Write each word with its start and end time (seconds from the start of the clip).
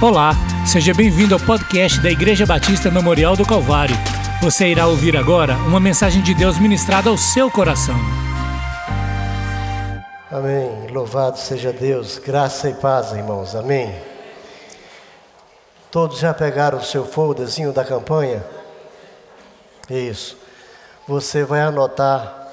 Olá, 0.00 0.30
seja 0.64 0.94
bem-vindo 0.94 1.34
ao 1.34 1.40
podcast 1.40 2.00
da 2.00 2.08
Igreja 2.08 2.46
Batista 2.46 2.88
Memorial 2.88 3.36
do 3.36 3.44
Calvário. 3.44 3.96
Você 4.40 4.68
irá 4.68 4.86
ouvir 4.86 5.16
agora 5.16 5.56
uma 5.66 5.80
mensagem 5.80 6.22
de 6.22 6.34
Deus 6.34 6.56
ministrada 6.56 7.10
ao 7.10 7.18
seu 7.18 7.50
coração. 7.50 7.96
Amém. 10.30 10.86
Louvado 10.92 11.36
seja 11.36 11.72
Deus. 11.72 12.16
Graça 12.16 12.70
e 12.70 12.74
paz, 12.74 13.10
irmãos. 13.10 13.56
Amém. 13.56 13.92
Todos 15.90 16.20
já 16.20 16.32
pegaram 16.32 16.78
o 16.78 16.84
seu 16.84 17.04
folderzinho 17.04 17.72
da 17.72 17.84
campanha? 17.84 18.46
Isso. 19.90 20.38
Você 21.08 21.42
vai 21.42 21.62
anotar 21.62 22.46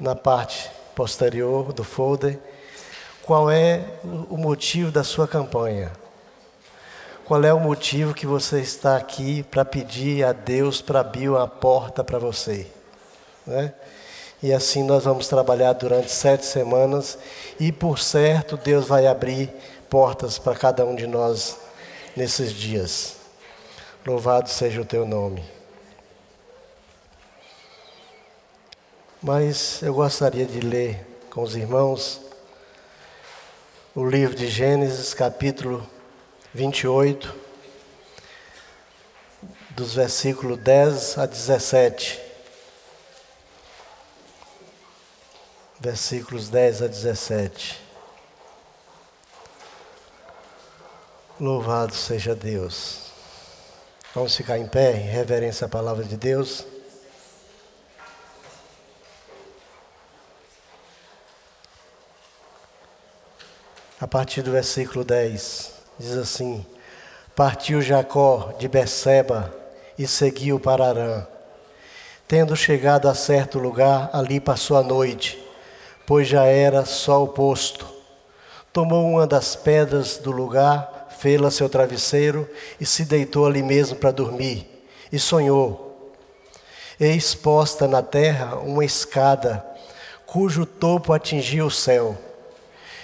na 0.00 0.14
parte 0.14 0.70
posterior 0.94 1.74
do 1.74 1.84
folder 1.84 2.38
qual 3.22 3.50
é 3.50 3.84
o 4.30 4.38
motivo 4.38 4.90
da 4.90 5.04
sua 5.04 5.28
campanha. 5.28 5.92
Qual 7.26 7.42
é 7.42 7.52
o 7.52 7.58
motivo 7.58 8.14
que 8.14 8.24
você 8.24 8.60
está 8.60 8.96
aqui 8.96 9.42
para 9.42 9.64
pedir 9.64 10.24
a 10.24 10.32
Deus 10.32 10.80
para 10.80 11.00
abrir 11.00 11.28
uma 11.28 11.48
porta 11.48 12.04
para 12.04 12.20
você? 12.20 12.68
Né? 13.44 13.74
E 14.40 14.52
assim 14.52 14.84
nós 14.84 15.02
vamos 15.02 15.26
trabalhar 15.26 15.72
durante 15.72 16.08
sete 16.12 16.46
semanas 16.46 17.18
e 17.58 17.72
por 17.72 17.98
certo 17.98 18.56
Deus 18.56 18.86
vai 18.86 19.08
abrir 19.08 19.50
portas 19.90 20.38
para 20.38 20.54
cada 20.54 20.86
um 20.86 20.94
de 20.94 21.08
nós 21.08 21.58
nesses 22.14 22.52
dias. 22.52 23.16
Louvado 24.06 24.48
seja 24.48 24.80
o 24.80 24.84
teu 24.84 25.04
nome. 25.04 25.42
Mas 29.20 29.82
eu 29.82 29.92
gostaria 29.92 30.46
de 30.46 30.60
ler 30.60 31.04
com 31.28 31.42
os 31.42 31.56
irmãos 31.56 32.20
o 33.96 34.08
livro 34.08 34.36
de 34.36 34.46
Gênesis, 34.46 35.12
capítulo 35.12 35.95
28, 36.56 37.34
dos 39.72 39.94
versículos 39.94 40.58
10 40.58 41.18
a 41.18 41.26
17. 41.26 42.18
Versículos 45.78 46.48
10 46.48 46.82
a 46.82 46.86
17. 46.86 47.84
Louvado 51.38 51.94
seja 51.94 52.34
Deus. 52.34 53.12
Vamos 54.14 54.34
ficar 54.34 54.58
em 54.58 54.66
pé 54.66 54.92
em 54.92 55.10
reverência 55.10 55.66
à 55.66 55.68
palavra 55.68 56.04
de 56.04 56.16
Deus. 56.16 56.66
A 64.00 64.08
partir 64.08 64.40
do 64.40 64.52
versículo 64.52 65.04
10. 65.04 65.75
Diz 65.98 66.16
assim: 66.16 66.64
Partiu 67.34 67.80
Jacó 67.80 68.54
de 68.58 68.68
Beceba 68.68 69.54
e 69.98 70.06
seguiu 70.06 70.60
para 70.60 70.88
Arã. 70.88 71.26
Tendo 72.28 72.54
chegado 72.54 73.08
a 73.08 73.14
certo 73.14 73.58
lugar, 73.58 74.10
ali 74.12 74.38
passou 74.38 74.76
a 74.76 74.82
noite, 74.82 75.42
pois 76.06 76.28
já 76.28 76.44
era 76.44 76.84
sol 76.84 77.28
posto. 77.28 77.86
Tomou 78.72 79.08
uma 79.08 79.26
das 79.26 79.56
pedras 79.56 80.18
do 80.18 80.30
lugar, 80.30 81.08
fê-la 81.18 81.50
seu 81.50 81.68
travesseiro 81.68 82.46
e 82.78 82.84
se 82.84 83.04
deitou 83.04 83.46
ali 83.46 83.62
mesmo 83.62 83.96
para 83.96 84.10
dormir. 84.10 84.84
E 85.10 85.18
sonhou. 85.18 86.10
Eis 87.00 87.34
posta 87.34 87.88
na 87.88 88.02
terra 88.02 88.56
uma 88.56 88.84
escada, 88.84 89.64
cujo 90.26 90.66
topo 90.66 91.12
atingia 91.12 91.64
o 91.64 91.70
céu 91.70 92.18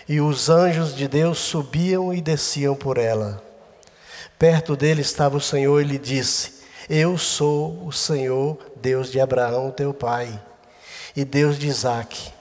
e 0.08 0.20
os 0.20 0.48
anjos 0.48 0.95
de 0.95 1.06
Deus 1.06 1.39
subiam 1.39 2.12
e 2.12 2.20
desciam 2.20 2.75
por 2.75 2.98
ela. 2.98 3.42
Perto 4.39 4.77
dele 4.77 5.03
estava 5.03 5.36
o 5.36 5.41
Senhor 5.41 5.81
e 5.81 5.84
lhe 5.84 5.98
disse: 5.98 6.62
Eu 6.89 7.17
sou 7.17 7.86
o 7.86 7.92
Senhor, 7.92 8.58
Deus 8.77 9.11
de 9.11 9.20
Abraão, 9.20 9.70
teu 9.70 9.95
pai, 9.95 10.41
e 11.14 11.24
Deus 11.24 11.58
de 11.58 11.68
Isaque. 11.68 12.33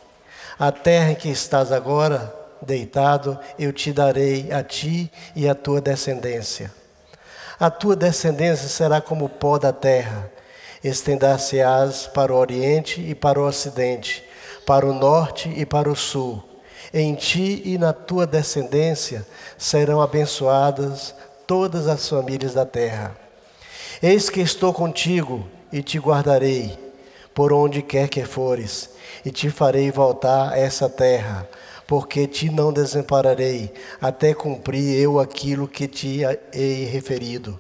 A 0.58 0.72
terra 0.72 1.12
em 1.12 1.16
que 1.16 1.30
estás 1.30 1.72
agora 1.72 2.36
deitado, 2.62 3.40
eu 3.58 3.74
te 3.74 3.92
darei 3.92 4.52
a 4.52 4.64
ti 4.64 5.12
e 5.36 5.48
a 5.48 5.56
tua 5.56 5.82
descendência. 5.82 6.72
A 7.60 7.70
tua 7.70 7.96
descendência 7.96 8.68
será 8.68 9.00
como 9.00 9.26
o 9.26 9.30
pó 9.30 9.58
da 9.58 9.72
terra, 9.72 10.32
estendar-se-ás 10.84 12.08
para 12.08 12.34
o 12.34 12.38
oriente 12.38 13.02
e 13.02 13.14
para 13.14 13.40
o 13.40 13.46
ocidente, 13.46 14.24
para 14.66 14.86
o 14.86 14.94
norte 14.94 15.52
e 15.56 15.66
para 15.66 15.90
o 15.90 15.96
sul 15.96 16.51
em 16.94 17.16
ti 17.16 17.62
e 17.66 17.78
na 17.78 17.94
tua 17.94 18.28
descendência 18.28 19.26
serão 19.58 20.02
abençoadas 20.02 21.16
todas 21.48 21.88
as 21.88 22.08
famílias 22.08 22.54
da 22.54 22.66
terra. 22.66 23.16
Eis 24.02 24.30
que 24.30 24.42
estou 24.42 24.74
contigo 24.74 25.48
e 25.72 25.82
te 25.82 26.00
guardarei 26.00 26.78
por 27.34 27.54
onde 27.54 27.82
quer 27.82 28.10
que 28.10 28.26
fores, 28.26 28.90
e 29.24 29.32
te 29.32 29.50
farei 29.50 29.90
voltar 29.90 30.52
a 30.52 30.58
essa 30.58 30.90
terra, 30.90 31.48
porque 31.88 32.28
te 32.28 32.50
não 32.50 32.74
desampararei, 32.74 33.74
até 34.02 34.34
cumprir 34.34 35.00
eu 35.00 35.20
aquilo 35.20 35.68
que 35.68 35.88
te 35.88 36.22
hei 36.54 36.86
referido. 36.86 37.60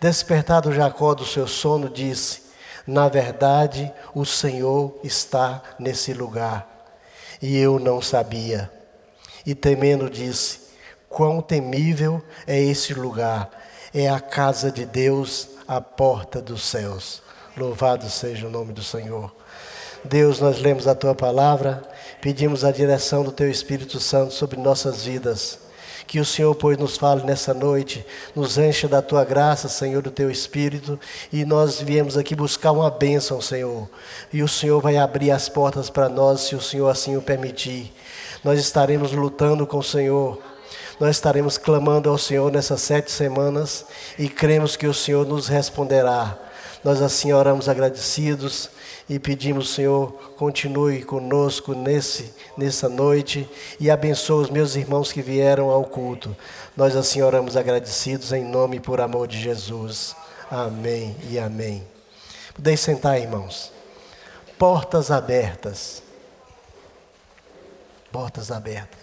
Despertado 0.00 0.72
Jacó 0.72 1.14
do 1.14 1.24
seu 1.24 1.46
sono, 1.46 1.88
disse: 1.88 2.42
Na 2.86 3.08
verdade, 3.08 3.92
o 4.14 4.24
Senhor 4.24 4.98
está 5.04 5.62
nesse 5.78 6.12
lugar 6.12 6.69
e 7.40 7.56
eu 7.56 7.78
não 7.78 8.00
sabia. 8.00 8.70
E 9.44 9.54
temendo 9.54 10.10
disse: 10.10 10.60
Quão 11.08 11.40
temível 11.40 12.22
é 12.46 12.60
esse 12.60 12.94
lugar! 12.94 13.50
É 13.92 14.08
a 14.08 14.20
casa 14.20 14.70
de 14.70 14.86
Deus, 14.86 15.48
a 15.66 15.80
porta 15.80 16.40
dos 16.40 16.62
céus. 16.62 17.22
Louvado 17.56 18.08
seja 18.08 18.46
o 18.46 18.50
nome 18.50 18.72
do 18.72 18.82
Senhor. 18.82 19.34
Deus, 20.04 20.40
nós 20.40 20.60
lemos 20.60 20.86
a 20.86 20.94
tua 20.94 21.14
palavra, 21.14 21.82
pedimos 22.20 22.64
a 22.64 22.70
direção 22.70 23.24
do 23.24 23.32
teu 23.32 23.50
Espírito 23.50 23.98
Santo 23.98 24.32
sobre 24.32 24.58
nossas 24.58 25.04
vidas. 25.04 25.58
Que 26.10 26.18
o 26.18 26.24
Senhor, 26.24 26.52
pois, 26.56 26.76
nos 26.76 26.96
fale 26.96 27.22
nessa 27.22 27.54
noite, 27.54 28.04
nos 28.34 28.58
encha 28.58 28.88
da 28.88 29.00
tua 29.00 29.24
graça, 29.24 29.68
Senhor, 29.68 30.02
do 30.02 30.10
teu 30.10 30.28
Espírito, 30.28 30.98
e 31.32 31.44
nós 31.44 31.80
viemos 31.80 32.16
aqui 32.16 32.34
buscar 32.34 32.72
uma 32.72 32.90
bênção, 32.90 33.40
Senhor. 33.40 33.88
E 34.32 34.42
o 34.42 34.48
Senhor 34.48 34.80
vai 34.80 34.96
abrir 34.96 35.30
as 35.30 35.48
portas 35.48 35.88
para 35.88 36.08
nós, 36.08 36.40
se 36.40 36.56
o 36.56 36.60
Senhor 36.60 36.88
assim 36.88 37.16
o 37.16 37.22
permitir. 37.22 37.92
Nós 38.42 38.58
estaremos 38.58 39.12
lutando 39.12 39.64
com 39.68 39.78
o 39.78 39.84
Senhor. 39.84 40.36
Nós 40.98 41.10
estaremos 41.10 41.56
clamando 41.56 42.10
ao 42.10 42.18
Senhor 42.18 42.50
nessas 42.50 42.82
sete 42.82 43.12
semanas 43.12 43.86
e 44.18 44.28
cremos 44.28 44.74
que 44.74 44.88
o 44.88 44.94
Senhor 44.94 45.24
nos 45.24 45.46
responderá. 45.46 46.36
Nós 46.82 47.00
assim 47.00 47.32
oramos 47.32 47.68
agradecidos 47.68 48.68
e 49.10 49.18
pedimos, 49.18 49.74
Senhor, 49.74 50.12
continue 50.36 51.02
conosco 51.02 51.74
nesse, 51.74 52.32
nessa 52.56 52.88
noite 52.88 53.50
e 53.80 53.90
abençoe 53.90 54.44
os 54.44 54.50
meus 54.50 54.76
irmãos 54.76 55.10
que 55.10 55.20
vieram 55.20 55.68
ao 55.68 55.82
culto. 55.82 56.34
Nós 56.76 56.94
assim 56.94 57.20
oramos 57.20 57.56
agradecidos 57.56 58.32
em 58.32 58.44
nome 58.44 58.76
e 58.76 58.80
por 58.80 59.00
amor 59.00 59.26
de 59.26 59.36
Jesus. 59.36 60.14
Amém 60.48 61.16
e 61.28 61.40
amém. 61.40 61.84
Podem 62.54 62.76
sentar, 62.76 63.20
irmãos. 63.20 63.72
Portas 64.56 65.10
abertas. 65.10 66.04
Portas 68.12 68.52
abertas. 68.52 69.00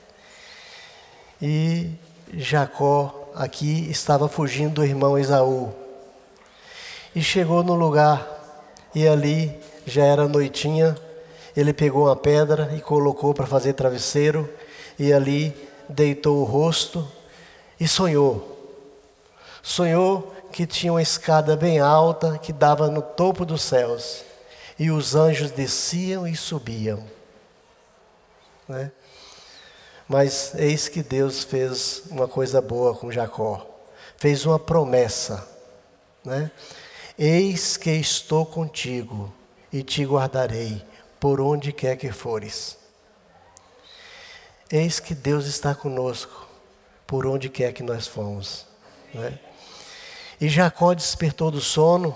E 1.41 1.91
Jacó 2.34 3.29
aqui 3.35 3.91
estava 3.91 4.29
fugindo 4.29 4.75
do 4.75 4.85
irmão 4.85 5.19
Esaú. 5.19 5.75
E 7.13 7.22
chegou 7.22 7.62
no 7.62 7.75
lugar, 7.75 8.25
e 8.96 9.06
ali 9.06 9.53
já 9.87 10.03
era 10.03 10.27
noitinha, 10.27 10.95
ele 11.55 11.71
pegou 11.71 12.05
uma 12.05 12.15
pedra 12.15 12.73
e 12.75 12.81
colocou 12.81 13.33
para 13.33 13.47
fazer 13.47 13.73
travesseiro, 13.73 14.47
e 14.99 15.13
ali 15.13 15.55
deitou 15.87 16.41
o 16.41 16.43
rosto 16.43 17.07
e 17.79 17.87
sonhou. 17.87 18.53
Sonhou 19.63 20.34
que 20.51 20.67
tinha 20.67 20.91
uma 20.91 21.01
escada 21.01 21.55
bem 21.55 21.79
alta 21.79 22.37
que 22.37 22.51
dava 22.51 22.89
no 22.89 23.01
topo 23.01 23.45
dos 23.45 23.61
céus, 23.61 24.23
e 24.78 24.91
os 24.91 25.16
anjos 25.16 25.51
desciam 25.51 26.28
e 26.28 26.35
subiam. 26.35 27.03
Né? 28.67 28.91
Mas 30.07 30.53
eis 30.55 30.90
que 30.90 31.01
Deus 31.01 31.43
fez 31.43 32.03
uma 32.11 32.28
coisa 32.28 32.61
boa 32.61 32.93
com 32.93 33.11
Jacó, 33.11 33.66
fez 34.17 34.45
uma 34.45 34.59
promessa, 34.59 35.47
né? 36.23 36.51
Eis 37.17 37.78
que 37.78 37.90
estou 37.90 38.45
contigo 38.45 39.33
e 39.72 39.84
te 39.84 40.03
guardarei 40.05 40.84
por 41.19 41.41
onde 41.41 41.72
quer 41.72 41.96
que 41.97 42.11
fores. 42.11 42.78
Eis 44.72 44.99
que 44.99 45.16
Deus 45.16 45.46
está 45.46 45.73
conosco 45.73 46.47
por 47.05 47.25
onde 47.25 47.49
quer 47.49 47.73
que 47.73 47.84
nós 47.84 48.05
fomos. 48.05 48.66
Né? 49.14 49.40
E 50.40 50.49
Jacó 50.49 50.93
despertou 50.93 51.49
do 51.49 51.61
sono 51.61 52.16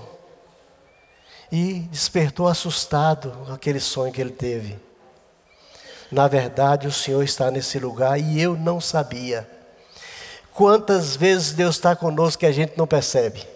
e 1.51 1.79
despertou 1.91 2.47
assustado 2.47 3.31
com 3.45 3.53
aquele 3.53 3.79
sonho 3.79 4.11
que 4.11 4.21
ele 4.21 4.31
teve. 4.31 4.79
Na 6.11 6.27
verdade, 6.27 6.87
o 6.87 6.91
Senhor 6.91 7.23
está 7.23 7.49
nesse 7.49 7.79
lugar 7.79 8.19
e 8.19 8.41
eu 8.41 8.55
não 8.57 8.81
sabia. 8.81 9.49
Quantas 10.53 11.15
vezes 11.15 11.53
Deus 11.53 11.75
está 11.75 11.95
conosco 11.95 12.41
que 12.41 12.45
a 12.45 12.51
gente 12.51 12.73
não 12.77 12.85
percebe? 12.85 13.47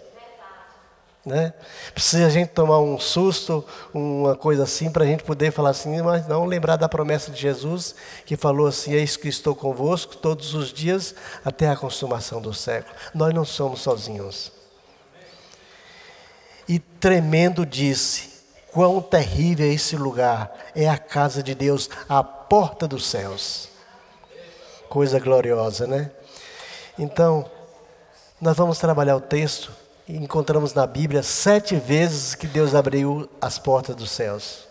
Né? 1.26 1.52
Precisa 1.92 2.24
a 2.24 2.30
gente 2.30 2.50
tomar 2.50 2.78
um 2.78 3.00
susto, 3.00 3.64
uma 3.92 4.36
coisa 4.36 4.62
assim, 4.62 4.88
para 4.92 5.02
a 5.02 5.06
gente 5.08 5.24
poder 5.24 5.50
falar 5.50 5.70
assim, 5.70 6.00
mas 6.00 6.28
não 6.28 6.44
lembrar 6.44 6.76
da 6.76 6.88
promessa 6.88 7.32
de 7.32 7.40
Jesus, 7.40 7.96
que 8.24 8.36
falou 8.36 8.68
assim: 8.68 8.92
Eis 8.92 9.16
que 9.16 9.26
estou 9.26 9.52
convosco 9.52 10.16
todos 10.16 10.54
os 10.54 10.72
dias 10.72 11.16
até 11.44 11.68
a 11.68 11.74
consumação 11.74 12.40
do 12.40 12.54
século. 12.54 12.94
Nós 13.12 13.34
não 13.34 13.44
somos 13.44 13.80
sozinhos. 13.80 14.52
E 16.68 16.78
tremendo 16.78 17.66
disse: 17.66 18.44
Quão 18.70 19.02
terrível 19.02 19.66
é 19.66 19.70
esse 19.70 19.96
lugar! 19.96 20.56
É 20.76 20.88
a 20.88 20.96
casa 20.96 21.42
de 21.42 21.56
Deus, 21.56 21.90
a 22.08 22.22
porta 22.22 22.86
dos 22.86 23.04
céus. 23.04 23.68
Coisa 24.88 25.18
gloriosa, 25.18 25.88
né? 25.88 26.08
Então, 26.96 27.50
nós 28.40 28.56
vamos 28.56 28.78
trabalhar 28.78 29.16
o 29.16 29.20
texto 29.20 29.72
encontramos 30.08 30.72
na 30.72 30.86
Bíblia 30.86 31.22
sete 31.22 31.76
vezes 31.76 32.34
que 32.34 32.46
Deus 32.46 32.74
abriu 32.74 33.28
as 33.40 33.58
portas 33.58 33.96
dos 33.96 34.10
céus. 34.10 34.66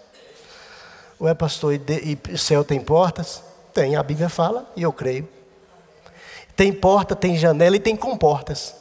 Ué, 1.20 1.34
pastor, 1.34 1.74
e, 1.74 2.34
o 2.34 2.38
céu 2.38 2.64
tem 2.64 2.80
portas? 2.80 3.44
Tem, 3.74 3.96
a 3.96 4.04
Bíblia 4.04 4.30
fala 4.30 4.70
e 4.76 4.84
eu 4.84 4.94
creio. 4.94 5.28
Tem 6.56 6.72
porta, 6.72 7.16
tem 7.16 7.36
janela 7.36 7.76
e 7.76 7.80
tem 7.80 7.96
comportas. 7.96 8.76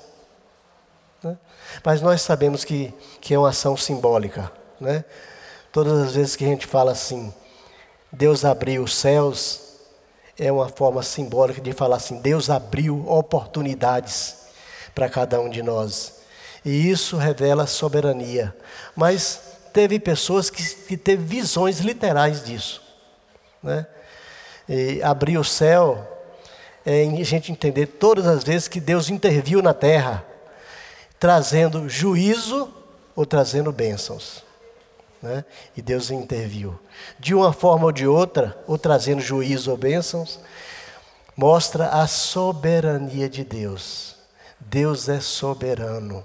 Né? 1.23 1.37
Mas 1.85 2.01
nós 2.01 2.23
sabemos 2.23 2.65
que, 2.65 2.95
que 3.21 3.35
é 3.35 3.39
uma 3.39 3.49
ação 3.49 3.77
simbólica. 3.77 4.51
Né? 4.81 5.05
Todas 5.73 6.01
as 6.01 6.15
vezes 6.15 6.37
que 6.37 6.45
a 6.45 6.49
gente 6.49 6.67
fala 6.67 6.93
assim, 6.93 7.35
Deus 8.13 8.45
abriu 8.45 8.85
os 8.85 8.95
céus, 8.95 9.61
é 10.39 10.51
uma 10.53 10.69
forma 10.69 11.03
simbólica 11.03 11.61
de 11.61 11.73
falar 11.73 11.97
assim, 11.97 12.21
Deus 12.21 12.49
abriu 12.49 13.09
oportunidades 13.09 14.45
para 14.95 15.09
cada 15.09 15.41
um 15.41 15.51
de 15.51 15.63
nós. 15.63 16.24
E 16.65 16.91
isso 16.91 17.17
revela 17.17 17.67
soberania. 17.67 18.55
Mas 18.97 19.41
teve 19.73 19.99
pessoas 19.99 20.49
que, 20.49 20.63
que 20.63 20.97
teve 20.97 21.23
visões 21.23 21.81
literais 21.81 22.45
disso. 22.45 22.83
Né? 23.63 23.87
E 24.69 25.03
abrir 25.03 25.37
o 25.37 25.45
céu 25.45 26.11
é 26.87 27.03
a 27.03 27.25
gente 27.25 27.51
entender 27.51 27.87
todas 27.87 28.27
as 28.27 28.45
vezes 28.45 28.69
que 28.69 28.81
Deus 28.81 29.09
interviu 29.11 29.63
na 29.63 29.75
terra, 29.75 30.25
trazendo 31.19 31.89
juízo 31.89 32.73
ou 33.17 33.27
trazendo 33.27 33.73
bênçãos. 33.73 34.45
Né? 35.21 35.45
E 35.77 35.83
Deus 35.83 36.11
interviu. 36.11 36.79
De 37.19 37.35
uma 37.35 37.53
forma 37.53 37.87
ou 37.87 37.93
de 37.93 38.07
outra, 38.07 38.57
ou 38.67 38.79
trazendo 38.79 39.21
juízo 39.21 39.71
ou 39.71 39.77
bênçãos, 39.77 40.39
mostra 41.37 41.89
a 41.89 42.07
soberania 42.07 43.29
de 43.29 43.43
Deus. 43.43 44.17
Deus 44.61 45.09
é 45.09 45.21
soberano. 45.21 46.25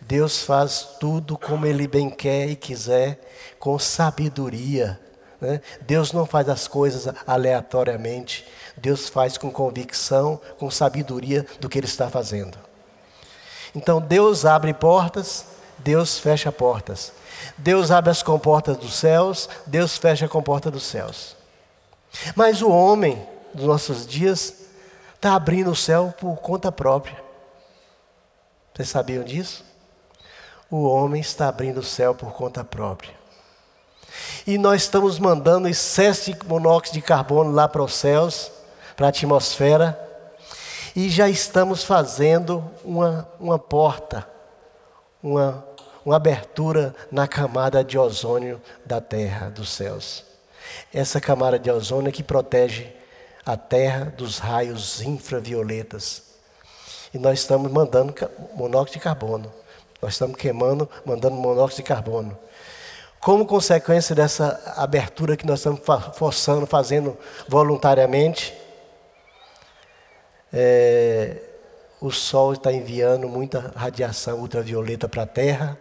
Deus 0.00 0.42
faz 0.42 0.96
tudo 1.00 1.36
como 1.36 1.66
Ele 1.66 1.86
bem 1.86 2.08
quer 2.08 2.48
e 2.48 2.56
quiser, 2.56 3.20
com 3.58 3.78
sabedoria. 3.78 4.98
Né? 5.40 5.60
Deus 5.82 6.12
não 6.12 6.26
faz 6.26 6.48
as 6.48 6.66
coisas 6.66 7.12
aleatoriamente. 7.26 8.46
Deus 8.76 9.08
faz 9.08 9.36
com 9.36 9.50
convicção, 9.50 10.40
com 10.58 10.70
sabedoria 10.70 11.46
do 11.60 11.68
que 11.68 11.78
Ele 11.78 11.86
está 11.86 12.08
fazendo. 12.08 12.58
Então 13.74 14.00
Deus 14.00 14.44
abre 14.44 14.72
portas, 14.72 15.46
Deus 15.78 16.18
fecha 16.18 16.50
portas. 16.50 17.12
Deus 17.56 17.90
abre 17.90 18.10
as 18.10 18.22
comportas 18.22 18.76
dos 18.76 18.94
céus, 18.94 19.48
Deus 19.66 19.96
fecha 19.96 20.26
a 20.26 20.28
comporta 20.28 20.70
dos 20.70 20.84
céus. 20.84 21.36
Mas 22.34 22.62
o 22.62 22.70
homem 22.70 23.26
dos 23.52 23.66
nossos 23.66 24.06
dias 24.06 24.54
está 25.14 25.34
abrindo 25.34 25.70
o 25.70 25.76
céu 25.76 26.14
por 26.18 26.36
conta 26.36 26.70
própria. 26.72 27.22
Vocês 28.74 28.88
sabiam 28.88 29.24
disso? 29.24 29.67
O 30.70 30.82
homem 30.84 31.20
está 31.20 31.48
abrindo 31.48 31.78
o 31.78 31.82
céu 31.82 32.14
por 32.14 32.32
conta 32.32 32.62
própria. 32.62 33.14
E 34.46 34.58
nós 34.58 34.82
estamos 34.82 35.18
mandando 35.18 35.68
excesso 35.68 36.32
de 36.32 36.46
monóxido 36.46 36.94
de 36.94 37.02
carbono 37.02 37.52
lá 37.52 37.68
para 37.68 37.82
os 37.82 37.94
céus, 37.94 38.50
para 38.96 39.06
a 39.06 39.10
atmosfera, 39.10 39.98
e 40.96 41.08
já 41.08 41.28
estamos 41.28 41.84
fazendo 41.84 42.64
uma, 42.84 43.28
uma 43.38 43.58
porta, 43.58 44.26
uma, 45.22 45.64
uma 46.04 46.16
abertura 46.16 46.94
na 47.10 47.28
camada 47.28 47.84
de 47.84 47.98
ozônio 47.98 48.60
da 48.84 49.00
Terra, 49.00 49.50
dos 49.50 49.70
céus. 49.70 50.24
Essa 50.92 51.20
camada 51.20 51.58
de 51.58 51.70
ozônio 51.70 52.08
é 52.08 52.12
que 52.12 52.22
protege 52.22 52.92
a 53.44 53.56
Terra 53.56 54.06
dos 54.16 54.38
raios 54.38 55.00
infravioletas. 55.00 56.22
E 57.12 57.18
nós 57.18 57.38
estamos 57.38 57.70
mandando 57.70 58.14
monóxido 58.54 58.98
de 58.98 59.04
carbono. 59.04 59.52
Nós 60.00 60.12
estamos 60.12 60.36
queimando, 60.36 60.88
mandando 61.04 61.36
monóxido 61.36 61.82
de 61.82 61.88
carbono. 61.88 62.38
Como 63.20 63.44
consequência 63.44 64.14
dessa 64.14 64.74
abertura 64.76 65.36
que 65.36 65.46
nós 65.46 65.58
estamos 65.58 65.80
forçando, 66.14 66.66
fazendo 66.66 67.16
voluntariamente, 67.48 68.54
é, 70.52 71.42
o 72.00 72.10
Sol 72.12 72.52
está 72.52 72.72
enviando 72.72 73.28
muita 73.28 73.72
radiação 73.74 74.38
ultravioleta 74.38 75.08
para 75.08 75.24
a 75.24 75.26
Terra 75.26 75.76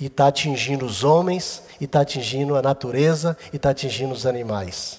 e 0.00 0.06
está 0.06 0.28
atingindo 0.28 0.86
os 0.86 1.04
homens, 1.04 1.62
e 1.80 1.84
está 1.84 2.00
atingindo 2.00 2.56
a 2.56 2.62
natureza, 2.62 3.36
e 3.52 3.56
está 3.56 3.70
atingindo 3.70 4.12
os 4.12 4.26
animais. 4.26 4.98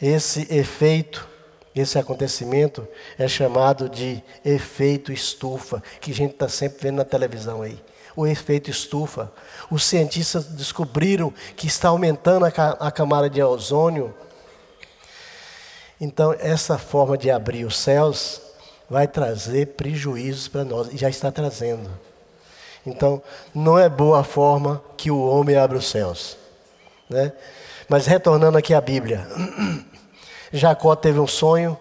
Esse 0.00 0.52
efeito 0.52 1.26
esse 1.74 1.98
acontecimento 1.98 2.86
é 3.18 3.26
chamado 3.26 3.88
de 3.88 4.22
efeito 4.44 5.10
estufa, 5.12 5.82
que 6.00 6.10
a 6.10 6.14
gente 6.14 6.32
está 6.32 6.48
sempre 6.48 6.78
vendo 6.82 6.96
na 6.96 7.04
televisão 7.04 7.62
aí. 7.62 7.82
O 8.14 8.26
efeito 8.26 8.70
estufa. 8.70 9.32
Os 9.70 9.84
cientistas 9.84 10.44
descobriram 10.44 11.32
que 11.56 11.66
está 11.66 11.88
aumentando 11.88 12.44
a, 12.44 12.90
camada 12.90 13.30
de 13.30 13.42
ozônio. 13.42 14.14
Então, 15.98 16.36
essa 16.38 16.76
forma 16.76 17.16
de 17.16 17.30
abrir 17.30 17.64
os 17.64 17.78
céus 17.78 18.42
vai 18.90 19.08
trazer 19.08 19.68
prejuízos 19.68 20.48
para 20.48 20.64
nós, 20.64 20.92
e 20.92 20.98
já 20.98 21.08
está 21.08 21.32
trazendo. 21.32 21.88
Então, 22.84 23.22
não 23.54 23.78
é 23.78 23.88
boa 23.88 24.20
a 24.20 24.24
forma 24.24 24.82
que 24.98 25.10
o 25.10 25.24
homem 25.24 25.56
abre 25.56 25.78
os 25.78 25.88
céus. 25.88 26.36
Né? 27.08 27.32
Mas 27.88 28.06
retornando 28.06 28.58
aqui 28.58 28.74
à 28.74 28.80
Bíblia. 28.80 29.26
Jacó 30.52 30.94
teve 30.94 31.18
um 31.18 31.26
sonho 31.26 31.78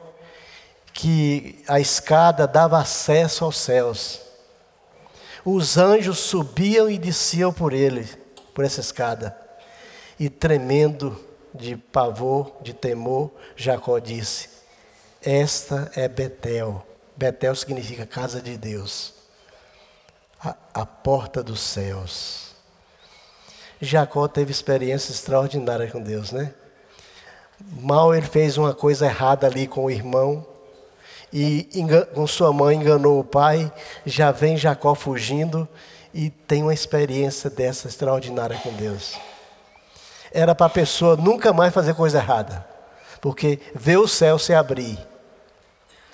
que 0.94 1.64
a 1.68 1.80
escada 1.80 2.48
dava 2.48 2.80
acesso 2.80 3.44
aos 3.44 3.58
céus. 3.58 4.22
Os 5.44 5.78
anjos 5.78 6.20
subiam 6.20 6.90
e 6.90 6.98
desciam 6.98 7.52
por 7.52 7.74
ele, 7.74 8.08
por 8.54 8.64
essa 8.64 8.80
escada. 8.80 9.36
E 10.20 10.30
tremendo 10.30 11.20
de 11.54 11.76
pavor, 11.76 12.54
de 12.62 12.74
temor, 12.74 13.32
Jacó 13.56 14.00
disse: 14.00 14.50
Esta 15.22 15.92
é 15.96 16.08
Betel. 16.08 16.86
Betel 17.16 17.56
significa 17.56 18.06
casa 18.06 18.42
de 18.42 18.58
Deus, 18.58 19.14
a, 20.40 20.56
a 20.74 20.86
porta 20.86 21.44
dos 21.44 21.60
céus. 21.60 22.56
Jacó 23.82 24.28
teve 24.28 24.52
experiência 24.52 25.12
extraordinária 25.12 25.90
com 25.90 26.02
Deus, 26.02 26.32
né? 26.32 26.54
Mal 27.80 28.14
ele 28.14 28.26
fez 28.26 28.58
uma 28.58 28.74
coisa 28.74 29.06
errada 29.06 29.48
ali 29.48 29.68
com 29.68 29.86
o 29.86 29.92
irmão 29.92 30.46
e 31.34 31.68
com 32.14 32.28
sua 32.28 32.52
mãe 32.52 32.78
enganou 32.78 33.20
o 33.20 33.24
pai. 33.24 33.72
Já 34.06 34.32
vem 34.32 34.58
Jacó 34.58 34.96
fugindo 34.96 35.68
e 36.14 36.30
tem 36.30 36.62
uma 36.64 36.74
experiência 36.74 37.50
dessa 37.50 37.88
extraordinária 37.88 38.58
com 38.58 38.72
Deus. 38.74 39.18
Era 40.32 40.56
para 40.56 40.68
a 40.68 40.70
pessoa 40.70 41.16
nunca 41.16 41.52
mais 41.52 41.74
fazer 41.74 41.94
coisa 41.94 42.18
errada, 42.18 42.66
porque 43.20 43.60
ver 43.76 43.98
o 43.98 44.08
céu 44.08 44.40
se 44.40 44.54
abrir, 44.54 44.98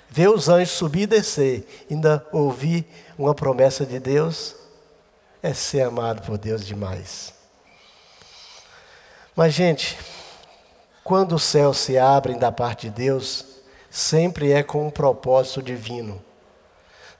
ver 0.08 0.28
os 0.28 0.48
anjos 0.48 0.70
subir 0.70 1.02
e 1.02 1.06
descer, 1.06 1.86
ainda 1.90 2.26
ouvir 2.32 2.86
uma 3.16 3.34
promessa 3.34 3.86
de 3.86 4.00
Deus, 4.00 4.56
é 5.42 5.54
ser 5.54 5.82
amado 5.82 6.22
por 6.22 6.36
Deus 6.36 6.66
demais. 6.66 7.32
Mas, 9.36 9.54
gente, 9.54 9.96
quando 11.08 11.36
os 11.36 11.42
céus 11.42 11.78
se 11.78 11.96
abrem 11.96 12.36
da 12.36 12.52
parte 12.52 12.90
de 12.90 12.94
Deus, 12.94 13.42
sempre 13.88 14.52
é 14.52 14.62
com 14.62 14.88
um 14.88 14.90
propósito 14.90 15.62
divino. 15.62 16.22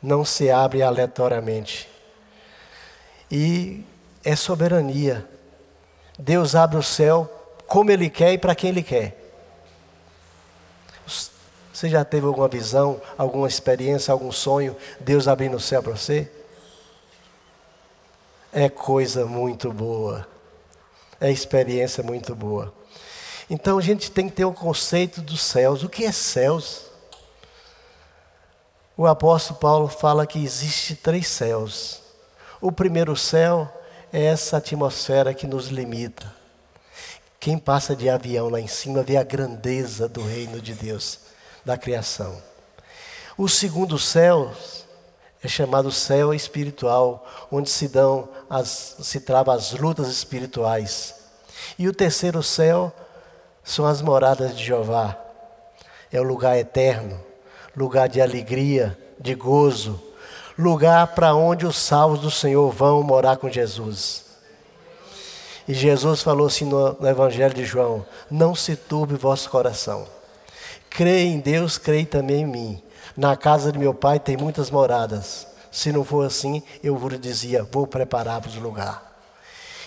Não 0.03 0.27
se 0.27 0.51
abre 0.51 0.83
aleatoriamente. 0.83 1.89
E 3.31 3.83
é 4.23 4.37
soberania. 4.37 5.27
Deus 6.19 6.55
abre 6.55 6.77
o 6.77 6.83
céu 6.83 7.33
como 7.67 7.91
Ele 7.91 8.11
quer 8.11 8.35
e 8.35 8.37
para 8.37 8.55
quem 8.55 8.69
Ele 8.69 8.83
quer. 8.83 9.17
Você 11.73 11.89
já 11.89 12.05
teve 12.05 12.27
alguma 12.27 12.47
visão, 12.47 13.01
alguma 13.17 13.49
experiência, 13.49 14.13
algum 14.13 14.31
sonho, 14.31 14.77
Deus 15.01 15.27
abrindo 15.27 15.57
o 15.57 15.61
céu 15.61 15.83
para 15.83 15.93
você? 15.93 16.31
É 18.53 18.69
coisa 18.69 19.25
muito 19.25 19.73
boa. 19.73 20.29
É 21.19 21.31
experiência 21.31 22.03
muito 22.03 22.35
boa. 22.35 22.77
Então 23.51 23.79
a 23.79 23.83
gente 23.83 24.11
tem 24.11 24.29
que 24.29 24.37
ter 24.37 24.45
o 24.45 24.51
um 24.51 24.55
conceito 24.55 25.21
dos 25.21 25.41
céus. 25.41 25.83
O 25.83 25.89
que 25.89 26.05
é 26.05 26.13
céus? 26.13 26.89
o 28.99 29.07
apóstolo 29.07 29.61
Paulo 29.61 29.87
fala 29.87 30.27
que 30.27 30.43
existe 30.43 30.97
três 30.97 31.29
céus. 31.29 32.01
O 32.61 32.73
primeiro 32.73 33.17
céu 33.17 33.73
é 34.13 34.25
essa 34.25 34.57
atmosfera 34.57 35.33
que 35.33 35.47
nos 35.47 35.69
limita. 35.69 36.35
Quem 37.39 37.57
passa 37.57 37.95
de 37.95 38.11
avião 38.11 38.49
lá 38.49 38.59
em 38.59 38.67
cima 38.67 39.05
vê 39.05 39.17
a 39.17 39.23
grandeza 39.23 40.09
do 40.09 40.21
reino 40.21 40.61
de 40.61 40.75
Deus, 40.75 41.21
da 41.65 41.79
criação. 41.79 42.43
O 43.37 43.49
segundo 43.49 43.97
céu 44.01 44.53
é 45.41 45.47
chamado 45.47 45.93
céu 45.93 46.35
espiritual, 46.35 47.25
onde 47.53 47.71
se 47.71 47.87
dão 47.87 48.29
as, 48.51 48.97
se 49.01 49.21
travam 49.21 49.55
as 49.55 49.71
lutas 49.75 50.09
espirituais. 50.09 51.15
E 51.79 51.87
o 51.87 51.95
terceiro 51.95 52.43
céu 52.43 52.93
são 53.69 53.85
as 53.85 54.01
moradas 54.01 54.57
de 54.57 54.65
Jeová. 54.65 55.15
É 56.11 56.19
o 56.19 56.25
lugar 56.25 56.57
eterno, 56.57 57.21
lugar 57.77 58.09
de 58.09 58.19
alegria, 58.19 58.99
de 59.21 59.35
gozo, 59.35 60.03
lugar 60.59 61.09
para 61.09 61.35
onde 61.35 61.67
os 61.67 61.77
salvos 61.77 62.21
do 62.21 62.31
Senhor 62.31 62.73
vão 62.73 63.03
morar 63.03 63.37
com 63.37 63.51
Jesus. 63.51 64.25
E 65.69 65.75
Jesus 65.75 66.23
falou 66.23 66.47
assim 66.47 66.65
no, 66.65 66.95
no 66.95 67.07
Evangelho 67.07 67.53
de 67.53 67.63
João: 67.63 68.07
Não 68.31 68.55
se 68.55 68.75
turbe 68.75 69.17
vosso 69.17 69.51
coração. 69.51 70.07
Creia 70.89 71.29
em 71.29 71.39
Deus, 71.39 71.77
creia 71.77 72.07
também 72.07 72.41
em 72.41 72.47
mim. 72.47 72.83
Na 73.15 73.37
casa 73.37 73.71
de 73.71 73.79
meu 73.79 73.93
pai 73.93 74.19
tem 74.19 74.35
muitas 74.35 74.71
moradas. 74.71 75.47
Se 75.71 75.93
não 75.93 76.05
for 76.05 76.25
assim, 76.25 76.63
eu 76.83 76.97
vos 76.97 77.21
dizia: 77.21 77.65
Vou 77.71 77.87
preparar-vos 77.87 78.55
lugar. 78.57 79.21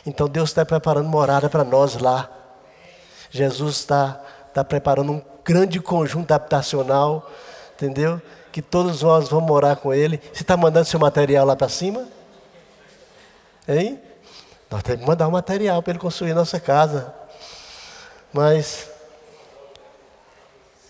Então 0.06 0.28
Deus 0.28 0.52
está 0.52 0.64
preparando 0.64 1.10
morada 1.10 1.50
para 1.50 1.64
nós 1.64 1.98
lá. 1.98 2.41
Jesus 3.32 3.78
está, 3.78 4.22
está 4.50 4.64
preparando 4.64 5.14
um 5.14 5.22
grande 5.44 5.80
conjunto 5.80 6.32
habitacional, 6.32 7.32
entendeu? 7.74 8.22
Que 8.52 8.62
todos 8.62 9.02
nós 9.02 9.30
vamos 9.30 9.48
morar 9.48 9.78
com 9.78 9.94
Ele. 9.94 10.22
Você 10.32 10.44
está 10.44 10.56
mandando 10.56 10.86
seu 10.86 11.00
material 11.00 11.46
lá 11.46 11.56
para 11.56 11.70
cima? 11.70 12.08
Hein? 13.68 14.00
Nós 14.70 14.84
temos 14.84 15.02
que 15.02 15.08
mandar 15.08 15.28
um 15.28 15.32
material 15.32 15.82
para 15.82 15.92
ele 15.92 16.00
construir 16.00 16.34
nossa 16.34 16.60
casa. 16.60 17.14
Mas 18.34 18.90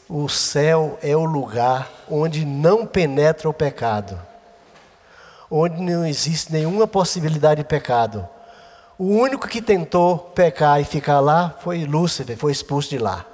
o 0.10 0.28
céu 0.28 1.00
é 1.02 1.16
o 1.16 1.26
lugar 1.26 1.90
onde 2.10 2.46
não 2.46 2.86
penetra 2.86 3.50
o 3.50 3.54
pecado, 3.54 4.20
onde 5.50 5.82
não 5.82 6.06
existe 6.06 6.52
nenhuma 6.52 6.86
possibilidade 6.86 7.62
de 7.62 7.68
pecado. 7.68 8.28
O 9.02 9.06
único 9.06 9.48
que 9.48 9.64
tentou 9.64 10.16
pecar 10.16 10.80
e 10.80 10.86
ficar 10.86 11.20
lá 11.20 11.58
foi 11.62 11.86
Lúcifer, 11.86 12.38
foi 12.38 12.52
expulso 12.52 12.88
de 12.92 13.00
lá. 13.00 13.26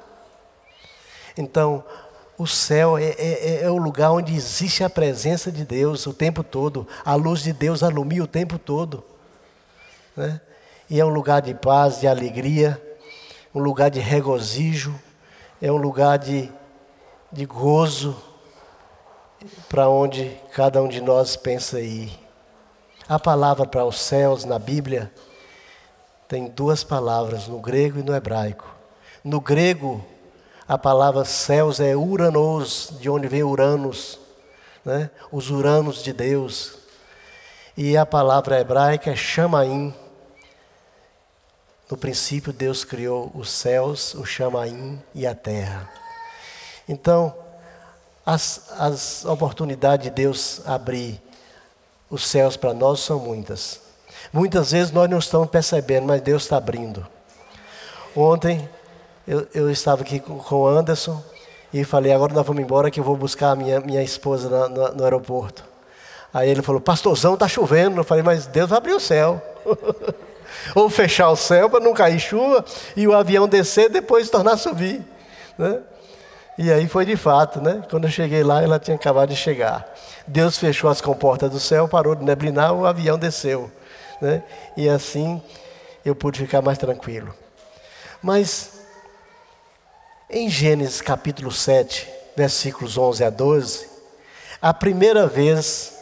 Então, 1.37 1.83
o 2.37 2.47
céu 2.47 2.97
é, 2.97 3.03
é, 3.03 3.15
é, 3.17 3.63
é, 3.63 3.69
o 3.69 3.75
lugar 3.75 4.13
onde 4.13 4.33
existe 4.33 4.81
a 4.81 4.89
presença 4.89 5.51
de 5.51 5.65
Deus 5.65 6.07
o 6.07 6.13
tempo 6.13 6.41
todo, 6.41 6.87
a 7.03 7.15
luz 7.15 7.43
de 7.43 7.51
Deus 7.51 7.83
alumia 7.83 8.23
o 8.23 8.27
tempo 8.27 8.57
todo. 8.57 9.03
Né? 10.15 10.39
E 10.89 11.01
é 11.01 11.05
um 11.05 11.09
lugar 11.09 11.41
de 11.41 11.53
paz, 11.53 11.99
de 11.99 12.07
alegria, 12.07 12.81
um 13.53 13.59
lugar 13.59 13.91
de 13.91 13.99
regozijo, 13.99 14.97
é 15.61 15.69
um 15.69 15.75
lugar 15.75 16.17
de, 16.17 16.49
de 17.29 17.45
gozo 17.45 18.15
para 19.67 19.89
onde 19.89 20.33
cada 20.53 20.81
um 20.81 20.87
de 20.87 21.01
nós 21.01 21.35
pensa 21.35 21.81
ir. 21.81 22.17
A 23.09 23.19
palavra 23.19 23.65
para 23.65 23.83
os 23.83 23.99
céus 23.99 24.45
na 24.45 24.57
Bíblia 24.57 25.11
tem 26.27 26.47
duas 26.47 26.83
palavras, 26.83 27.47
no 27.47 27.59
grego 27.59 27.99
e 27.99 28.03
no 28.03 28.13
hebraico. 28.13 28.67
No 29.23 29.39
grego, 29.39 30.05
a 30.67 30.77
palavra 30.77 31.23
céus 31.23 31.79
é 31.79 31.95
uranos, 31.95 32.91
de 32.99 33.09
onde 33.09 33.27
vem 33.27 33.43
Uranus, 33.43 34.19
né? 34.83 35.09
os 35.31 35.49
uranos 35.49 36.03
de 36.03 36.11
Deus. 36.11 36.77
E 37.75 37.95
a 37.95 38.05
palavra 38.05 38.59
hebraica 38.59 39.11
é 39.11 39.15
chamaim. 39.15 39.93
No 41.89 41.95
princípio, 41.95 42.51
Deus 42.51 42.83
criou 42.83 43.31
os 43.33 43.49
céus, 43.49 44.13
o 44.13 44.25
chamaim 44.25 45.01
e 45.15 45.25
a 45.25 45.33
terra. 45.33 45.89
Então, 46.89 47.33
as, 48.25 48.73
as 48.77 49.23
oportunidades 49.23 50.03
de 50.05 50.09
Deus 50.09 50.61
abrir 50.65 51.21
os 52.09 52.25
céus 52.25 52.57
para 52.57 52.73
nós 52.73 52.99
são 52.99 53.19
muitas. 53.19 53.86
Muitas 54.31 54.71
vezes 54.71 54.91
nós 54.91 55.09
não 55.09 55.19
estamos 55.19 55.49
percebendo, 55.49 56.05
mas 56.07 56.21
Deus 56.21 56.43
está 56.43 56.57
abrindo. 56.57 57.05
Ontem 58.15 58.67
eu, 59.27 59.47
eu 59.53 59.69
estava 59.69 60.01
aqui 60.01 60.19
com, 60.19 60.41
o 60.55 60.67
Anderson 60.67 61.21
e 61.73 61.83
falei, 61.83 62.13
agora 62.13 62.33
nós 62.33 62.45
vamos 62.45 62.61
embora 62.61 62.89
que 62.89 62.99
eu 62.99 63.03
vou 63.03 63.15
buscar 63.15 63.51
a 63.51 63.55
minha, 63.55 63.79
minha 63.79 64.01
esposa 64.01 64.49
na, 64.49 64.69
no, 64.69 64.95
no 64.95 65.03
aeroporto. 65.03 65.63
Aí 66.33 66.49
ele 66.49 66.61
falou, 66.61 66.81
pastorzão, 66.81 67.33
está 67.33 67.47
chovendo. 67.47 67.99
Eu 67.99 68.03
falei, 68.03 68.23
mas 68.23 68.45
Deus 68.47 68.69
vai 68.69 68.77
abrir 68.77 68.93
o 68.93 68.99
céu. 68.99 69.41
Ou 70.75 70.89
fechar 70.89 71.29
o 71.29 71.35
céu 71.35 71.69
para 71.69 71.79
não 71.79 71.93
cair 71.93 72.19
chuva 72.19 72.63
e 72.95 73.07
o 73.07 73.13
avião 73.13 73.47
descer 73.47 73.89
depois 73.89 74.29
tornar 74.29 74.53
a 74.53 74.57
subir. 74.57 75.01
Né? 75.57 75.79
E 76.57 76.71
aí 76.71 76.87
foi 76.87 77.05
de 77.05 77.15
fato, 77.15 77.61
né? 77.61 77.83
Quando 77.89 78.05
eu 78.05 78.09
cheguei 78.09 78.43
lá, 78.43 78.63
ela 78.63 78.79
tinha 78.79 78.95
acabado 78.95 79.29
de 79.29 79.35
chegar. 79.35 79.87
Deus 80.25 80.57
fechou 80.57 80.89
as 80.89 80.99
comportas 80.99 81.51
do 81.51 81.59
céu, 81.59 81.87
parou 81.87 82.15
de 82.15 82.23
neblinar, 82.23 82.73
o 82.73 82.85
avião 82.85 83.17
desceu. 83.17 83.71
Né? 84.21 84.43
E 84.75 84.89
assim 84.89 85.41
eu 86.03 86.15
pude 86.15 86.39
ficar 86.39 86.61
mais 86.61 86.77
tranquilo. 86.77 87.33
Mas 88.21 88.81
em 90.29 90.49
Gênesis 90.49 91.01
capítulo 91.01 91.51
7, 91.51 92.07
versículos 92.35 92.97
11 92.97 93.23
a 93.23 93.29
12, 93.29 93.89
a 94.61 94.73
primeira 94.73 95.27
vez 95.27 95.97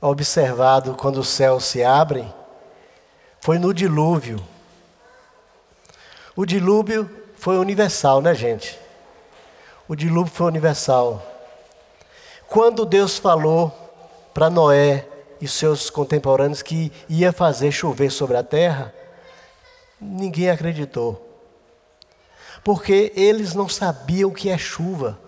observado 0.00 0.94
quando 0.94 1.18
os 1.18 1.28
céus 1.28 1.64
se 1.64 1.82
abrem 1.82 2.32
foi 3.40 3.58
no 3.58 3.72
dilúvio. 3.72 4.44
O 6.34 6.44
dilúvio 6.44 7.08
foi 7.36 7.56
universal, 7.58 8.20
né, 8.20 8.34
gente? 8.34 8.78
O 9.88 9.94
dilúvio 9.94 10.32
foi 10.32 10.46
universal. 10.46 11.24
Quando 12.48 12.84
Deus 12.84 13.18
falou 13.18 13.72
para 14.34 14.50
Noé 14.50 15.06
e 15.40 15.48
seus 15.48 15.90
contemporâneos 15.90 16.62
que 16.62 16.92
ia 17.08 17.32
fazer 17.32 17.72
chover 17.72 18.10
sobre 18.10 18.36
a 18.36 18.42
terra, 18.42 18.94
ninguém 20.00 20.50
acreditou. 20.50 21.22
Porque 22.64 23.12
eles 23.14 23.54
não 23.54 23.68
sabiam 23.68 24.30
o 24.30 24.34
que 24.34 24.48
é 24.48 24.58
chuva. 24.58 25.18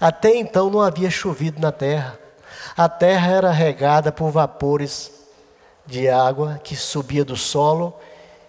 Até 0.00 0.34
então 0.34 0.70
não 0.70 0.80
havia 0.80 1.10
chovido 1.10 1.60
na 1.60 1.72
terra. 1.72 2.18
A 2.76 2.88
terra 2.88 3.32
era 3.32 3.50
regada 3.50 4.10
por 4.10 4.30
vapores 4.30 5.12
de 5.86 6.08
água 6.08 6.60
que 6.62 6.74
subia 6.74 7.24
do 7.24 7.36
solo 7.36 7.96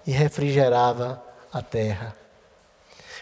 e 0.06 0.12
refrigerava 0.12 1.22
a 1.54 1.62
terra. 1.62 2.16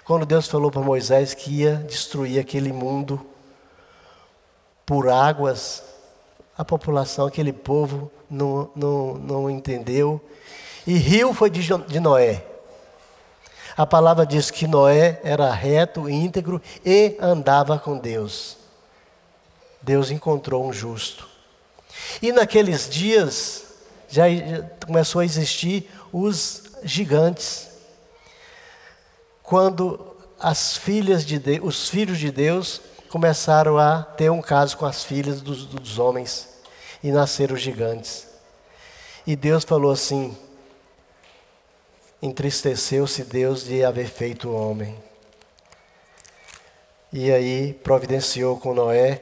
Quando 0.05 0.25
Deus 0.25 0.47
falou 0.47 0.71
para 0.71 0.81
Moisés 0.81 1.33
que 1.33 1.61
ia 1.61 1.75
destruir 1.75 2.39
aquele 2.39 2.71
mundo 2.71 3.25
por 4.85 5.09
águas, 5.09 5.83
a 6.57 6.63
população, 6.63 7.25
aquele 7.25 7.51
povo, 7.51 8.11
não, 8.29 8.69
não, 8.75 9.13
não 9.15 9.49
entendeu. 9.49 10.21
E 10.87 10.93
rio 10.97 11.33
foi 11.33 11.49
de, 11.49 11.61
de 11.87 11.99
Noé. 11.99 12.45
A 13.75 13.85
palavra 13.85 14.25
diz 14.25 14.49
que 14.49 14.67
Noé 14.67 15.19
era 15.23 15.51
reto, 15.51 16.09
íntegro 16.09 16.61
e 16.85 17.17
andava 17.19 17.77
com 17.77 17.97
Deus. 17.97 18.57
Deus 19.81 20.09
encontrou 20.11 20.65
um 20.65 20.71
justo. 20.71 21.27
E 22.21 22.31
naqueles 22.31 22.89
dias 22.89 23.65
já 24.07 24.23
começou 24.85 25.19
a 25.21 25.25
existir 25.25 25.89
os 26.11 26.63
gigantes. 26.83 27.67
Quando 29.43 30.15
as 30.39 30.77
filhas 30.77 31.25
de 31.25 31.37
Deus, 31.37 31.59
os 31.63 31.89
filhos 31.89 32.17
de 32.17 32.31
Deus 32.31 32.81
começaram 33.15 33.77
a 33.77 34.03
ter 34.03 34.29
um 34.29 34.41
caso 34.41 34.75
com 34.75 34.85
as 34.85 35.05
filhas 35.05 35.39
dos, 35.39 35.65
dos 35.65 35.97
homens 35.97 36.49
e 37.01 37.13
nasceram 37.13 37.55
gigantes. 37.55 38.27
E 39.25 39.37
Deus 39.37 39.63
falou 39.63 39.89
assim: 39.93 40.37
entristeceu-se 42.21 43.23
Deus 43.23 43.63
de 43.63 43.85
haver 43.85 44.09
feito 44.09 44.49
o 44.49 44.53
homem. 44.53 45.01
E 47.13 47.31
aí 47.31 47.71
providenciou 47.71 48.59
com 48.59 48.73
Noé 48.73 49.21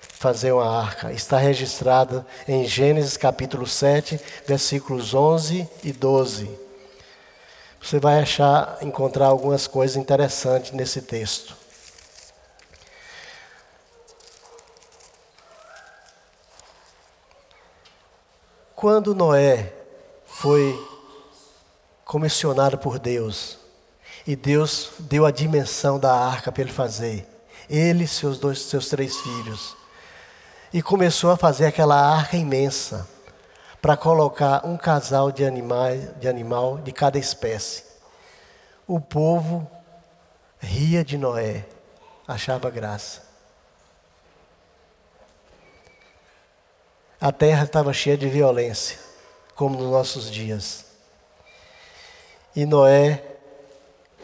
fazer 0.00 0.52
uma 0.52 0.80
arca. 0.80 1.12
Está 1.12 1.36
registrado 1.36 2.24
em 2.46 2.64
Gênesis 2.64 3.16
capítulo 3.16 3.66
7, 3.66 4.20
versículos 4.46 5.14
11 5.14 5.68
e 5.82 5.92
12. 5.92 6.48
Você 7.82 7.98
vai 7.98 8.20
achar, 8.20 8.78
encontrar 8.82 9.26
algumas 9.26 9.66
coisas 9.66 9.96
interessantes 9.96 10.70
nesse 10.70 11.02
texto. 11.02 11.61
Quando 18.82 19.14
Noé 19.14 19.72
foi 20.24 20.76
comissionado 22.04 22.76
por 22.76 22.98
Deus, 22.98 23.56
e 24.26 24.34
Deus 24.34 24.90
deu 24.98 25.24
a 25.24 25.30
dimensão 25.30 26.00
da 26.00 26.12
arca 26.12 26.50
para 26.50 26.62
ele 26.62 26.72
fazer, 26.72 27.24
ele 27.70 28.02
e 28.02 28.08
seus 28.08 28.40
dois, 28.40 28.60
seus 28.60 28.88
três 28.88 29.16
filhos, 29.18 29.76
e 30.72 30.82
começou 30.82 31.30
a 31.30 31.36
fazer 31.36 31.66
aquela 31.66 31.94
arca 31.94 32.36
imensa 32.36 33.08
para 33.80 33.96
colocar 33.96 34.66
um 34.66 34.76
casal 34.76 35.30
de, 35.30 35.44
de 36.18 36.28
animal 36.28 36.78
de 36.78 36.90
cada 36.90 37.20
espécie. 37.20 37.84
O 38.84 38.98
povo 38.98 39.64
ria 40.58 41.04
de 41.04 41.16
Noé, 41.16 41.66
achava 42.26 42.68
graça. 42.68 43.31
A 47.22 47.30
terra 47.30 47.62
estava 47.62 47.92
cheia 47.92 48.18
de 48.18 48.28
violência, 48.28 48.98
como 49.54 49.78
nos 49.78 49.92
nossos 49.92 50.28
dias. 50.28 50.86
E 52.56 52.66
Noé, 52.66 53.22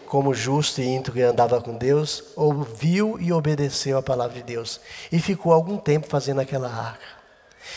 como 0.05 0.35
justo 0.35 0.81
e 0.81 0.89
íntegro 0.89 1.13
que 1.13 1.23
andava 1.23 1.61
com 1.61 1.77
Deus, 1.77 2.25
ouviu 2.35 3.17
e 3.21 3.33
obedeceu 3.33 3.97
a 3.99 4.03
palavra 4.03 4.35
de 4.35 4.43
Deus. 4.43 4.81
E 5.13 5.21
ficou 5.21 5.53
algum 5.53 5.77
tempo 5.77 6.09
fazendo 6.09 6.41
aquela 6.41 6.67
arca. 6.69 7.07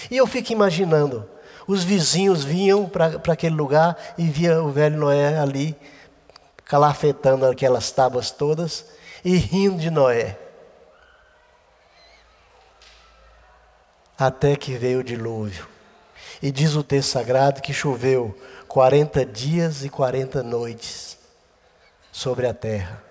E 0.10 0.18
eu 0.18 0.26
fico 0.26 0.54
imaginando, 0.54 1.30
os 1.68 1.84
vizinhos 1.84 2.44
vinham 2.44 2.90
para 2.90 3.22
aquele 3.32 3.54
lugar 3.54 3.96
e 4.18 4.26
via 4.26 4.64
o 4.64 4.72
velho 4.72 4.98
Noé 4.98 5.38
ali, 5.38 5.76
calafetando 6.66 7.46
aquelas 7.46 7.92
tábuas 7.92 8.32
todas 8.32 8.88
e 9.24 9.38
rindo 9.38 9.78
de 9.78 9.92
Noé. 9.92 10.36
Até 14.22 14.56
que 14.56 14.78
veio 14.78 15.00
o 15.00 15.04
dilúvio. 15.04 15.68
E 16.44 16.52
diz 16.52 16.76
o 16.76 16.84
texto 16.84 17.10
sagrado 17.10 17.60
que 17.60 17.74
choveu 17.74 18.38
40 18.68 19.26
dias 19.26 19.84
e 19.84 19.90
40 19.90 20.44
noites 20.44 21.18
sobre 22.12 22.46
a 22.46 22.54
terra. 22.54 23.04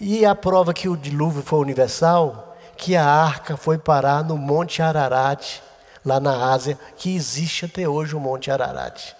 E 0.00 0.26
a 0.26 0.34
prova 0.34 0.74
que 0.74 0.88
o 0.88 0.96
dilúvio 0.96 1.42
foi 1.42 1.60
universal, 1.60 2.58
que 2.76 2.96
a 2.96 3.06
arca 3.06 3.56
foi 3.56 3.78
parar 3.78 4.24
no 4.24 4.36
Monte 4.36 4.82
Ararat, 4.82 5.60
lá 6.04 6.18
na 6.18 6.50
Ásia, 6.50 6.76
que 6.96 7.14
existe 7.14 7.66
até 7.66 7.88
hoje 7.88 8.16
o 8.16 8.20
Monte 8.20 8.50
Ararat. 8.50 9.14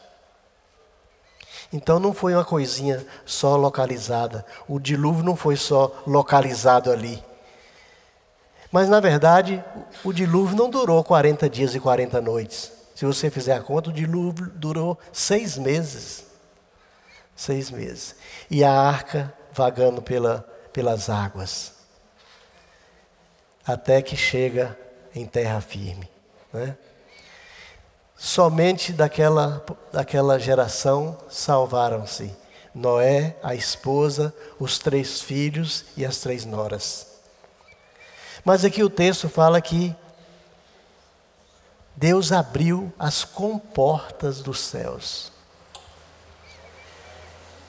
Então 1.73 2.01
não 2.01 2.13
foi 2.13 2.35
uma 2.35 2.45
coisinha 2.45 3.07
só 3.25 3.55
localizada. 3.55 4.45
O 4.67 4.81
dilúvio 4.81 5.23
não 5.23 5.37
foi 5.37 5.55
só 5.55 6.03
localizado 6.05 6.91
ali. 6.91 7.23
Mas 8.71 8.89
na 8.89 9.01
verdade, 9.01 9.63
o 10.05 10.13
dilúvio 10.13 10.57
não 10.57 10.71
durou 10.71 11.03
40 11.03 11.49
dias 11.49 11.75
e 11.75 11.81
40 11.81 12.21
noites. 12.21 12.73
Se 12.95 13.05
você 13.05 13.31
fizer 13.31 13.55
a 13.55 13.61
conta, 13.61 13.91
o 13.91 13.93
dilúvio 13.93 14.47
durou 14.55 14.99
seis 15.13 15.57
meses. 15.59 16.25
Seis 17.35 17.71
meses. 17.71 18.15
E 18.51 18.63
a 18.63 18.73
arca 18.73 19.33
vagando 19.53 20.01
pela, 20.01 20.47
pelas 20.73 21.09
águas. 21.09 21.73
Até 23.67 24.03
que 24.03 24.17
chega 24.17 24.79
em 25.15 25.27
terra 25.27 25.61
firme. 25.61 26.09
Né? 26.53 26.77
Somente 28.17 28.93
daquela, 28.93 29.65
daquela 29.93 30.39
geração 30.39 31.17
salvaram-se 31.29 32.37
Noé, 32.75 33.37
a 33.43 33.55
esposa, 33.55 34.35
os 34.59 34.79
três 34.79 35.21
filhos 35.21 35.87
e 35.97 36.05
as 36.05 36.19
três 36.19 36.45
noras. 36.45 37.10
Mas 38.45 38.65
aqui 38.65 38.83
o 38.83 38.91
texto 38.91 39.29
fala 39.29 39.61
que 39.61 39.95
Deus 41.95 42.33
abriu 42.33 42.93
as 42.99 43.25
comportas 43.25 44.41
dos 44.41 44.59
céus. 44.61 45.31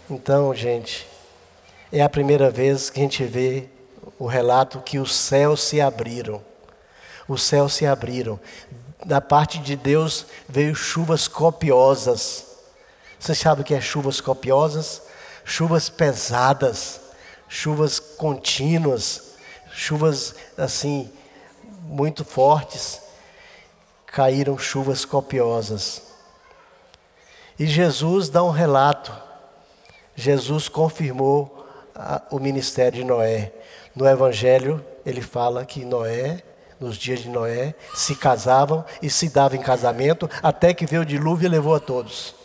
Então, 0.10 0.54
gente, 0.56 1.08
é 1.92 2.02
a 2.02 2.10
primeira 2.10 2.50
vez 2.50 2.90
que 2.90 3.00
a 3.00 3.04
gente 3.04 3.24
vê 3.26 3.68
o 4.18 4.26
relato 4.26 4.80
que 4.80 5.00
os 5.00 5.14
céus 5.14 5.62
se 5.62 5.82
abriram. 5.82 6.42
Os 7.28 7.44
céus 7.44 7.74
se 7.74 7.86
abriram. 7.86 8.40
Da 9.06 9.20
parte 9.20 9.60
de 9.60 9.76
Deus 9.76 10.26
veio 10.48 10.76
chuvas 10.76 11.28
copiosas. 11.28 12.46
Você 13.20 13.36
sabe 13.36 13.62
o 13.62 13.64
que 13.64 13.74
é 13.74 13.82
chuvas 13.82 14.22
copiosas? 14.22 15.02
Chuvas 15.44 15.90
pesadas, 15.90 17.02
chuvas 17.50 18.00
contínuas 18.00 19.31
chuvas 19.82 20.36
assim 20.56 21.12
muito 21.86 22.24
fortes, 22.24 23.02
caíram 24.06 24.56
chuvas 24.56 25.06
copiosas. 25.06 26.04
E 27.58 27.66
Jesus 27.66 28.30
dá 28.30 28.44
um 28.44 28.52
relato. 28.52 29.12
Jesus 30.16 30.70
confirmou 30.70 31.66
a, 31.96 32.22
o 32.30 32.38
ministério 32.38 33.00
de 33.00 33.04
Noé. 33.04 33.52
No 33.96 34.08
Evangelho, 34.08 34.86
ele 35.04 35.22
fala 35.22 35.66
que 35.66 35.84
Noé, 35.84 36.44
nos 36.80 36.96
dias 36.96 37.22
de 37.22 37.30
Noé, 37.30 37.74
se 37.96 38.16
casavam 38.16 38.86
e 39.02 39.10
se 39.10 39.30
davam 39.30 39.58
em 39.58 39.64
casamento, 39.64 40.30
até 40.44 40.76
que 40.76 40.86
veio 40.86 41.02
o 41.02 41.06
dilúvio 41.06 41.48
e 41.48 41.50
levou 41.50 41.74
a 41.74 41.80
todos. 41.80 42.36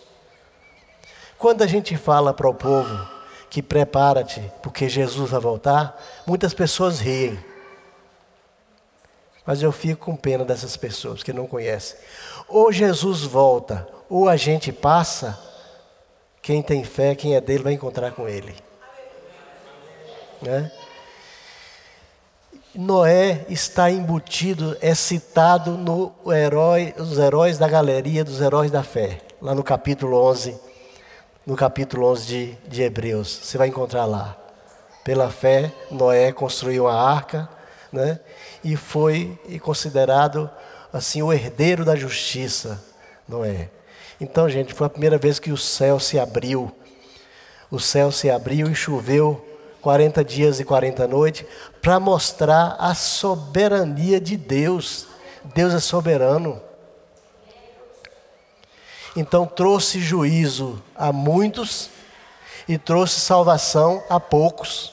Quando 1.36 1.60
a 1.60 1.66
gente 1.66 1.98
fala 1.98 2.32
para 2.32 2.48
o 2.48 2.54
povo 2.54 3.15
que 3.48 3.62
prepara-te, 3.62 4.42
porque 4.62 4.88
Jesus 4.88 5.30
vai 5.30 5.40
voltar, 5.40 6.00
muitas 6.26 6.52
pessoas 6.52 7.00
riem. 7.00 7.38
Mas 9.44 9.62
eu 9.62 9.70
fico 9.70 10.06
com 10.06 10.16
pena 10.16 10.44
dessas 10.44 10.76
pessoas 10.76 11.22
que 11.22 11.32
não 11.32 11.46
conhecem. 11.46 11.96
Ou 12.48 12.72
Jesus 12.72 13.22
volta, 13.22 13.86
ou 14.10 14.28
a 14.28 14.36
gente 14.36 14.72
passa, 14.72 15.38
quem 16.42 16.62
tem 16.62 16.82
fé, 16.82 17.14
quem 17.14 17.36
é 17.36 17.40
dele, 17.40 17.62
vai 17.62 17.72
encontrar 17.72 18.10
com 18.12 18.28
ele. 18.28 18.54
Né? 20.42 20.70
Noé 22.74 23.46
está 23.48 23.90
embutido, 23.90 24.76
é 24.80 24.94
citado 24.94 25.78
no 25.78 26.12
herói, 26.30 26.92
os 26.98 27.16
heróis 27.16 27.56
da 27.56 27.68
galeria 27.68 28.22
dos 28.22 28.40
heróis 28.40 28.70
da 28.70 28.82
fé, 28.82 29.22
lá 29.40 29.54
no 29.54 29.62
capítulo 29.62 30.22
11 30.22 30.65
no 31.46 31.54
capítulo 31.54 32.08
11 32.08 32.26
de, 32.26 32.52
de 32.68 32.82
Hebreus. 32.82 33.28
Você 33.42 33.56
vai 33.56 33.68
encontrar 33.68 34.04
lá. 34.04 34.36
Pela 35.04 35.30
fé, 35.30 35.72
Noé 35.88 36.32
construiu 36.32 36.88
a 36.88 37.00
arca, 37.00 37.48
né? 37.92 38.18
E 38.64 38.74
foi 38.74 39.38
considerado 39.62 40.50
assim 40.92 41.22
o 41.22 41.32
herdeiro 41.32 41.84
da 41.84 41.94
justiça, 41.94 42.82
Noé. 43.28 43.70
Então, 44.20 44.48
gente, 44.48 44.74
foi 44.74 44.88
a 44.88 44.90
primeira 44.90 45.18
vez 45.18 45.38
que 45.38 45.52
o 45.52 45.56
céu 45.56 46.00
se 46.00 46.18
abriu. 46.18 46.74
O 47.70 47.78
céu 47.78 48.10
se 48.10 48.28
abriu 48.28 48.68
e 48.68 48.74
choveu 48.74 49.46
40 49.82 50.24
dias 50.24 50.58
e 50.58 50.64
40 50.64 51.06
noites 51.06 51.46
para 51.80 52.00
mostrar 52.00 52.74
a 52.76 52.92
soberania 52.92 54.20
de 54.20 54.36
Deus. 54.36 55.06
Deus 55.54 55.72
é 55.72 55.78
soberano. 55.78 56.60
Então 59.16 59.46
trouxe 59.46 59.98
juízo 59.98 60.82
a 60.94 61.10
muitos 61.10 61.88
e 62.68 62.76
trouxe 62.76 63.18
salvação 63.18 64.04
a 64.10 64.20
poucos. 64.20 64.92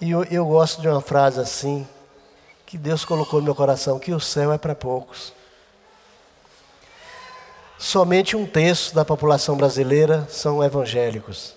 E 0.00 0.10
eu, 0.10 0.24
eu 0.24 0.46
gosto 0.46 0.80
de 0.80 0.88
uma 0.88 1.02
frase 1.02 1.38
assim, 1.38 1.86
que 2.64 2.78
Deus 2.78 3.04
colocou 3.04 3.38
no 3.40 3.44
meu 3.44 3.54
coração, 3.54 3.98
que 3.98 4.14
o 4.14 4.20
céu 4.20 4.50
é 4.50 4.56
para 4.56 4.74
poucos. 4.74 5.34
Somente 7.78 8.34
um 8.34 8.46
terço 8.46 8.94
da 8.94 9.04
população 9.04 9.56
brasileira 9.58 10.26
são 10.30 10.64
evangélicos. 10.64 11.54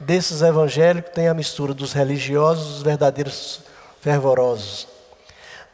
Desses 0.00 0.40
evangélicos 0.40 1.12
tem 1.12 1.28
a 1.28 1.34
mistura 1.34 1.74
dos 1.74 1.92
religiosos 1.92 2.66
e 2.66 2.72
dos 2.74 2.82
verdadeiros 2.82 3.60
fervorosos. 4.00 4.88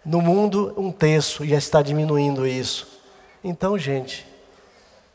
No 0.05 0.21
mundo, 0.21 0.75
um 0.77 0.91
terço, 0.91 1.45
e 1.45 1.51
já 1.51 1.59
está 1.59 1.81
diminuindo 1.81 2.47
isso. 2.47 2.94
Então, 3.45 3.77
gente, 3.77 4.27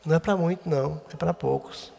não 0.06 0.14
é 0.14 0.20
para 0.20 0.36
muito, 0.36 0.68
não, 0.68 1.00
é 1.12 1.16
para 1.16 1.34
poucos. 1.34 1.92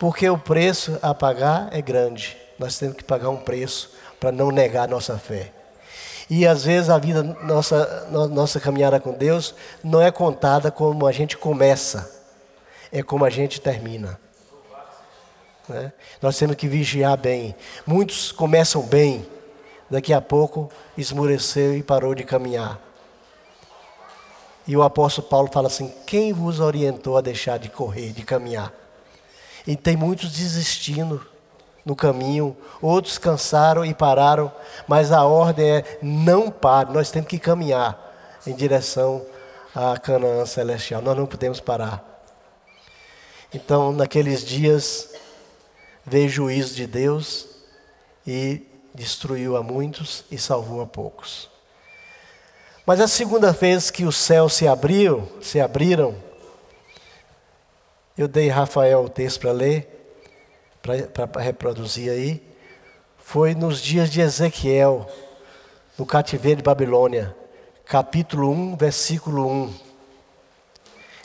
Porque 0.00 0.28
o 0.28 0.36
preço 0.36 0.98
a 1.00 1.14
pagar 1.14 1.68
é 1.72 1.80
grande. 1.80 2.36
Nós 2.58 2.76
temos 2.76 2.96
que 2.96 3.04
pagar 3.04 3.30
um 3.30 3.36
preço 3.36 3.92
para 4.18 4.32
não 4.32 4.50
negar 4.50 4.88
nossa 4.88 5.16
fé. 5.16 5.52
E 6.28 6.46
às 6.46 6.64
vezes 6.64 6.90
a 6.90 6.98
vida, 6.98 7.22
nossa, 7.22 8.08
nossa 8.10 8.58
caminhada 8.58 8.98
com 8.98 9.12
Deus, 9.12 9.54
não 9.82 10.00
é 10.00 10.10
contada 10.10 10.70
como 10.70 11.06
a 11.06 11.12
gente 11.12 11.36
começa, 11.36 12.10
é 12.90 13.02
como 13.02 13.24
a 13.24 13.30
gente 13.30 13.60
termina. 13.60 14.18
Né? 15.68 15.92
Nós 16.20 16.36
temos 16.36 16.56
que 16.56 16.66
vigiar 16.66 17.16
bem. 17.16 17.54
Muitos 17.86 18.32
começam 18.32 18.82
bem, 18.82 19.26
daqui 19.88 20.12
a 20.12 20.20
pouco 20.20 20.70
esmureceu 20.96 21.76
e 21.76 21.82
parou 21.82 22.14
de 22.14 22.24
caminhar. 22.24 22.80
E 24.66 24.76
o 24.76 24.82
apóstolo 24.82 25.28
Paulo 25.28 25.50
fala 25.52 25.68
assim: 25.68 25.92
quem 26.06 26.32
vos 26.32 26.60
orientou 26.60 27.16
a 27.16 27.20
deixar 27.20 27.58
de 27.58 27.68
correr, 27.68 28.12
de 28.12 28.24
caminhar? 28.24 28.72
E 29.66 29.76
tem 29.76 29.96
muitos 29.96 30.30
desistindo 30.32 31.26
no 31.84 31.94
caminho, 31.94 32.56
outros 32.80 33.18
cansaram 33.18 33.84
e 33.84 33.92
pararam, 33.92 34.50
mas 34.88 35.12
a 35.12 35.24
ordem 35.24 35.76
é: 35.76 35.98
não 36.02 36.50
pare, 36.50 36.92
nós 36.92 37.10
temos 37.10 37.28
que 37.28 37.38
caminhar 37.38 38.40
em 38.46 38.54
direção 38.54 39.24
à 39.74 39.98
Canaã 39.98 40.46
celestial, 40.46 41.02
nós 41.02 41.16
não 41.16 41.26
podemos 41.26 41.60
parar. 41.60 42.02
Então, 43.52 43.92
naqueles 43.92 44.44
dias, 44.44 45.10
veio 46.04 46.28
juízo 46.28 46.74
de 46.74 46.86
Deus 46.86 47.46
e 48.26 48.66
destruiu 48.94 49.56
a 49.56 49.62
muitos 49.62 50.24
e 50.30 50.38
salvou 50.38 50.80
a 50.80 50.86
poucos. 50.86 51.53
Mas 52.86 53.00
a 53.00 53.08
segunda 53.08 53.50
vez 53.50 53.90
que 53.90 54.04
os 54.04 54.16
céus 54.16 54.52
se 54.52 54.68
abriu, 54.68 55.26
se 55.40 55.58
abriram, 55.58 56.14
eu 58.16 58.28
dei 58.28 58.48
Rafael 58.48 59.04
o 59.04 59.08
texto 59.08 59.40
para 59.40 59.52
ler, 59.52 59.88
para 60.82 61.40
reproduzir 61.40 62.10
aí, 62.10 62.42
foi 63.16 63.54
nos 63.54 63.80
dias 63.80 64.10
de 64.10 64.20
Ezequiel, 64.20 65.10
no 65.96 66.04
cativeiro 66.04 66.58
de 66.58 66.62
Babilônia, 66.62 67.34
capítulo 67.86 68.50
1, 68.50 68.76
versículo 68.76 69.48
1. 69.48 69.74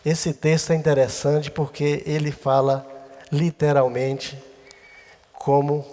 Esse 0.05 0.33
texto 0.33 0.71
é 0.71 0.75
interessante 0.75 1.51
porque 1.51 2.01
ele 2.05 2.31
fala 2.31 2.87
literalmente 3.29 4.41
como 5.33 5.85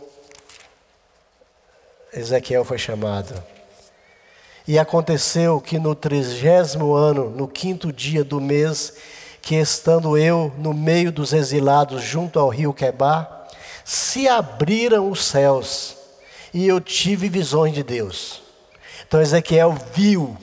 Ezequiel 2.13 2.65
foi 2.65 2.79
chamado. 2.79 3.56
E 4.67 4.79
aconteceu 4.79 5.61
que 5.61 5.79
no 5.79 5.95
trigésimo 5.95 6.95
ano, 6.95 7.31
no 7.31 7.47
quinto 7.47 7.93
dia 7.93 8.25
do 8.25 8.41
mês, 8.41 8.95
que 9.41 9.55
estando 9.55 10.19
eu 10.19 10.53
no 10.59 10.75
meio 10.75 11.13
dos 11.13 11.33
exilados 11.33 12.03
junto 12.03 12.39
ao 12.39 12.49
rio 12.49 12.75
Quebar, 12.75 13.47
se 13.85 14.27
abriram 14.27 15.09
os 15.09 15.25
céus 15.25 15.97
e 16.53 16.67
eu 16.67 16.81
tive 16.81 17.29
visões 17.29 17.73
de 17.73 17.85
Deus. 17.85 18.43
Então 19.07 19.21
Ezequiel 19.21 19.77
viu, 19.95 20.37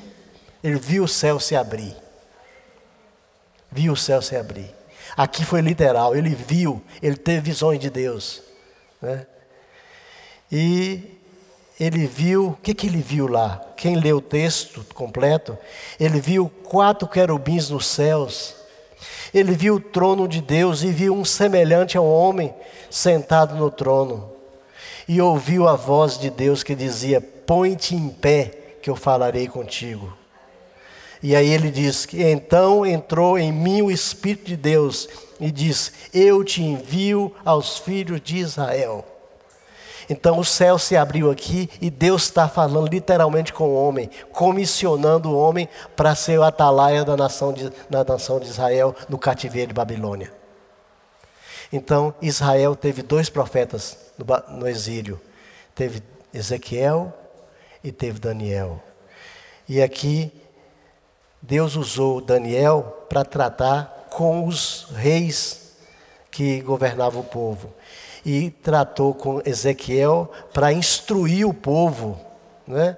ele 0.63 0.79
viu 0.79 1.03
o 1.03 1.07
céu 1.07 1.37
se 1.37 1.53
abrir. 1.53 1.93
Viu 3.69 3.91
o 3.91 3.97
céu 3.97 4.21
se 4.21 4.37
abrir. 4.37 4.73
Aqui 5.17 5.43
foi 5.43 5.59
literal, 5.59 6.15
ele 6.15 6.29
viu, 6.29 6.81
ele 7.01 7.17
teve 7.17 7.41
visões 7.41 7.79
de 7.79 7.89
Deus. 7.89 8.41
Né? 9.01 9.27
E 10.49 11.19
ele 11.79 12.05
viu, 12.05 12.49
o 12.49 12.57
que, 12.61 12.73
que 12.73 12.87
ele 12.87 13.01
viu 13.01 13.27
lá? 13.27 13.61
Quem 13.75 13.95
lê 13.95 14.13
o 14.13 14.21
texto 14.21 14.85
completo, 14.93 15.57
ele 15.99 16.21
viu 16.21 16.49
quatro 16.63 17.07
querubins 17.07 17.69
nos 17.69 17.87
céus. 17.87 18.55
Ele 19.33 19.53
viu 19.53 19.75
o 19.75 19.79
trono 19.79 20.27
de 20.27 20.39
Deus 20.39 20.83
e 20.83 20.91
viu 20.91 21.13
um 21.13 21.25
semelhante 21.25 21.97
ao 21.97 22.05
homem 22.05 22.53
sentado 22.89 23.55
no 23.55 23.71
trono. 23.71 24.31
E 25.07 25.19
ouviu 25.19 25.67
a 25.67 25.75
voz 25.75 26.17
de 26.17 26.29
Deus 26.29 26.63
que 26.63 26.75
dizia: 26.75 27.19
Põe-te 27.19 27.95
em 27.95 28.09
pé, 28.09 28.51
que 28.81 28.89
eu 28.89 28.95
falarei 28.95 29.47
contigo. 29.47 30.15
E 31.21 31.35
aí 31.35 31.49
ele 31.49 31.71
diz 31.71 32.05
que 32.05 32.21
então 32.21 32.85
entrou 32.85 33.37
em 33.37 33.51
mim 33.51 33.81
o 33.81 33.89
Espírito 33.89 34.45
de 34.45 34.57
Deus 34.57 35.09
e 35.39 35.49
diz: 35.51 35.91
Eu 36.13 36.43
te 36.43 36.61
envio 36.61 37.33
aos 37.43 37.79
filhos 37.79 38.21
de 38.21 38.37
Israel. 38.37 39.05
Então 40.09 40.39
o 40.39 40.45
céu 40.45 40.77
se 40.77 40.95
abriu 40.95 41.31
aqui 41.31 41.69
e 41.81 41.89
Deus 41.89 42.23
está 42.23 42.47
falando 42.47 42.87
literalmente 42.89 43.53
com 43.53 43.69
o 43.69 43.75
homem, 43.75 44.09
comissionando 44.31 45.29
o 45.29 45.37
homem 45.37 45.69
para 45.95 46.15
ser 46.15 46.39
o 46.39 46.43
atalaia 46.43 47.03
da 47.03 47.15
nação 47.15 47.53
de, 47.53 47.71
nação 47.89 48.39
de 48.39 48.47
Israel 48.47 48.95
no 49.07 49.17
cativeiro 49.17 49.69
de 49.69 49.73
Babilônia. 49.73 50.31
Então 51.71 52.13
Israel 52.21 52.75
teve 52.75 53.01
dois 53.01 53.29
profetas 53.29 53.97
no, 54.17 54.57
no 54.59 54.67
exílio: 54.67 55.19
teve 55.73 56.03
Ezequiel 56.33 57.13
e 57.83 57.91
teve 57.91 58.19
Daniel. 58.19 58.81
E 59.67 59.81
aqui 59.81 60.31
Deus 61.41 61.75
usou 61.75 62.21
Daniel 62.21 63.05
para 63.09 63.23
tratar 63.23 64.07
com 64.09 64.45
os 64.47 64.87
reis 64.95 65.73
que 66.29 66.61
governavam 66.61 67.21
o 67.21 67.25
povo 67.25 67.73
e 68.25 68.49
tratou 68.49 69.13
com 69.13 69.41
Ezequiel 69.45 70.31
para 70.53 70.71
instruir 70.71 71.47
o 71.47 71.53
povo, 71.53 72.19
né? 72.67 72.97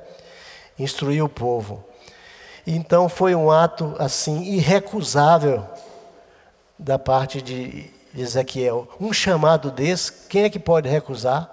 Instruir 0.78 1.24
o 1.24 1.30
povo. 1.30 1.84
Então 2.68 3.08
foi 3.08 3.36
um 3.36 3.52
ato 3.52 3.96
assim 3.98 4.44
irrecusável 4.44 5.66
da 6.78 7.00
parte 7.00 7.42
de 7.42 7.92
Ezequiel. 8.16 8.88
Um 9.00 9.14
chamado 9.14 9.72
desse, 9.72 10.28
quem 10.28 10.44
é 10.44 10.50
que 10.50 10.60
pode 10.60 10.90
recusar? 10.90 11.52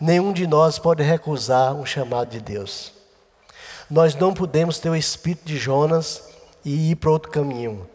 Nenhum 0.00 0.32
de 0.32 0.46
nós 0.46 0.78
pode 0.78 1.02
recusar 1.02 1.74
um 1.74 1.86
chamado 1.86 2.30
de 2.30 2.40
Deus. 2.40 2.92
Nós 3.88 4.14
não 4.14 4.32
podemos 4.34 4.78
ter 4.78 4.88
o 4.88 4.96
espírito 4.96 5.44
de 5.44 5.56
Jonas 5.56 6.22
e 6.64 6.90
ir 6.90 6.96
para 6.96 7.10
outro 7.10 7.30
caminho. 7.30 7.88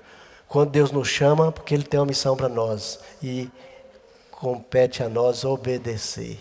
Quando 0.48 0.72
Deus 0.72 0.92
nos 0.92 1.08
chama, 1.08 1.52
porque 1.52 1.74
Ele 1.74 1.84
tem 1.84 2.00
uma 2.00 2.06
missão 2.06 2.36
para 2.36 2.50
nós. 2.50 3.00
E 3.22 3.50
compete 4.40 5.04
a 5.04 5.10
nós 5.10 5.44
obedecer. 5.44 6.40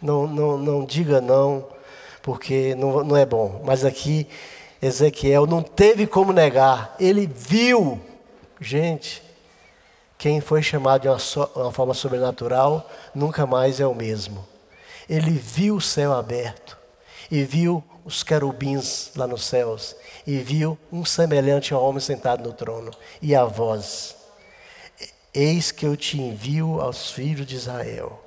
Não, 0.00 0.26
não, 0.26 0.58
não 0.58 0.84
diga 0.84 1.20
não, 1.20 1.66
porque 2.22 2.74
não, 2.74 3.02
não 3.02 3.16
é 3.16 3.24
bom. 3.24 3.62
Mas 3.64 3.84
aqui, 3.84 4.28
Ezequiel 4.80 5.46
não 5.46 5.62
teve 5.62 6.06
como 6.06 6.32
negar, 6.32 6.94
ele 7.00 7.26
viu. 7.26 7.98
Gente, 8.60 9.22
quem 10.18 10.40
foi 10.42 10.62
chamado 10.62 11.02
de 11.02 11.08
uma, 11.08 11.18
so, 11.18 11.50
uma 11.56 11.72
forma 11.72 11.94
sobrenatural 11.94 12.88
nunca 13.14 13.46
mais 13.46 13.80
é 13.80 13.86
o 13.86 13.94
mesmo. 13.94 14.46
Ele 15.08 15.30
viu 15.30 15.76
o 15.76 15.80
céu 15.80 16.12
aberto 16.12 16.76
e 17.30 17.42
viu 17.42 17.82
os 18.04 18.22
querubins 18.22 19.10
lá 19.16 19.26
nos 19.26 19.44
céus 19.44 19.96
e 20.26 20.36
viu 20.38 20.78
um 20.92 21.04
semelhante 21.04 21.72
ao 21.72 21.82
homem 21.82 22.00
sentado 22.00 22.42
no 22.42 22.52
trono 22.52 22.90
e 23.22 23.34
a 23.34 23.44
voz. 23.44 24.19
Eis 25.32 25.70
que 25.70 25.86
eu 25.86 25.96
te 25.96 26.20
envio 26.20 26.80
aos 26.80 27.10
filhos 27.10 27.46
de 27.46 27.54
Israel. 27.54 28.20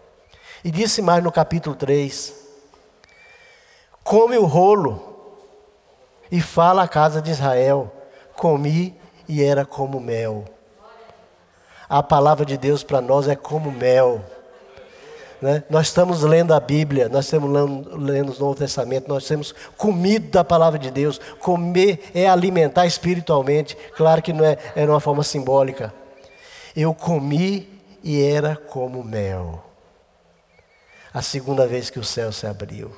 E 0.63 0.71
disse 0.71 1.01
mais 1.01 1.21
no 1.21 1.31
capítulo 1.31 1.75
3: 1.75 2.33
Come 4.03 4.37
o 4.37 4.45
rolo 4.45 5.01
e 6.31 6.39
fala 6.39 6.83
à 6.83 6.87
casa 6.87 7.21
de 7.21 7.31
Israel: 7.31 7.91
Comi 8.35 8.95
e 9.27 9.43
era 9.43 9.65
como 9.65 9.99
mel. 9.99 10.45
A 11.89 12.01
palavra 12.01 12.45
de 12.45 12.57
Deus 12.57 12.83
para 12.83 13.01
nós 13.01 13.27
é 13.27 13.35
como 13.35 13.69
mel. 13.69 14.23
Né? 15.41 15.61
Nós 15.69 15.87
estamos 15.87 16.23
lendo 16.23 16.53
a 16.53 16.59
Bíblia, 16.61 17.09
nós 17.09 17.25
estamos 17.25 17.51
lendo, 17.51 17.97
lendo 17.97 18.31
o 18.31 18.39
Novo 18.39 18.55
Testamento, 18.55 19.09
nós 19.09 19.27
temos 19.27 19.53
comido 19.75 20.31
da 20.31 20.41
palavra 20.41 20.79
de 20.79 20.89
Deus. 20.89 21.19
Comer 21.41 22.11
é 22.15 22.29
alimentar 22.29 22.85
espiritualmente. 22.85 23.75
Claro 23.97 24.21
que 24.21 24.31
não 24.31 24.45
é, 24.45 24.57
é 24.73 24.85
uma 24.85 25.01
forma 25.01 25.21
simbólica. 25.21 25.93
Eu 26.75 26.93
comi 26.93 27.69
e 28.03 28.21
era 28.21 28.55
como 28.55 29.03
mel. 29.03 29.63
A 31.13 31.21
segunda 31.21 31.67
vez 31.67 31.89
que 31.89 31.99
o 31.99 32.03
céu 32.03 32.31
se 32.31 32.47
abriu. 32.47 32.95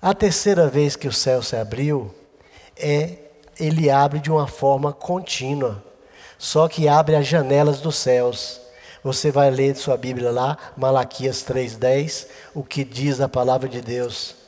A 0.00 0.14
terceira 0.14 0.68
vez 0.68 0.96
que 0.96 1.06
o 1.06 1.12
céu 1.12 1.42
se 1.42 1.54
abriu 1.54 2.12
é 2.76 3.18
ele 3.60 3.90
abre 3.90 4.18
de 4.18 4.30
uma 4.30 4.46
forma 4.46 4.92
contínua. 4.92 5.84
Só 6.38 6.66
que 6.66 6.88
abre 6.88 7.14
as 7.14 7.26
janelas 7.26 7.80
dos 7.80 7.96
céus. 7.96 8.60
Você 9.04 9.30
vai 9.30 9.50
ler 9.50 9.76
sua 9.76 9.96
Bíblia 9.96 10.30
lá, 10.30 10.56
Malaquias 10.76 11.42
3:10, 11.42 12.26
o 12.54 12.64
que 12.64 12.84
diz 12.84 13.20
a 13.20 13.28
palavra 13.28 13.68
de 13.68 13.80
Deus. 13.80 14.41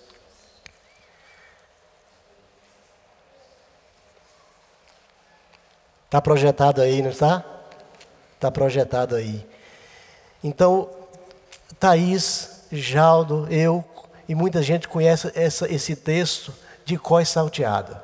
Está 6.14 6.22
projetado 6.22 6.80
aí, 6.80 7.02
não 7.02 7.10
está? 7.10 7.44
Está 8.36 8.48
projetado 8.48 9.16
aí. 9.16 9.44
Então, 10.44 10.88
Thaís, 11.80 12.60
Jaldo, 12.70 13.48
eu 13.50 13.84
e 14.28 14.32
muita 14.32 14.62
gente 14.62 14.86
conhece 14.86 15.32
essa, 15.34 15.68
esse 15.68 15.96
texto 15.96 16.54
de 16.84 16.96
cós 16.96 17.28
salteado. 17.28 17.98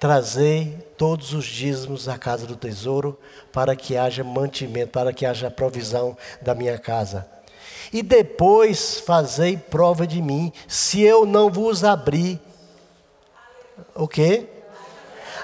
Trazei 0.00 0.84
todos 0.98 1.32
os 1.32 1.44
dízimos 1.44 2.08
à 2.08 2.18
casa 2.18 2.44
do 2.44 2.56
tesouro, 2.56 3.16
para 3.52 3.76
que 3.76 3.96
haja 3.96 4.24
mantimento, 4.24 4.90
para 4.90 5.12
que 5.12 5.24
haja 5.24 5.48
provisão 5.48 6.16
da 6.42 6.56
minha 6.56 6.76
casa. 6.76 7.24
E 7.92 8.02
depois 8.02 8.98
fazei 8.98 9.56
prova 9.56 10.08
de 10.08 10.20
mim, 10.20 10.52
se 10.66 11.02
eu 11.02 11.24
não 11.24 11.52
vos 11.52 11.84
abrir. 11.84 12.40
O 13.94 14.08
quê? 14.08 14.48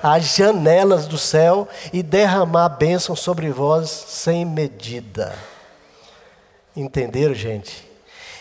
As 0.02 0.36
janelas 0.36 1.06
do 1.06 1.18
céu 1.18 1.68
e 1.92 2.02
derramar 2.02 2.68
bênção 2.70 3.16
sobre 3.16 3.50
vós 3.50 3.90
sem 3.90 4.44
medida. 4.44 5.34
Entenderam, 6.76 7.34
gente? 7.34 7.86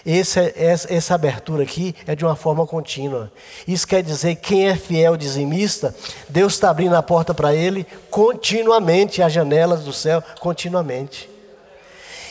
Esse, 0.06 0.54
essa, 0.56 0.94
essa 0.94 1.16
abertura 1.16 1.64
aqui 1.64 1.96
é 2.06 2.16
de 2.16 2.24
uma 2.24 2.36
forma 2.36 2.68
contínua. 2.68 3.32
Isso 3.68 3.88
quer 3.88 4.04
dizer 4.04 4.36
que 4.36 4.50
quem 4.50 4.68
é 4.68 4.76
fiel 4.76 5.18
dizimista, 5.18 5.96
Deus 6.30 6.54
está 6.54 6.70
abrindo 6.70 6.96
a 6.96 7.02
porta 7.02 7.34
para 7.34 7.56
ele 7.56 7.88
continuamente, 8.12 9.24
as 9.24 9.34
janelas 9.34 9.84
do 9.84 9.92
céu, 9.92 10.24
continuamente. 10.40 11.28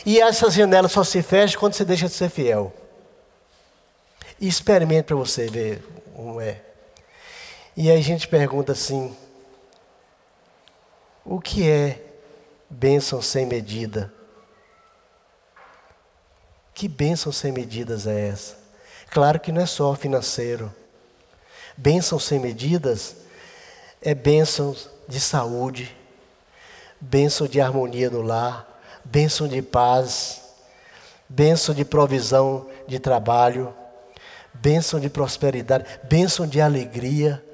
E 0.05 0.21
essas 0.21 0.53
janelas 0.53 0.93
só 0.93 1.03
se 1.03 1.21
fecham 1.21 1.59
quando 1.59 1.73
você 1.73 1.83
deixa 1.83 2.07
de 2.07 2.13
ser 2.13 2.29
fiel. 2.29 2.71
experimente 4.39 5.03
para 5.03 5.15
você 5.15 5.47
ver 5.47 5.83
como 6.15 6.39
é. 6.39 6.61
E 7.77 7.91
aí 7.91 7.99
a 7.99 8.01
gente 8.01 8.27
pergunta 8.27 8.71
assim: 8.71 9.15
o 11.25 11.41
que 11.41 11.69
é 11.69 12.01
bênção 12.69 13.21
sem 13.21 13.45
medida? 13.45 14.13
Que 16.73 16.87
bênção 16.87 17.31
sem 17.31 17.51
medidas 17.51 18.07
é 18.07 18.29
essa? 18.29 18.57
Claro 19.09 19.39
que 19.39 19.51
não 19.51 19.61
é 19.61 19.65
só 19.65 19.93
financeiro. 19.95 20.73
Bênção 21.77 22.19
sem 22.19 22.39
medidas 22.39 23.17
é 24.01 24.13
bênção 24.13 24.75
de 25.07 25.19
saúde, 25.19 25.95
bênção 26.99 27.47
de 27.47 27.59
harmonia 27.59 28.09
no 28.09 28.21
lar, 28.21 28.81
bênção 29.03 29.47
de 29.47 29.61
paz, 29.61 30.41
bênção 31.27 31.75
de 31.75 31.83
provisão 31.83 32.69
de 32.87 32.99
trabalho, 32.99 33.73
bênção 34.53 34.99
de 34.99 35.09
prosperidade, 35.09 35.85
bênção 36.03 36.47
de 36.47 36.61
alegria, 36.61 37.44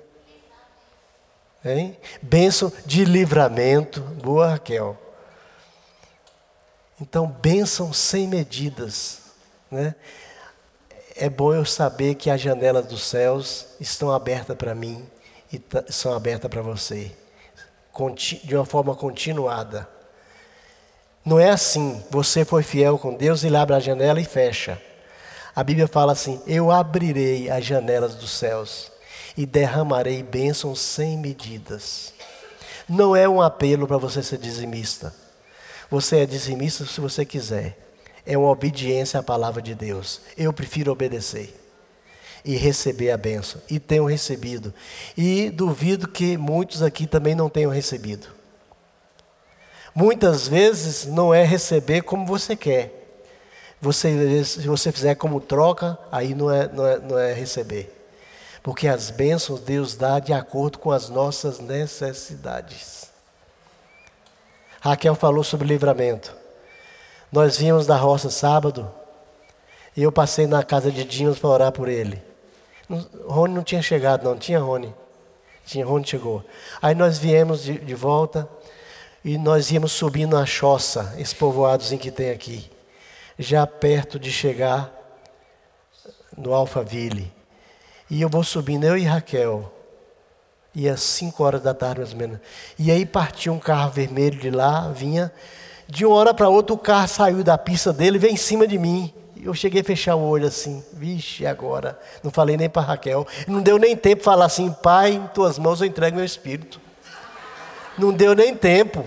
hein? 1.63 1.97
bênção 2.21 2.71
de 2.85 3.05
livramento. 3.05 4.01
Boa, 4.01 4.49
Raquel. 4.51 4.97
Então, 6.99 7.27
bênção 7.27 7.91
sem 7.91 8.27
medidas. 8.27 9.19
Né? 9.69 9.95
É 11.15 11.29
bom 11.29 11.53
eu 11.53 11.65
saber 11.65 12.15
que 12.15 12.29
as 12.29 12.39
janelas 12.39 12.85
dos 12.85 13.03
céus 13.03 13.67
estão 13.79 14.11
abertas 14.11 14.55
para 14.55 14.75
mim 14.75 15.05
e 15.51 15.61
são 15.91 16.13
abertas 16.13 16.49
para 16.49 16.61
você, 16.61 17.11
de 18.43 18.55
uma 18.55 18.65
forma 18.65 18.95
continuada. 18.95 19.87
Não 21.23 21.39
é 21.39 21.49
assim, 21.49 22.03
você 22.09 22.43
foi 22.43 22.63
fiel 22.63 22.97
com 22.97 23.13
Deus, 23.13 23.43
ele 23.43 23.57
abre 23.57 23.75
a 23.75 23.79
janela 23.79 24.19
e 24.19 24.25
fecha. 24.25 24.81
A 25.55 25.63
Bíblia 25.63 25.87
fala 25.87 26.13
assim: 26.13 26.41
Eu 26.47 26.71
abrirei 26.71 27.49
as 27.49 27.65
janelas 27.65 28.15
dos 28.15 28.31
céus 28.31 28.91
e 29.37 29.45
derramarei 29.45 30.23
bênçãos 30.23 30.79
sem 30.79 31.17
medidas. 31.17 32.13
Não 32.87 33.15
é 33.15 33.27
um 33.27 33.41
apelo 33.41 33.87
para 33.87 33.97
você 33.97 34.21
ser 34.21 34.37
dizimista. 34.37 35.13
Você 35.89 36.19
é 36.19 36.25
dizimista 36.25 36.85
se 36.85 36.99
você 36.99 37.25
quiser. 37.25 37.77
É 38.25 38.37
uma 38.37 38.49
obediência 38.49 39.19
à 39.19 39.23
palavra 39.23 39.61
de 39.61 39.73
Deus. 39.73 40.21
Eu 40.37 40.53
prefiro 40.53 40.91
obedecer 40.91 41.57
e 42.43 42.55
receber 42.55 43.11
a 43.11 43.17
bênção. 43.17 43.61
E 43.69 43.79
tenho 43.79 44.05
recebido. 44.05 44.73
E 45.17 45.49
duvido 45.49 46.07
que 46.07 46.37
muitos 46.37 46.81
aqui 46.81 47.07
também 47.07 47.35
não 47.35 47.49
tenham 47.49 47.71
recebido. 47.71 48.27
Muitas 49.93 50.47
vezes 50.47 51.05
não 51.05 51.33
é 51.33 51.43
receber 51.43 52.01
como 52.01 52.25
você 52.25 52.55
quer. 52.55 52.97
Você, 53.81 54.43
se 54.45 54.67
você 54.67 54.91
fizer 54.91 55.15
como 55.15 55.41
troca, 55.41 55.97
aí 56.11 56.35
não 56.35 56.51
é, 56.51 56.71
não 56.71 56.87
é, 56.87 56.99
não 56.99 57.19
é 57.19 57.33
receber. 57.33 58.00
Porque 58.63 58.87
as 58.87 59.09
bênçãos 59.09 59.59
Deus 59.59 59.95
dá 59.95 60.19
de 60.19 60.33
acordo 60.33 60.77
com 60.77 60.91
as 60.91 61.09
nossas 61.09 61.59
necessidades. 61.59 63.11
Raquel 64.79 65.15
falou 65.15 65.43
sobre 65.43 65.67
livramento. 65.67 66.35
Nós 67.31 67.57
vimos 67.57 67.87
da 67.87 67.95
roça 67.95 68.29
sábado 68.29 68.91
e 69.95 70.03
eu 70.03 70.11
passei 70.11 70.47
na 70.47 70.63
casa 70.63 70.91
de 70.91 71.03
Dinos 71.03 71.39
para 71.39 71.49
orar 71.49 71.71
por 71.71 71.87
ele. 71.87 72.21
Rony 73.25 73.53
não 73.53 73.63
tinha 73.63 73.81
chegado, 73.81 74.23
não, 74.23 74.37
tinha 74.37 74.59
Rony. 74.59 74.93
Tinha, 75.65 75.85
Rony 75.85 76.05
chegou. 76.05 76.43
Aí 76.81 76.93
nós 76.93 77.17
viemos 77.17 77.63
de, 77.63 77.77
de 77.79 77.95
volta 77.95 78.47
e 79.23 79.37
nós 79.37 79.71
íamos 79.71 79.91
subindo 79.91 80.35
a 80.35 80.45
choça, 80.45 81.15
esse 81.17 81.35
povoadozinho 81.35 82.01
que 82.01 82.11
tem 82.11 82.31
aqui, 82.31 82.69
já 83.37 83.65
perto 83.65 84.19
de 84.19 84.31
chegar 84.31 84.91
no 86.35 86.53
Alphaville. 86.53 87.31
E 88.11 88.21
eu 88.21 88.27
vou 88.27 88.43
subindo, 88.43 88.83
eu 88.83 88.97
e 88.97 89.05
Raquel. 89.05 89.71
E 90.75 90.89
às 90.89 90.99
5 91.01 91.41
horas 91.41 91.61
da 91.61 91.73
tarde, 91.73 92.01
mais 92.01 92.11
ou 92.11 92.17
menos. 92.17 92.39
E 92.77 92.91
aí 92.91 93.05
partiu 93.05 93.53
um 93.53 93.57
carro 93.57 93.89
vermelho 93.89 94.37
de 94.37 94.49
lá, 94.49 94.89
vinha. 94.89 95.31
De 95.87 96.05
uma 96.05 96.17
hora 96.17 96.33
para 96.33 96.49
outra, 96.49 96.75
o 96.75 96.77
carro 96.77 97.07
saiu 97.07 97.41
da 97.41 97.57
pista 97.57 97.93
dele 97.93 98.17
e 98.17 98.19
veio 98.19 98.33
em 98.33 98.37
cima 98.37 98.67
de 98.67 98.77
mim. 98.77 99.13
Eu 99.41 99.53
cheguei 99.53 99.79
a 99.79 99.83
fechar 99.85 100.15
o 100.17 100.27
olho 100.27 100.45
assim, 100.45 100.83
vixe, 100.91 101.45
agora. 101.45 101.97
Não 102.21 102.31
falei 102.31 102.57
nem 102.57 102.69
para 102.69 102.81
Raquel. 102.81 103.25
Não 103.47 103.61
deu 103.61 103.77
nem 103.77 103.95
tempo 103.95 104.17
de 104.17 104.25
falar 104.25 104.43
assim, 104.43 104.69
pai, 104.83 105.13
em 105.13 105.27
tuas 105.27 105.57
mãos 105.57 105.79
eu 105.79 105.87
entrego 105.87 106.17
meu 106.17 106.25
espírito. 106.25 106.81
Não 107.97 108.11
deu 108.11 108.35
nem 108.35 108.53
tempo. 108.53 109.05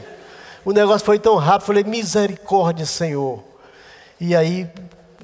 O 0.64 0.72
negócio 0.72 1.04
foi 1.04 1.18
tão 1.18 1.36
rápido, 1.36 1.66
falei, 1.66 1.84
misericórdia, 1.84 2.86
Senhor. 2.86 3.44
E 4.18 4.34
aí, 4.34 4.66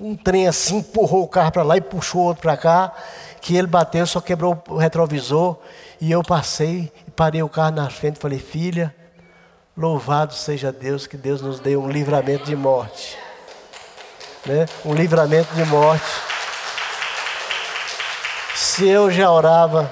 um 0.01 0.17
trem 0.17 0.49
assim 0.49 0.79
empurrou 0.79 1.23
o 1.23 1.29
carro 1.29 1.53
para 1.53 1.63
lá 1.63 1.77
e 1.77 1.81
puxou 1.81 2.23
outro 2.23 2.43
para 2.43 2.57
cá, 2.57 2.93
que 3.41 3.57
ele 3.57 3.67
bateu, 3.67 4.07
só 4.07 4.21
quebrou 4.21 4.63
o 4.69 4.77
retrovisor. 4.77 5.57
E 6.01 6.11
eu 6.11 6.23
passei, 6.23 6.93
parei 7.17 7.43
o 7.43 7.49
carro 7.49 7.77
na 7.77 7.91
frente 7.91 8.17
e 8.17 8.21
falei, 8.21 8.39
filha, 8.39 8.95
louvado 9.77 10.35
seja 10.35 10.71
Deus, 10.73 11.07
que 11.07 11.17
Deus 11.17 11.41
nos 11.41 11.61
deu 11.61 11.83
um 11.83 11.89
livramento 11.89 12.45
de 12.45 12.57
morte. 12.57 13.19
Né? 14.45 14.67
Um 14.85 14.95
livramento 14.95 15.55
de 15.55 15.65
morte. 15.65 16.05
Se 18.55 18.87
eu 18.89 19.11
já 19.11 19.31
orava 19.31 19.91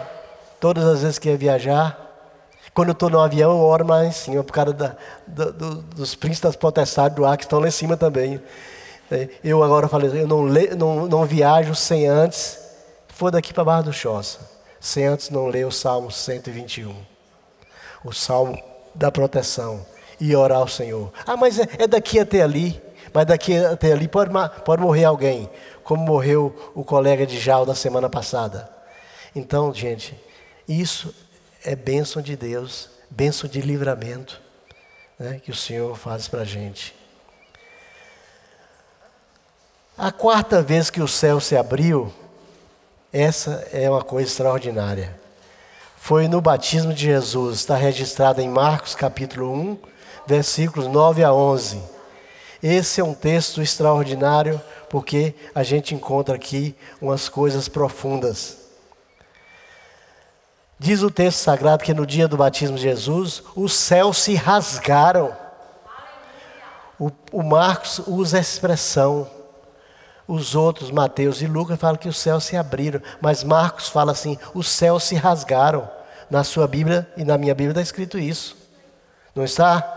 todas 0.61 0.85
as 0.85 1.03
vezes 1.03 1.19
que 1.19 1.29
ia 1.29 1.37
viajar, 1.37 2.09
quando 2.75 2.89
eu 2.89 2.93
estou 2.93 3.11
no 3.11 3.19
avião, 3.19 3.51
eu 3.51 3.59
oro 3.59 3.85
mais 3.85 4.09
em 4.09 4.13
cima, 4.13 4.45
por 4.45 4.53
causa 4.53 4.73
da, 4.73 4.95
do, 5.27 5.53
do, 5.53 5.75
dos 5.83 6.15
príncipes 6.15 6.43
das 6.43 6.57
potestades 6.57 7.17
do 7.17 7.25
ar 7.25 7.37
que 7.37 7.45
estão 7.45 7.59
lá 7.59 7.69
em 7.69 7.73
cima 7.73 7.97
também. 7.97 8.41
É, 9.11 9.29
eu 9.43 9.65
agora 9.65 9.89
falei, 9.89 10.23
eu 10.23 10.29
não, 10.29 10.47
le, 10.47 10.75
não, 10.77 11.07
não 11.07 11.25
viajo 11.25 11.75
sem 11.75 12.07
antes, 12.07 12.59
for 13.19 13.33
daqui 13.33 13.53
para 13.53 13.65
Barra 13.65 13.83
do 13.83 13.93
Choça 13.93 14.59
sem 14.81 15.07
antes 15.07 15.29
não 15.29 15.49
ler 15.49 15.67
o 15.67 15.73
Salmo 15.73 16.09
121. 16.09 16.95
O 18.05 18.13
Salmo 18.13 18.57
da 18.95 19.11
proteção 19.11 19.85
e 20.21 20.37
orar 20.37 20.59
ao 20.59 20.69
Senhor. 20.69 21.13
Ah, 21.27 21.37
mas 21.37 21.59
é, 21.59 21.69
é 21.79 21.87
daqui 21.89 22.21
até 22.21 22.43
ali. 22.43 22.81
Mas 23.13 23.27
daqui 23.27 23.57
até 23.57 23.91
ali 23.91 24.07
pode, 24.07 24.31
pode 24.65 24.81
morrer 24.81 25.05
alguém, 25.05 25.51
como 25.83 26.05
morreu 26.05 26.73
o 26.77 26.85
colega 26.85 27.27
de 27.27 27.41
Jal 27.41 27.67
da 27.67 27.75
semana 27.75 28.09
passada. 28.09 28.71
Então, 29.35 29.75
gente, 29.75 30.17
isso 30.69 31.13
é 31.65 31.75
bênção 31.75 32.23
de 32.23 32.37
Deus, 32.37 32.89
bênção 33.11 33.51
de 33.51 33.61
livramento 33.61 34.41
né, 35.19 35.41
que 35.43 35.51
o 35.51 35.57
Senhor 35.57 35.97
faz 35.97 36.29
para 36.29 36.43
a 36.43 36.45
gente. 36.45 36.95
A 39.97 40.13
quarta 40.13 40.63
vez 40.63 40.89
que 40.89 41.01
o 41.01 41.09
céu 41.09 41.41
se 41.41 41.57
abriu, 41.57 42.13
essa 43.13 43.67
é 43.73 43.89
uma 43.89 44.03
coisa 44.03 44.29
extraordinária. 44.29 45.19
Foi 45.97 46.29
no 46.29 46.41
batismo 46.41 46.93
de 46.93 47.05
Jesus, 47.05 47.59
está 47.59 47.75
registrado 47.75 48.41
em 48.41 48.49
Marcos 48.49 48.95
capítulo 48.95 49.51
1, 49.53 49.79
versículos 50.27 50.87
9 50.87 51.25
a 51.25 51.33
11. 51.33 51.83
Esse 52.63 53.01
é 53.01 53.05
um 53.05 53.15
texto 53.15 53.63
extraordinário 53.63 54.61
porque 54.91 55.35
a 55.55 55.63
gente 55.63 55.95
encontra 55.95 56.35
aqui 56.35 56.75
umas 57.01 57.29
coisas 57.29 57.69
profundas. 57.69 58.59
Diz 60.79 61.03
o 61.03 61.11
texto 61.11 61.39
sagrado 61.39 61.85
que 61.85 61.95
no 61.95 62.07
dia 62.07 62.29
do 62.29 62.37
batismo 62.37 62.77
de 62.77 62.83
Jesus, 62.83 63.43
os 63.57 63.73
céus 63.73 64.19
se 64.19 64.35
rasgaram. 64.35 65.35
O, 66.99 67.11
o 67.33 67.43
Marcos 67.43 68.01
usa 68.07 68.37
a 68.37 68.41
expressão 68.41 69.38
os 70.29 70.55
outros, 70.55 70.91
Mateus 70.91 71.41
e 71.41 71.47
Lucas, 71.47 71.81
falam 71.81 71.97
que 71.97 72.09
os 72.09 72.19
céus 72.19 72.45
se 72.45 72.55
abriram, 72.55 73.01
mas 73.19 73.43
Marcos 73.43 73.89
fala 73.89 74.13
assim: 74.13 74.39
os 74.53 74.69
céus 74.69 75.05
se 75.05 75.15
rasgaram. 75.15 75.91
Na 76.31 76.45
sua 76.45 76.69
Bíblia 76.69 77.11
e 77.17 77.25
na 77.25 77.39
minha 77.39 77.55
Bíblia 77.55 77.71
está 77.71 77.81
escrito 77.81 78.19
isso. 78.19 78.55
Não 79.35 79.43
está? 79.43 79.95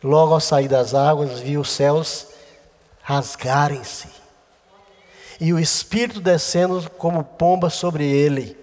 Logo 0.00 0.32
ao 0.32 0.38
sair 0.38 0.68
das 0.68 0.94
águas, 0.94 1.40
viu 1.40 1.60
os 1.60 1.70
céus 1.70 2.28
rasgarem-se. 3.02 4.06
E 5.40 5.52
o 5.52 5.58
Espírito 5.58 6.20
descendo 6.20 6.88
como 6.90 7.24
pomba 7.24 7.68
sobre 7.68 8.06
ele. 8.08 8.56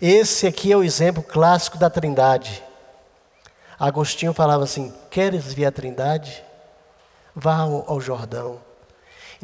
Esse 0.00 0.46
aqui 0.46 0.70
é 0.70 0.76
o 0.76 0.84
exemplo 0.84 1.24
clássico 1.24 1.76
da 1.76 1.90
Trindade. 1.90 2.62
Agostinho 3.76 4.32
falava 4.32 4.62
assim: 4.62 4.94
Queres 5.10 5.52
ver 5.52 5.66
a 5.66 5.72
Trindade? 5.72 6.44
Vá 7.34 7.56
ao, 7.56 7.84
ao 7.90 8.00
Jordão. 8.00 8.60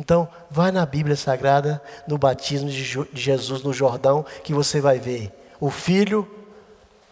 Então, 0.00 0.26
vai 0.50 0.72
na 0.72 0.86
Bíblia 0.86 1.14
Sagrada, 1.14 1.78
no 2.08 2.16
batismo 2.16 2.70
de 2.70 2.82
Jesus 3.12 3.62
no 3.62 3.70
Jordão, 3.70 4.24
que 4.42 4.54
você 4.54 4.80
vai 4.80 4.98
ver 4.98 5.30
o 5.60 5.70
Filho, 5.70 6.26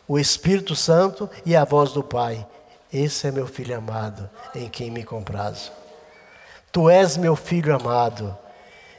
o 0.09 0.19
Espírito 0.19 0.75
Santo 0.75 1.29
e 1.45 1.55
a 1.55 1.67
voz 1.67 1.93
do 1.93 2.03
Pai. 2.03 2.47
Esse 2.91 3.29
é 3.29 3.31
meu 3.31 3.47
filho 3.47 3.77
amado, 3.77 4.31
em 4.55 4.71
quem 4.71 4.91
me 4.91 5.05
comprazo. 5.05 5.71
Tu 6.73 6.89
és 6.89 7.19
meu 7.19 7.37
filho 7.37 7.77
amado, 7.77 8.35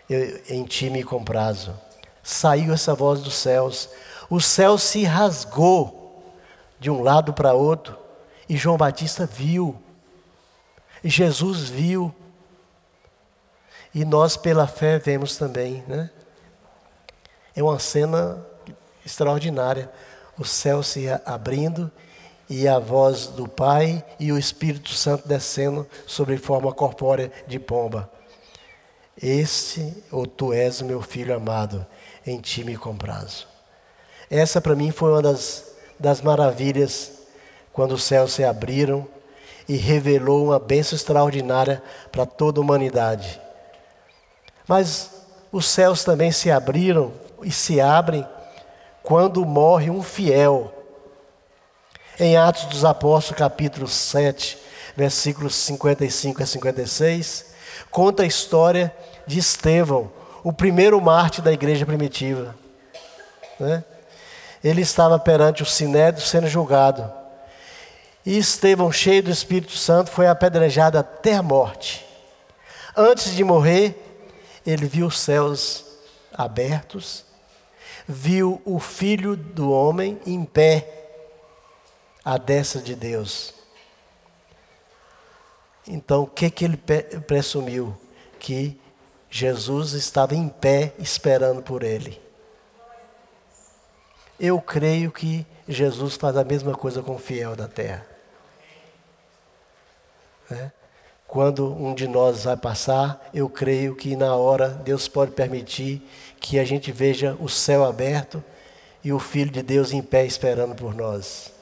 eu, 0.08 0.40
em 0.48 0.64
ti 0.66 0.92
me 0.92 1.04
comprazo. 1.04 1.74
Saiu 2.22 2.72
essa 2.72 2.94
voz 2.94 3.22
dos 3.22 3.34
céus, 3.34 3.90
o 4.30 4.40
céu 4.40 4.78
se 4.78 5.04
rasgou 5.04 6.32
de 6.80 6.92
um 6.92 7.02
lado 7.02 7.34
para 7.34 7.54
outro, 7.54 7.98
e 8.48 8.56
João 8.56 8.78
Batista 8.78 9.26
viu, 9.26 9.76
e 11.04 11.10
Jesus 11.10 11.70
viu, 11.70 12.14
e 13.94 14.06
nós, 14.06 14.38
pela 14.38 14.68
fé, 14.68 15.00
vemos 15.00 15.38
também, 15.38 15.84
né? 15.88 16.10
É 17.56 17.64
uma 17.64 17.80
cena 17.80 18.46
extraordinária. 19.06 19.92
O 20.38 20.46
céu 20.46 20.84
se 20.84 21.08
abrindo 21.26 21.92
e 22.50 22.68
a 22.68 22.80
voz 22.80 23.28
do 23.28 23.48
Pai 23.48 24.04
e 24.20 24.32
o 24.32 24.38
Espírito 24.38 24.90
Santo 24.90 25.28
descendo 25.28 25.88
sobre 26.06 26.38
forma 26.38 26.72
corpórea 26.72 27.32
de 27.48 27.60
pomba. 27.60 28.10
Este, 29.22 29.94
ou 30.12 30.26
tu 30.26 30.54
és 30.54 30.82
meu 30.82 31.02
filho 31.02 31.36
amado, 31.36 31.86
em 32.26 32.40
ti 32.40 32.64
me 32.64 32.78
comprazo. 32.78 33.48
Essa 34.30 34.62
para 34.62 34.76
mim 34.76 34.92
foi 34.92 35.12
uma 35.12 35.22
das, 35.22 35.74
das 36.00 36.22
maravilhas 36.22 37.12
quando 37.74 37.94
os 37.94 38.04
céus 38.04 38.34
se 38.34 38.44
abriram 38.44 39.08
e 39.68 39.76
revelou 39.76 40.46
uma 40.46 40.60
bênção 40.60 40.96
extraordinária 40.96 41.84
para 42.12 42.26
toda 42.26 42.60
a 42.60 42.64
humanidade. 42.64 43.42
Mas 44.70 45.10
os 45.52 45.66
céus 45.66 46.04
também 46.04 46.32
se 46.32 46.52
abriram 46.52 47.12
e 47.42 47.52
se 47.52 47.82
abrem 47.82 48.24
quando 49.02 49.44
morre 49.44 49.90
um 49.90 50.04
fiel. 50.04 50.72
Em 52.20 52.38
Atos 52.38 52.66
dos 52.66 52.86
Apóstolos, 52.86 53.40
capítulo 53.40 53.88
7, 53.88 54.60
versículos 54.96 55.56
55 55.56 56.44
a 56.44 56.46
56, 56.46 57.46
conta 57.90 58.22
a 58.22 58.28
história 58.28 58.96
de 59.26 59.40
Estevão, 59.40 60.12
o 60.44 60.54
primeiro 60.54 61.02
mártir 61.02 61.44
da 61.44 61.52
igreja 61.52 61.84
primitiva. 61.84 62.54
Né? 63.60 63.84
Ele 64.64 64.82
estava 64.82 65.18
perante 65.18 65.64
o 65.64 65.66
sinédrio 65.66 66.24
sendo 66.24 66.48
julgado. 66.48 67.12
E 68.24 68.38
Estevão, 68.38 68.92
cheio 68.92 69.24
do 69.24 69.32
Espírito 69.32 69.76
Santo, 69.76 70.12
foi 70.12 70.28
apedrejado 70.28 70.96
até 70.96 71.34
a 71.34 71.42
morte. 71.42 72.06
Antes 72.96 73.34
de 73.34 73.44
morrer, 73.44 74.09
ele 74.70 74.86
viu 74.86 75.08
os 75.08 75.20
céus 75.20 75.84
abertos, 76.32 77.26
viu 78.08 78.62
o 78.64 78.80
Filho 78.80 79.36
do 79.36 79.72
Homem 79.72 80.20
em 80.28 80.46
pé, 80.46 81.08
à 82.24 82.38
destra 82.38 82.80
de 82.80 82.96
Deus. 82.96 83.52
Então, 85.88 86.22
o 86.22 86.28
que, 86.28 86.52
que 86.52 86.66
ele 86.66 86.78
presumiu? 87.26 87.98
Que 88.38 88.80
Jesus 89.28 89.94
estava 89.94 90.36
em 90.36 90.48
pé 90.48 90.94
esperando 91.00 91.64
por 91.64 91.82
ele. 91.82 92.22
Eu 94.40 94.62
creio 94.62 95.12
que 95.12 95.48
Jesus 95.68 96.16
faz 96.16 96.38
a 96.38 96.44
mesma 96.44 96.76
coisa 96.76 97.02
com 97.02 97.16
o 97.16 97.20
fiel 97.20 97.56
da 97.56 97.68
terra. 97.68 98.06
É? 100.52 100.79
Quando 101.30 101.72
um 101.76 101.94
de 101.94 102.08
nós 102.08 102.46
vai 102.46 102.58
passar, 102.58 103.30
eu 103.32 103.48
creio 103.48 103.96
que 103.96 104.16
na 104.16 104.36
hora 104.36 104.70
Deus 104.70 105.08
pode 105.08 105.32
permitir 105.32 106.02
que 106.40 106.58
a 106.58 106.66
gente 106.66 106.92
veja 106.92 107.38
o 107.40 107.48
céu 107.48 107.86
aberto 107.86 108.44
e 109.04 109.14
o 109.14 109.20
Filho 109.20 109.52
de 109.52 109.62
Deus 109.62 109.94
em 109.94 110.02
pé 110.02 110.26
esperando 110.26 110.74
por 110.74 110.96
nós. 110.96 111.54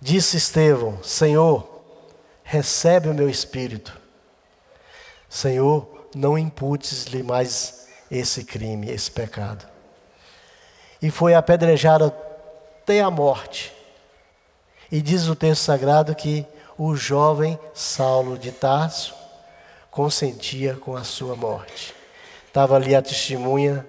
Disse 0.00 0.36
Estevão: 0.36 1.02
Senhor, 1.02 1.68
recebe 2.44 3.08
o 3.08 3.14
meu 3.14 3.28
espírito. 3.28 4.00
Senhor, 5.28 6.06
não 6.14 6.38
imputes-lhe 6.38 7.24
mais 7.24 7.88
esse 8.08 8.44
crime, 8.44 8.88
esse 8.88 9.10
pecado. 9.10 9.66
E 11.02 11.10
foi 11.10 11.34
apedrejado 11.34 12.04
até 12.04 13.00
a 13.00 13.10
morte. 13.10 13.72
E 14.92 15.02
diz 15.02 15.26
o 15.26 15.34
texto 15.34 15.62
sagrado 15.62 16.14
que 16.14 16.46
o 16.84 16.96
jovem 16.96 17.56
Saulo 17.72 18.36
de 18.36 18.50
Tarso 18.50 19.14
consentia 19.88 20.74
com 20.74 20.96
a 20.96 21.04
sua 21.04 21.36
morte. 21.36 21.94
Estava 22.48 22.74
ali 22.74 22.92
a 22.92 23.00
testemunha 23.00 23.88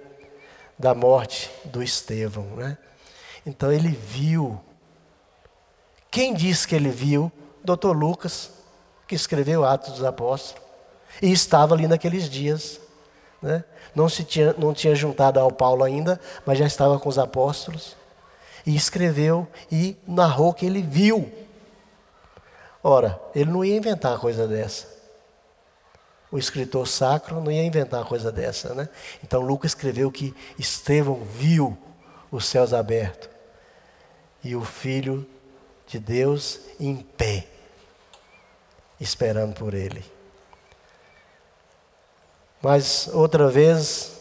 da 0.78 0.94
morte 0.94 1.50
do 1.64 1.82
Estevão, 1.82 2.44
né? 2.54 2.78
Então 3.44 3.72
ele 3.72 3.88
viu. 3.88 4.60
Quem 6.08 6.34
disse 6.34 6.68
que 6.68 6.76
ele 6.76 6.90
viu? 6.90 7.32
Dr. 7.64 7.90
Lucas, 7.90 8.52
que 9.08 9.16
escreveu 9.16 9.64
Atos 9.64 9.94
dos 9.94 10.04
Apóstolos. 10.04 10.62
E 11.20 11.32
estava 11.32 11.74
ali 11.74 11.88
naqueles 11.88 12.30
dias. 12.30 12.80
Né? 13.42 13.64
Não, 13.92 14.08
se 14.08 14.22
tinha, 14.22 14.54
não 14.56 14.72
tinha 14.72 14.94
juntado 14.94 15.40
ao 15.40 15.50
Paulo 15.50 15.82
ainda, 15.82 16.20
mas 16.46 16.58
já 16.60 16.66
estava 16.66 17.00
com 17.00 17.08
os 17.08 17.18
apóstolos. 17.18 17.96
E 18.64 18.76
escreveu 18.76 19.48
e 19.70 19.96
narrou 20.06 20.54
que 20.54 20.64
ele 20.64 20.80
viu. 20.80 21.43
Ora, 22.86 23.18
ele 23.34 23.50
não 23.50 23.64
ia 23.64 23.74
inventar 23.74 24.18
coisa 24.18 24.46
dessa. 24.46 24.86
O 26.30 26.36
escritor 26.36 26.86
sacro 26.86 27.40
não 27.40 27.50
ia 27.50 27.64
inventar 27.64 28.04
coisa 28.04 28.30
dessa, 28.30 28.74
né? 28.74 28.90
Então 29.22 29.40
Lucas 29.40 29.70
escreveu 29.70 30.12
que 30.12 30.34
Estevão 30.58 31.24
viu 31.24 31.78
os 32.30 32.44
céus 32.44 32.74
abertos 32.74 33.30
e 34.42 34.54
o 34.54 34.62
Filho 34.62 35.26
de 35.86 35.98
Deus 35.98 36.60
em 36.78 36.96
pé, 36.96 37.46
esperando 39.00 39.54
por 39.54 39.72
ele. 39.72 40.04
Mas 42.60 43.08
outra 43.14 43.48
vez, 43.48 44.20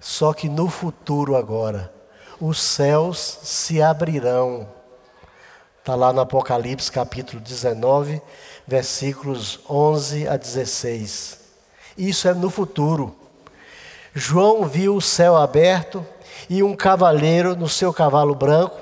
só 0.00 0.32
que 0.32 0.48
no 0.48 0.70
futuro 0.70 1.36
agora, 1.36 1.92
os 2.40 2.62
céus 2.62 3.18
se 3.42 3.82
abrirão. 3.82 4.77
Está 5.88 5.96
lá 5.96 6.12
no 6.12 6.20
Apocalipse 6.20 6.92
capítulo 6.92 7.40
19, 7.40 8.20
versículos 8.66 9.58
11 9.66 10.28
a 10.28 10.36
16. 10.36 11.38
Isso 11.96 12.28
é 12.28 12.34
no 12.34 12.50
futuro. 12.50 13.16
João 14.12 14.66
viu 14.66 14.96
o 14.96 15.00
céu 15.00 15.34
aberto 15.34 16.06
e 16.50 16.62
um 16.62 16.76
cavaleiro 16.76 17.56
no 17.56 17.70
seu 17.70 17.90
cavalo 17.90 18.34
branco 18.34 18.78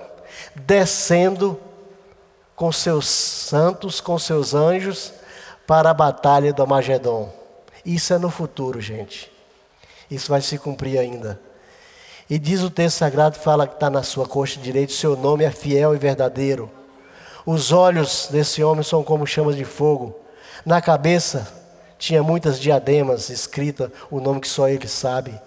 descendo 0.56 1.56
com 2.56 2.72
seus 2.72 3.06
santos, 3.06 4.00
com 4.00 4.18
seus 4.18 4.52
anjos, 4.52 5.12
para 5.64 5.90
a 5.90 5.94
batalha 5.94 6.52
do 6.52 6.64
Amagedon. 6.64 7.32
Isso 7.84 8.14
é 8.14 8.18
no 8.18 8.30
futuro, 8.30 8.80
gente. 8.80 9.30
Isso 10.10 10.28
vai 10.28 10.40
se 10.40 10.58
cumprir 10.58 10.98
ainda. 10.98 11.40
E 12.28 12.36
diz 12.36 12.62
o 12.62 12.68
texto 12.68 12.96
sagrado, 12.96 13.38
fala 13.38 13.64
que 13.64 13.74
está 13.74 13.88
na 13.88 14.02
sua 14.02 14.26
coxa 14.26 14.58
direita, 14.58 14.92
seu 14.92 15.16
nome 15.16 15.44
é 15.44 15.52
fiel 15.52 15.94
e 15.94 15.98
verdadeiro. 15.98 16.68
Os 17.46 17.70
olhos 17.70 18.26
desse 18.28 18.64
homem 18.64 18.82
são 18.82 19.04
como 19.04 19.24
chamas 19.24 19.54
de 19.54 19.64
fogo. 19.64 20.18
Na 20.64 20.82
cabeça 20.82 21.46
tinha 21.96 22.20
muitas 22.20 22.58
diademas, 22.58 23.30
escrita 23.30 23.92
o 24.10 24.20
nome 24.20 24.40
que 24.40 24.48
só 24.48 24.68
ele 24.68 24.88
sabe. 24.88 25.40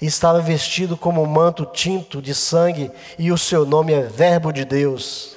Estava 0.00 0.40
vestido 0.40 0.96
como 0.96 1.20
um 1.20 1.26
manto 1.26 1.66
tinto 1.66 2.22
de 2.22 2.32
sangue, 2.32 2.88
e 3.18 3.32
o 3.32 3.38
seu 3.38 3.66
nome 3.66 3.92
é 3.92 4.02
Verbo 4.02 4.52
de 4.52 4.64
Deus. 4.64 5.34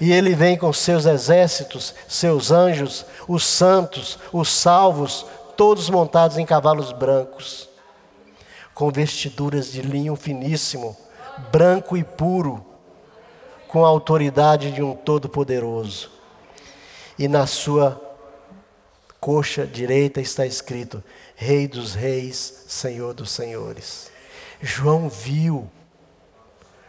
E 0.00 0.12
ele 0.12 0.34
vem 0.34 0.58
com 0.58 0.72
seus 0.72 1.06
exércitos, 1.06 1.94
seus 2.08 2.50
anjos, 2.50 3.06
os 3.28 3.44
santos, 3.44 4.18
os 4.32 4.48
salvos, 4.48 5.24
todos 5.56 5.88
montados 5.88 6.36
em 6.36 6.44
cavalos 6.44 6.90
brancos, 6.90 7.68
com 8.74 8.90
vestiduras 8.90 9.70
de 9.70 9.82
linho 9.82 10.16
finíssimo, 10.16 10.96
branco 11.52 11.96
e 11.96 12.02
puro, 12.02 12.65
com 13.68 13.84
a 13.84 13.88
autoridade 13.88 14.70
de 14.72 14.82
um 14.82 14.94
Todo-Poderoso. 14.94 16.10
E 17.18 17.28
na 17.28 17.46
sua 17.46 18.00
coxa 19.20 19.66
direita 19.66 20.20
está 20.20 20.46
escrito: 20.46 21.02
Rei 21.34 21.66
dos 21.66 21.94
Reis, 21.94 22.64
Senhor 22.68 23.14
dos 23.14 23.30
Senhores. 23.30 24.10
João 24.60 25.08
viu, 25.08 25.70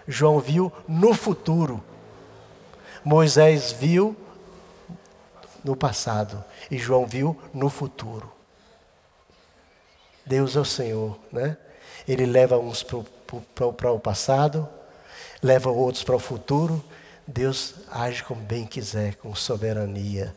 João 0.07 0.39
viu 0.39 0.71
no 0.87 1.13
futuro. 1.13 1.83
Moisés 3.03 3.71
viu 3.71 4.15
no 5.63 5.75
passado 5.75 6.43
e 6.69 6.77
João 6.77 7.05
viu 7.05 7.37
no 7.53 7.69
futuro. 7.69 8.31
Deus 10.25 10.55
é 10.55 10.59
o 10.59 10.65
Senhor, 10.65 11.17
né? 11.31 11.57
Ele 12.07 12.25
leva 12.25 12.57
uns 12.57 12.83
para 12.83 13.91
o 13.91 13.99
passado, 13.99 14.67
leva 15.41 15.69
outros 15.69 16.03
para 16.03 16.15
o 16.15 16.19
futuro. 16.19 16.83
Deus 17.27 17.75
age 17.91 18.23
como 18.23 18.41
bem 18.41 18.65
quiser, 18.65 19.15
com 19.15 19.35
soberania. 19.35 20.33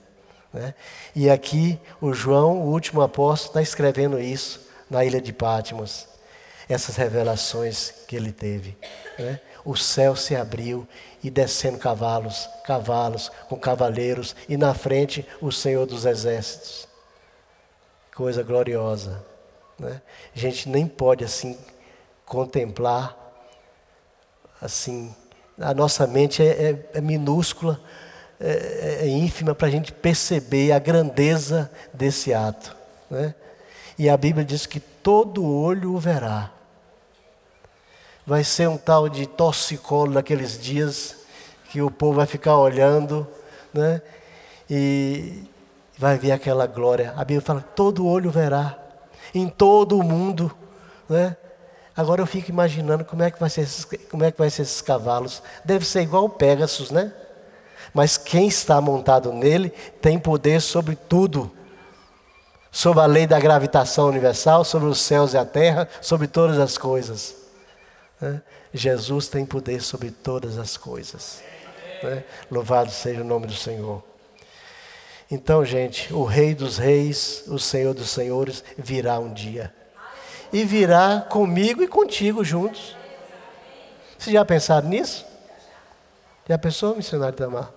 Né? 0.53 0.75
E 1.15 1.31
aqui 1.31 1.79
o 2.01 2.13
João, 2.13 2.61
o 2.63 2.71
último 2.73 3.01
apóstolo, 3.03 3.51
está 3.51 3.63
escrevendo 3.63 4.21
isso 4.21 4.61
na 4.89 5.05
ilha 5.05 5.21
de 5.21 5.33
Patmos. 5.33 6.09
Essas 6.69 6.97
revelações 6.97 7.93
que 8.07 8.17
ele 8.17 8.33
teve. 8.33 8.77
Né? 9.19 9.41
O 9.65 9.77
céu 9.77 10.17
se 10.17 10.35
abriu 10.35 10.87
e 11.23 11.31
descendo 11.31 11.79
cavalos, 11.79 12.49
cavalos 12.65 13.31
com 13.49 13.57
cavaleiros, 13.57 14.35
e 14.49 14.57
na 14.57 14.73
frente 14.73 15.27
o 15.41 15.53
Senhor 15.53 15.87
dos 15.87 16.07
Exércitos. 16.07 16.89
Coisa 18.15 18.43
gloriosa. 18.43 19.25
Né? 19.79 20.01
A 20.35 20.39
gente 20.39 20.69
nem 20.69 20.87
pode 20.87 21.25
assim 21.25 21.59
contemplar, 22.25 23.17
assim, 24.61 25.15
a 25.59 25.75
nossa 25.75 26.07
mente 26.07 26.43
é, 26.43 26.47
é, 26.47 26.91
é 26.95 27.01
minúscula, 27.01 27.81
é, 28.39 29.01
é 29.03 29.09
ínfima 29.09 29.55
para 29.55 29.69
a 29.69 29.71
gente 29.71 29.93
perceber 29.93 30.73
a 30.73 30.79
grandeza 30.79 31.71
desse 31.93 32.33
ato. 32.33 32.75
Né? 33.11 33.35
E 33.99 34.09
a 34.09 34.17
Bíblia 34.17 34.45
diz 34.45 34.67
que 34.67 34.81
todo 34.81 35.45
olho 35.45 35.95
o 35.95 35.99
verá. 35.99 36.51
vai 38.27 38.43
ser 38.45 38.69
um 38.69 38.77
tal 38.77 39.09
de 39.09 39.27
torcicolo 39.27 40.13
naqueles 40.13 40.59
dias 40.59 41.17
que 41.71 41.83
o 41.83 41.91
povo 41.91 42.15
vai 42.15 42.27
ficar 42.27 42.57
olhando, 42.57 43.27
né? 43.73 44.03
E 44.69 45.45
vai 45.99 46.17
ver 46.17 46.33
aquela 46.33 46.67
glória. 46.67 47.13
A 47.17 47.25
Bíblia 47.25 47.41
fala: 47.41 47.61
todo 47.61 48.07
olho 48.07 48.31
verá, 48.31 48.79
em 49.35 49.49
todo 49.49 49.99
o 49.99 50.03
mundo, 50.03 50.51
né? 51.09 51.37
Agora 51.97 52.23
eu 52.23 52.27
fico 52.27 52.51
imaginando 52.51 53.05
como 53.05 53.23
é 53.23 53.31
que 53.31 53.39
vai 53.39 53.51
ser 53.51 53.63
esses, 53.63 53.87
como 54.11 54.25
é 54.25 54.31
que 54.31 54.39
vai 54.39 54.49
ser 54.51 54.63
esses 54.63 54.81
cavalos. 54.81 55.43
Deve 55.65 55.85
ser 55.85 56.03
igual 56.03 56.25
o 56.25 56.31
Pegasus, 56.31 56.91
né? 56.91 57.13
Mas 57.93 58.17
quem 58.17 58.49
está 58.49 58.81
montado 58.81 59.33
nele 59.33 59.71
tem 60.01 60.19
poder 60.19 60.61
sobre 60.61 60.97
tudo. 60.97 61.51
Sobre 62.71 63.03
a 63.03 63.07
lei 63.07 63.27
da 63.27 63.41
gravitação 63.41 64.09
universal, 64.09 64.65
sobre 64.65 64.89
os 64.89 65.01
céus 65.01 65.35
e 65.35 65.37
a 65.37 65.45
terra, 65.45 65.89
sobre 66.01 66.29
todas 66.29 66.59
as 66.59 66.79
coisas. 66.79 67.35
Né? 68.21 68.41
Jesus 68.73 69.27
tem 69.27 69.45
poder 69.45 69.83
sobre 69.83 70.13
todas 70.13 70.57
as 70.57 70.77
coisas. 70.77 71.43
Né? 72.03 72.23
Louvado 72.49 72.93
seja 72.93 73.23
o 73.23 73.25
nome 73.25 73.49
do 73.49 73.55
Senhor. 73.55 74.05
Então, 75.29 75.65
gente, 75.65 76.13
o 76.13 76.25
Rei 76.25 76.55
dos 76.55 76.79
Reis, 76.79 77.45
o 77.49 77.59
Senhor 77.59 77.93
dos 77.93 78.11
Senhores, 78.11 78.63
virá 78.79 79.19
um 79.19 79.33
dia. 79.33 79.73
E 80.53 80.65
virá 80.65 81.27
comigo 81.29 81.83
e 81.83 81.89
contigo 81.89 82.45
juntos. 82.45 82.97
Vocês 84.19 84.35
já 84.35 84.45
pensaram 84.45 84.89
nisso? 84.89 85.25
Já 86.49 86.59
pensou, 86.59 86.97
missionário 86.97 87.37
Tamar? 87.37 87.71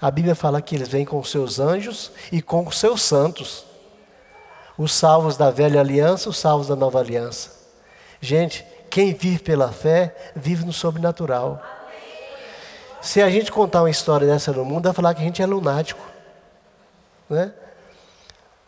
A 0.00 0.10
Bíblia 0.10 0.34
fala 0.34 0.60
que 0.60 0.74
eles 0.74 0.88
vêm 0.88 1.04
com 1.04 1.22
seus 1.22 1.60
anjos 1.60 2.10
e 2.32 2.42
com 2.42 2.70
seus 2.70 3.02
santos. 3.02 3.64
Os 4.76 4.92
salvos 4.92 5.36
da 5.36 5.50
velha 5.50 5.80
aliança, 5.80 6.28
os 6.28 6.38
salvos 6.38 6.68
da 6.68 6.74
nova 6.74 6.98
aliança. 6.98 7.50
Gente, 8.20 8.66
quem 8.90 9.12
vive 9.12 9.38
pela 9.38 9.70
fé, 9.70 10.32
vive 10.34 10.64
no 10.64 10.72
sobrenatural. 10.72 11.62
Se 13.00 13.20
a 13.20 13.28
gente 13.28 13.52
contar 13.52 13.82
uma 13.82 13.90
história 13.90 14.26
dessa 14.26 14.52
no 14.52 14.64
mundo, 14.64 14.84
vai 14.84 14.92
falar 14.94 15.14
que 15.14 15.20
a 15.20 15.24
gente 15.24 15.42
é 15.42 15.46
lunático. 15.46 16.00
Né? 17.28 17.52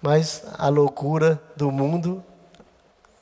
Mas 0.00 0.44
a 0.58 0.68
loucura 0.68 1.40
do 1.56 1.70
mundo, 1.72 2.22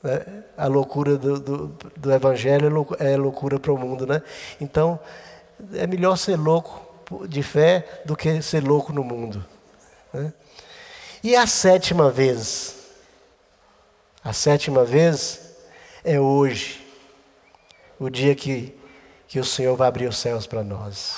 né? 0.05 0.43
a 0.55 0.67
loucura 0.67 1.17
do, 1.17 1.39
do, 1.39 1.67
do 1.97 2.13
Evangelho 2.13 2.87
é 2.99 3.17
loucura 3.17 3.59
para 3.59 3.73
o 3.73 3.77
mundo. 3.77 4.05
Né? 4.05 4.21
Então, 4.61 4.99
é 5.73 5.87
melhor 5.87 6.15
ser 6.15 6.35
louco 6.35 7.27
de 7.27 7.41
fé 7.41 8.01
do 8.05 8.15
que 8.15 8.39
ser 8.41 8.63
louco 8.63 8.93
no 8.93 9.03
mundo. 9.03 9.43
Né? 10.13 10.31
E 11.23 11.35
a 11.35 11.47
sétima 11.47 12.11
vez? 12.11 12.75
A 14.23 14.31
sétima 14.31 14.83
vez 14.85 15.55
é 16.03 16.19
hoje 16.19 16.85
o 17.99 18.09
dia 18.09 18.35
que, 18.35 18.77
que 19.27 19.39
o 19.39 19.45
Senhor 19.45 19.75
vai 19.75 19.87
abrir 19.87 20.07
os 20.07 20.17
céus 20.17 20.45
para 20.45 20.63
nós. 20.63 21.17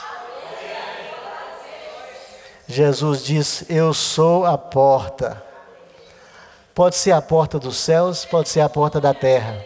Jesus 2.67 3.23
diz: 3.23 3.69
Eu 3.69 3.93
sou 3.93 4.45
a 4.45 4.57
porta. 4.57 5.47
Pode 6.78 6.95
ser 6.95 7.11
a 7.11 7.23
porta 7.23 7.57
dos 7.57 7.75
céus, 7.75 8.23
pode 8.23 8.49
ser 8.49 8.61
a 8.61 8.69
porta 8.69 9.01
da 9.01 9.11
terra. 9.11 9.65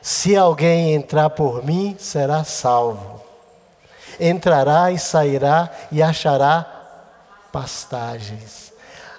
Se 0.00 0.34
alguém 0.34 0.94
entrar 0.94 1.28
por 1.28 1.62
mim, 1.62 1.96
será 1.98 2.44
salvo. 2.44 3.22
Entrará 4.18 4.90
e 4.90 4.98
sairá 4.98 5.70
e 5.92 6.02
achará 6.02 6.64
pastagens, 7.52 8.72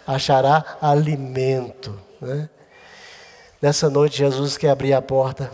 achará 0.07 0.65
alimento. 0.81 1.95
Né? 2.19 2.49
Nessa 3.61 3.87
noite, 3.87 4.17
Jesus 4.17 4.57
quer 4.57 4.71
abrir 4.71 4.93
a 4.93 5.01
porta 5.01 5.51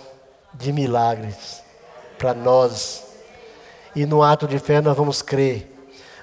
de 0.53 0.71
milagres 0.71 1.61
para 2.17 2.33
nós. 2.33 3.03
E 3.93 4.05
no 4.05 4.23
ato 4.23 4.47
de 4.47 4.57
fé 4.57 4.79
nós 4.79 4.95
vamos 4.95 5.21
crer. 5.21 5.69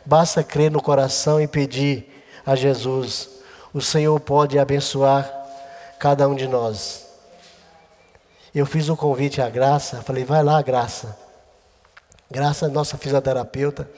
Basta 0.06 0.42
crer 0.42 0.70
no 0.70 0.80
coração 0.80 1.38
e 1.38 1.46
pedir 1.46 2.24
a 2.46 2.56
Jesus. 2.56 3.41
O 3.72 3.80
Senhor 3.80 4.18
pode 4.20 4.58
abençoar 4.58 5.30
cada 5.98 6.28
um 6.28 6.34
de 6.34 6.46
nós. 6.46 7.06
Eu 8.54 8.66
fiz 8.66 8.88
o 8.88 8.92
um 8.92 8.96
convite 8.96 9.40
à 9.40 9.48
Graça, 9.48 10.02
falei, 10.02 10.24
vai 10.24 10.42
lá, 10.42 10.60
Graça. 10.60 11.16
Graça 12.30 12.66
é 12.66 12.68
nossa 12.68 12.98
fisioterapeuta. 12.98 13.88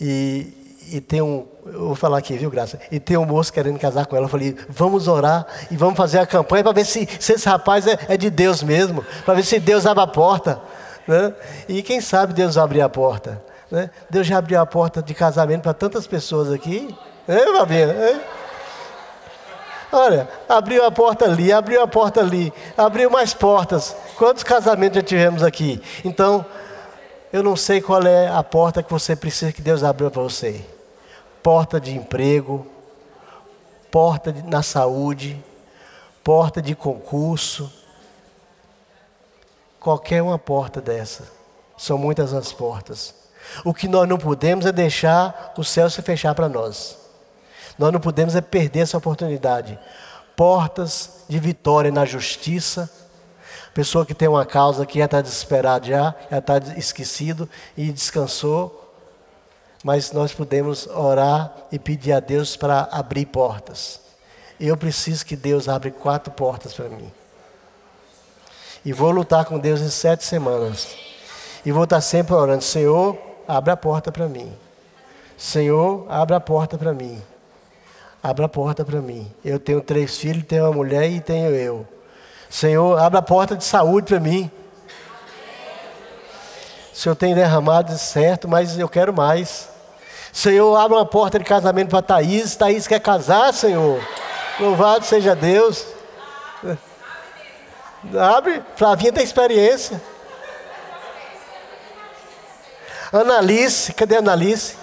E 0.00 0.62
e 0.90 1.00
tem 1.00 1.22
um, 1.22 1.46
eu 1.64 1.86
vou 1.86 1.94
falar 1.94 2.18
aqui, 2.18 2.36
viu, 2.36 2.50
Graça? 2.50 2.78
E 2.90 2.98
tem 2.98 3.16
um 3.16 3.24
moço 3.24 3.52
querendo 3.52 3.78
casar 3.78 4.06
com 4.06 4.16
ela. 4.16 4.26
Eu 4.26 4.30
falei, 4.30 4.56
vamos 4.68 5.08
orar 5.08 5.46
e 5.70 5.76
vamos 5.76 5.96
fazer 5.96 6.18
a 6.18 6.26
campanha 6.26 6.62
para 6.62 6.72
ver 6.72 6.84
se, 6.84 7.08
se, 7.20 7.32
esse 7.32 7.48
rapaz 7.48 7.86
é, 7.86 7.98
é 8.08 8.16
de 8.16 8.28
Deus 8.28 8.62
mesmo, 8.62 9.04
para 9.24 9.34
ver 9.34 9.44
se 9.44 9.58
Deus 9.58 9.86
abre 9.86 10.02
a 10.02 10.06
porta. 10.06 10.60
Né? 11.06 11.32
E 11.68 11.82
quem 11.82 12.00
sabe 12.00 12.32
Deus 12.32 12.58
abrir 12.58 12.80
a 12.80 12.88
porta. 12.88 13.42
Né? 13.70 13.90
Deus 14.10 14.26
já 14.26 14.38
abriu 14.38 14.60
a 14.60 14.66
porta 14.66 15.02
de 15.02 15.14
casamento 15.14 15.62
para 15.62 15.72
tantas 15.72 16.06
pessoas 16.06 16.50
aqui. 16.50 16.94
É, 17.26 17.38
Fabina? 17.56 17.92
É? 17.92 18.20
Olha, 19.92 20.26
abriu 20.48 20.86
a 20.86 20.90
porta 20.90 21.26
ali, 21.26 21.52
abriu 21.52 21.82
a 21.82 21.86
porta 21.86 22.20
ali, 22.20 22.50
abriu 22.78 23.10
mais 23.10 23.34
portas. 23.34 23.94
Quantos 24.16 24.42
casamentos 24.42 24.96
já 24.96 25.02
tivemos 25.02 25.42
aqui? 25.42 25.82
Então, 26.02 26.46
eu 27.30 27.42
não 27.42 27.54
sei 27.54 27.82
qual 27.82 28.02
é 28.02 28.26
a 28.26 28.42
porta 28.42 28.82
que 28.82 28.90
você 28.90 29.14
precisa 29.14 29.52
que 29.52 29.60
Deus 29.60 29.84
abra 29.84 30.10
para 30.10 30.22
você. 30.22 30.64
Porta 31.42 31.78
de 31.78 31.94
emprego, 31.94 32.66
porta 33.90 34.32
de, 34.32 34.42
na 34.44 34.62
saúde, 34.62 35.42
porta 36.24 36.62
de 36.62 36.74
concurso. 36.74 37.70
Qualquer 39.78 40.22
uma 40.22 40.38
porta 40.38 40.80
dessa. 40.80 41.24
São 41.76 41.98
muitas 41.98 42.32
as 42.32 42.50
portas. 42.50 43.14
O 43.62 43.74
que 43.74 43.88
nós 43.88 44.08
não 44.08 44.16
podemos 44.16 44.64
é 44.64 44.72
deixar 44.72 45.52
o 45.58 45.62
céu 45.62 45.90
se 45.90 46.00
fechar 46.00 46.34
para 46.34 46.48
nós. 46.48 47.01
Nós 47.78 47.92
não 47.92 48.00
podemos 48.00 48.36
é 48.36 48.40
perder 48.40 48.80
essa 48.80 48.98
oportunidade. 48.98 49.78
Portas 50.36 51.24
de 51.28 51.38
vitória 51.38 51.90
na 51.90 52.04
justiça, 52.04 52.90
Pessoa 53.74 54.04
que 54.04 54.12
tem 54.12 54.28
uma 54.28 54.44
causa 54.44 54.84
que 54.84 54.98
já 54.98 55.06
está 55.06 55.22
desesperado 55.22 55.86
já, 55.86 56.14
já 56.30 56.38
está 56.38 56.58
esquecido 56.76 57.48
e 57.76 57.90
descansou. 57.90 58.78
Mas 59.82 60.12
nós 60.12 60.32
podemos 60.32 60.86
orar 60.86 61.52
e 61.72 61.78
pedir 61.78 62.12
a 62.12 62.20
Deus 62.20 62.54
para 62.54 62.82
abrir 62.92 63.26
portas. 63.26 64.00
Eu 64.60 64.76
preciso 64.76 65.24
que 65.24 65.34
Deus 65.34 65.68
abra 65.68 65.90
quatro 65.90 66.32
portas 66.32 66.74
para 66.74 66.88
mim. 66.88 67.10
E 68.84 68.92
vou 68.92 69.10
lutar 69.10 69.44
com 69.44 69.58
Deus 69.58 69.80
em 69.80 69.88
sete 69.88 70.24
semanas. 70.24 70.94
E 71.64 71.72
vou 71.72 71.84
estar 71.84 72.00
sempre 72.00 72.34
orando, 72.34 72.62
Senhor, 72.62 73.18
abre 73.48 73.72
a 73.72 73.76
porta 73.76 74.12
para 74.12 74.28
mim. 74.28 74.54
Senhor, 75.36 76.06
abre 76.08 76.34
a 76.34 76.40
porta 76.40 76.76
para 76.76 76.92
mim. 76.92 77.20
Abra 78.22 78.46
a 78.46 78.48
porta 78.48 78.84
para 78.84 79.00
mim. 79.00 79.28
Eu 79.44 79.58
tenho 79.58 79.80
três 79.80 80.16
filhos, 80.16 80.44
tenho 80.46 80.64
uma 80.64 80.72
mulher 80.72 81.10
e 81.10 81.20
tenho 81.20 81.50
eu. 81.50 81.84
Senhor, 82.48 82.96
abre 82.96 83.18
a 83.18 83.22
porta 83.22 83.56
de 83.56 83.64
saúde 83.64 84.06
para 84.06 84.20
mim. 84.20 84.48
O 86.92 86.96
Senhor 86.96 87.16
tem 87.16 87.34
derramado 87.34 87.96
certo, 87.98 88.46
mas 88.46 88.78
eu 88.78 88.88
quero 88.88 89.12
mais. 89.12 89.68
Senhor, 90.32 90.76
abre 90.76 90.96
uma 90.96 91.04
porta 91.04 91.36
de 91.38 91.44
casamento 91.44 91.88
para 91.88 92.00
Thaís. 92.00 92.54
Thaís 92.54 92.86
quer 92.86 93.00
casar, 93.00 93.52
Senhor. 93.52 94.00
Louvado 94.60 95.04
seja 95.04 95.34
Deus. 95.34 95.84
Abre, 98.16 98.62
Flavinha 98.76 99.12
tem 99.12 99.24
experiência. 99.24 100.00
Analice, 103.12 103.92
cadê 103.92 104.16
a 104.16 104.18
Analice? 104.20 104.76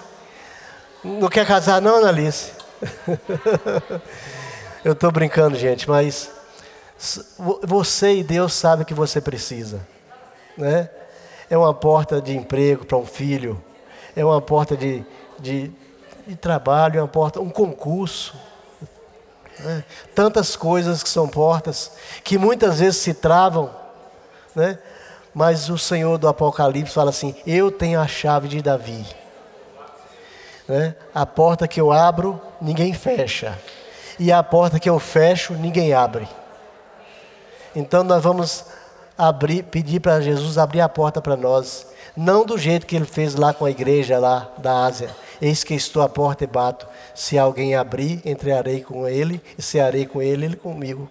Não 1.04 1.30
quer 1.30 1.48
casar 1.48 1.82
não, 1.82 1.96
Analice? 1.96 2.59
Eu 4.84 4.94
estou 4.94 5.12
brincando, 5.12 5.58
gente, 5.58 5.90
mas 5.90 6.32
você 7.64 8.16
e 8.16 8.24
Deus 8.24 8.54
sabem 8.54 8.86
que 8.86 8.94
você 8.94 9.20
precisa. 9.20 9.86
Né? 10.58 10.90
É 11.50 11.58
uma 11.58 11.74
porta 11.74 12.22
de 12.22 12.36
emprego 12.36 12.86
para 12.86 12.98
um 12.98 13.06
filho, 13.06 13.62
é 14.16 14.24
uma 14.24 14.42
porta 14.42 14.76
de, 14.76 15.04
de, 15.40 15.72
de 16.28 16.36
trabalho, 16.36 17.00
é 17.00 17.02
uma 17.02 17.08
porta, 17.08 17.42
um 17.42 17.50
concurso. 17.50 18.36
Né? 19.60 19.84
Tantas 20.14 20.56
coisas 20.56 21.04
que 21.04 21.10
são 21.10 21.28
portas, 21.28 21.92
que 22.24 22.38
muitas 22.38 22.80
vezes 22.80 22.98
se 22.98 23.14
travam, 23.14 23.70
né? 24.56 24.80
mas 25.34 25.70
o 25.70 25.78
Senhor 25.78 26.18
do 26.18 26.28
Apocalipse 26.28 26.94
fala 26.94 27.10
assim: 27.10 27.36
Eu 27.46 27.72
tenho 27.72 28.00
a 28.00 28.08
chave 28.08 28.48
de 28.48 28.62
Davi. 28.62 29.06
Né? 30.70 30.96
A 31.14 31.26
porta 31.26 31.68
que 31.68 31.82
eu 31.82 31.92
abro, 31.92 32.40
ninguém 32.62 32.94
fecha. 32.94 33.58
E 34.20 34.32
a 34.32 34.44
porta 34.44 34.80
que 34.80 34.88
eu 34.88 35.00
fecho, 35.00 35.54
ninguém 35.56 35.94
abre. 35.94 36.28
Então 37.76 38.04
nós 38.04 38.22
vamos 38.22 38.66
abrir, 39.18 39.64
pedir 39.64 40.00
para 40.00 40.22
Jesus 40.22 40.60
abrir 40.60 40.82
a 40.82 40.88
porta 40.88 41.22
para 41.22 41.36
nós, 41.36 41.88
não 42.16 42.46
do 42.46 42.58
jeito 42.58 42.86
que 42.86 42.96
ele 42.96 43.06
fez 43.06 43.34
lá 43.34 43.52
com 43.54 43.66
a 43.66 43.72
igreja 43.72 44.20
lá 44.20 44.52
da 44.60 44.86
Ásia. 44.86 45.10
Eis 45.42 45.64
que 45.64 45.74
estou 45.74 46.04
à 46.04 46.10
porta 46.10 46.44
e 46.44 46.48
bato. 46.48 46.86
Se 47.16 47.38
alguém 47.38 47.76
abrir, 47.76 48.22
entrarei 48.26 48.82
com 48.82 49.08
ele, 49.08 49.42
e 49.58 49.62
cearei 49.62 50.06
com 50.06 50.22
ele, 50.22 50.46
ele 50.46 50.56
comigo. 50.56 51.10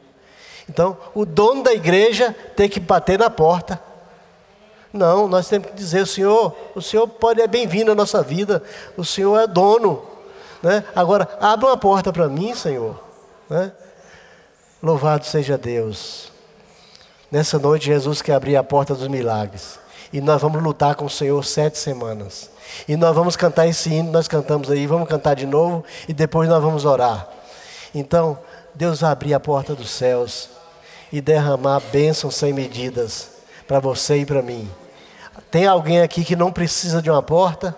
Então, 0.69 0.97
o 1.15 1.25
dono 1.25 1.63
da 1.63 1.73
igreja 1.73 2.35
tem 2.55 2.69
que 2.69 2.79
bater 2.79 3.19
na 3.19 3.31
porta. 3.31 3.81
Não, 4.93 5.29
nós 5.29 5.49
temos 5.49 5.69
que 5.69 5.75
dizer, 5.75 6.07
Senhor, 6.07 6.55
o 6.75 6.81
Senhor 6.81 7.07
pode 7.07 7.41
é 7.41 7.47
bem-vindo 7.47 7.93
à 7.93 7.95
nossa 7.95 8.23
vida, 8.23 8.63
o 8.97 9.05
Senhor 9.05 9.39
é 9.39 9.47
dono. 9.47 10.03
Né? 10.63 10.83
Agora, 10.95 11.29
abre 11.41 11.67
uma 11.67 11.77
porta 11.77 12.13
para 12.13 12.29
mim, 12.29 12.55
Senhor. 12.55 12.99
Né? 13.51 13.71
Louvado 14.83 15.27
seja 15.27 15.59
Deus. 15.59 16.33
Nessa 17.31 17.59
noite, 17.59 17.87
Jesus 17.87 18.23
quer 18.23 18.35
abrir 18.35 18.57
a 18.57 18.65
porta 18.65 18.95
dos 18.95 19.09
milagres. 19.09 19.79
E 20.11 20.23
nós 20.23 20.41
vamos 20.41 20.63
lutar 20.63 20.95
com 20.95 21.05
o 21.05 21.11
Senhor 21.11 21.45
sete 21.45 21.77
semanas. 21.77 22.51
E 22.89 22.97
nós 22.97 23.15
vamos 23.15 23.37
cantar 23.37 23.67
esse 23.67 23.91
hino, 23.91 24.11
nós 24.11 24.27
cantamos 24.27 24.71
aí, 24.71 24.87
vamos 24.87 25.09
cantar 25.09 25.35
de 25.35 25.45
novo 25.45 25.85
e 26.09 26.15
depois 26.15 26.49
nós 26.49 26.63
vamos 26.63 26.87
orar. 26.87 27.29
Então, 27.95 28.39
Deus 28.75 29.01
vai 29.01 29.11
abrir 29.11 29.35
a 29.35 29.41
porta 29.41 29.75
dos 29.75 29.91
céus 29.91 30.49
e 31.13 31.21
derramar 31.21 31.81
bênçãos 31.93 32.35
sem 32.35 32.53
medidas 32.53 33.38
para 33.69 33.79
você 33.79 34.19
e 34.19 34.27
para 34.27 34.43
mim. 34.43 34.69
Tem 35.51 35.67
alguém 35.67 36.01
aqui 36.01 36.25
que 36.25 36.35
não 36.35 36.51
precisa 36.51 37.01
de 37.01 37.09
uma 37.09 37.23
porta? 37.23 37.77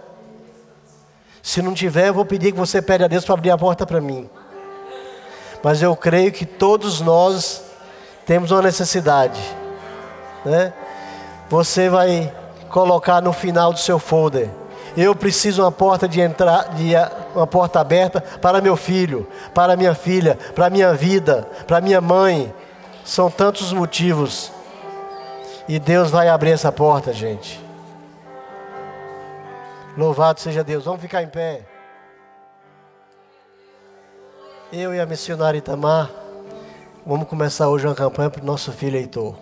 Se 1.42 1.60
não 1.60 1.74
tiver, 1.74 2.08
eu 2.08 2.14
vou 2.14 2.24
pedir 2.24 2.52
que 2.52 2.58
você 2.58 2.80
pede 2.80 3.04
a 3.04 3.08
Deus 3.08 3.24
para 3.26 3.34
abrir 3.34 3.50
a 3.50 3.58
porta 3.58 3.84
para 3.84 4.00
mim. 4.00 4.30
Mas 5.62 5.82
eu 5.82 5.94
creio 5.94 6.32
que 6.32 6.46
todos 6.46 7.02
nós 7.02 7.62
temos 8.24 8.50
uma 8.50 8.62
necessidade, 8.62 9.40
né? 10.46 10.72
Você 11.50 11.90
vai 11.90 12.32
colocar 12.70 13.20
no 13.20 13.32
final 13.34 13.72
do 13.72 13.78
seu 13.78 13.98
folder 13.98 14.48
eu 14.96 15.14
preciso 15.14 15.62
uma 15.62 15.72
porta 15.72 16.08
de 16.08 16.20
entrar, 16.20 16.74
de, 16.74 16.92
uma 17.34 17.46
porta 17.46 17.80
aberta 17.80 18.20
para 18.20 18.60
meu 18.60 18.76
filho, 18.76 19.26
para 19.54 19.76
minha 19.76 19.94
filha, 19.94 20.38
para 20.54 20.70
minha 20.70 20.92
vida, 20.94 21.48
para 21.66 21.80
minha 21.80 22.00
mãe. 22.00 22.52
São 23.04 23.30
tantos 23.30 23.72
motivos. 23.72 24.52
E 25.70 25.78
Deus 25.78 26.10
vai 26.10 26.28
abrir 26.28 26.50
essa 26.50 26.72
porta, 26.72 27.12
gente. 27.12 27.64
Louvado 29.96 30.40
seja 30.40 30.64
Deus. 30.64 30.84
Vamos 30.84 31.00
ficar 31.00 31.22
em 31.22 31.28
pé. 31.28 31.64
Eu 34.72 34.92
e 34.92 34.98
a 34.98 35.06
missionária 35.06 35.58
Itamar 35.58 36.10
vamos 37.06 37.28
começar 37.28 37.68
hoje 37.68 37.86
uma 37.86 37.94
campanha 37.94 38.28
para 38.28 38.42
o 38.42 38.44
nosso 38.44 38.72
filho 38.72 38.96
Heitor. 38.96 39.36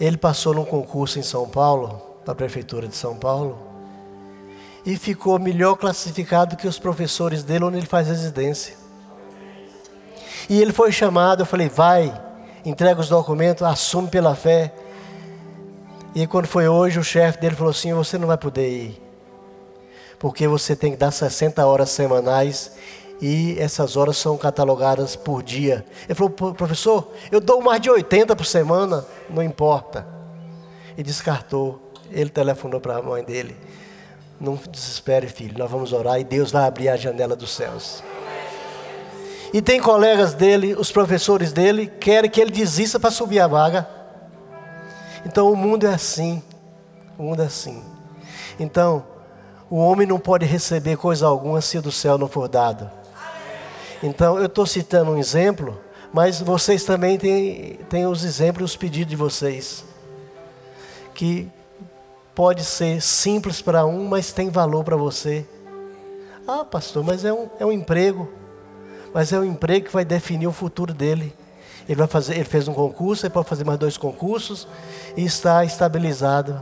Ele 0.00 0.16
passou 0.16 0.52
num 0.52 0.64
concurso 0.64 1.16
em 1.16 1.22
São 1.22 1.48
Paulo, 1.48 2.02
da 2.26 2.34
prefeitura 2.34 2.88
de 2.88 2.96
São 2.96 3.14
Paulo 3.14 3.56
e 4.84 4.96
ficou 4.96 5.38
melhor 5.38 5.76
classificado 5.76 6.56
que 6.56 6.66
os 6.66 6.80
professores 6.80 7.44
dele 7.44 7.66
onde 7.66 7.76
ele 7.76 7.86
faz 7.86 8.08
residência. 8.08 8.74
E 10.50 10.60
ele 10.60 10.72
foi 10.72 10.90
chamado, 10.90 11.42
eu 11.42 11.46
falei, 11.46 11.68
vai, 11.68 12.12
entrega 12.64 13.00
os 13.00 13.08
documentos, 13.08 13.62
assume 13.62 14.08
pela 14.08 14.34
fé. 14.34 14.72
E 16.14 16.26
quando 16.26 16.46
foi 16.46 16.68
hoje, 16.68 16.98
o 16.98 17.04
chefe 17.04 17.40
dele 17.40 17.56
falou 17.56 17.70
assim: 17.70 17.92
você 17.92 18.18
não 18.18 18.26
vai 18.26 18.36
poder 18.36 18.68
ir, 18.68 19.02
porque 20.18 20.46
você 20.46 20.76
tem 20.76 20.92
que 20.92 20.98
dar 20.98 21.10
60 21.10 21.64
horas 21.66 21.90
semanais 21.90 22.72
e 23.22 23.56
essas 23.60 23.96
horas 23.96 24.16
são 24.16 24.36
catalogadas 24.36 25.14
por 25.14 25.44
dia. 25.44 25.86
Ele 26.06 26.14
falou, 26.14 26.30
professor, 26.30 27.08
eu 27.30 27.40
dou 27.40 27.62
mais 27.62 27.80
de 27.80 27.88
80 27.88 28.34
por 28.34 28.44
semana, 28.44 29.06
não 29.30 29.40
importa. 29.40 30.04
E 30.98 31.04
descartou. 31.04 31.92
Ele 32.10 32.28
telefonou 32.28 32.80
para 32.80 32.96
a 32.96 33.02
mãe 33.02 33.22
dele. 33.22 33.56
Não 34.40 34.58
desespere, 34.68 35.28
filho. 35.28 35.56
Nós 35.56 35.70
vamos 35.70 35.92
orar 35.92 36.18
e 36.18 36.24
Deus 36.24 36.50
vai 36.50 36.64
abrir 36.64 36.88
a 36.88 36.96
janela 36.96 37.36
dos 37.36 37.52
céus. 37.52 38.02
E 39.52 39.60
tem 39.60 39.80
colegas 39.80 40.32
dele, 40.32 40.74
os 40.74 40.90
professores 40.90 41.52
dele, 41.52 41.86
querem 41.86 42.30
que 42.30 42.40
ele 42.40 42.50
desista 42.50 42.98
para 42.98 43.10
subir 43.10 43.40
a 43.40 43.46
vaga. 43.46 43.86
Então 45.26 45.52
o 45.52 45.56
mundo 45.56 45.86
é 45.86 45.92
assim. 45.92 46.42
O 47.18 47.24
mundo 47.24 47.42
é 47.42 47.46
assim. 47.46 47.82
Então, 48.58 49.04
o 49.68 49.76
homem 49.76 50.06
não 50.06 50.18
pode 50.18 50.46
receber 50.46 50.96
coisa 50.96 51.26
alguma 51.26 51.60
se 51.60 51.80
do 51.80 51.92
céu 51.92 52.16
não 52.16 52.28
for 52.28 52.48
dado. 52.48 52.90
Então, 54.02 54.38
eu 54.38 54.46
estou 54.46 54.66
citando 54.66 55.12
um 55.12 55.18
exemplo, 55.18 55.80
mas 56.12 56.40
vocês 56.40 56.84
também 56.84 57.16
têm, 57.18 57.78
têm 57.88 58.06
os 58.06 58.24
exemplos, 58.24 58.72
os 58.72 58.76
pedidos 58.76 59.10
de 59.10 59.16
vocês. 59.16 59.84
Que 61.14 61.48
pode 62.34 62.64
ser 62.64 63.00
simples 63.00 63.62
para 63.62 63.86
um, 63.86 64.04
mas 64.08 64.32
tem 64.32 64.50
valor 64.50 64.82
para 64.82 64.96
você. 64.96 65.46
Ah, 66.46 66.64
pastor, 66.64 67.04
mas 67.04 67.24
é 67.24 67.32
um, 67.32 67.48
é 67.60 67.64
um 67.64 67.70
emprego. 67.70 68.28
Mas 69.12 69.32
é 69.32 69.38
um 69.38 69.44
emprego 69.44 69.86
que 69.86 69.92
vai 69.92 70.04
definir 70.04 70.46
o 70.46 70.52
futuro 70.52 70.94
dele. 70.94 71.34
Ele, 71.88 71.96
vai 71.96 72.06
fazer, 72.06 72.34
ele 72.34 72.44
fez 72.44 72.68
um 72.68 72.74
concurso, 72.74 73.26
ele 73.26 73.32
pode 73.32 73.48
fazer 73.48 73.64
mais 73.64 73.78
dois 73.78 73.96
concursos 73.96 74.68
e 75.16 75.24
está 75.24 75.64
estabilizado. 75.64 76.60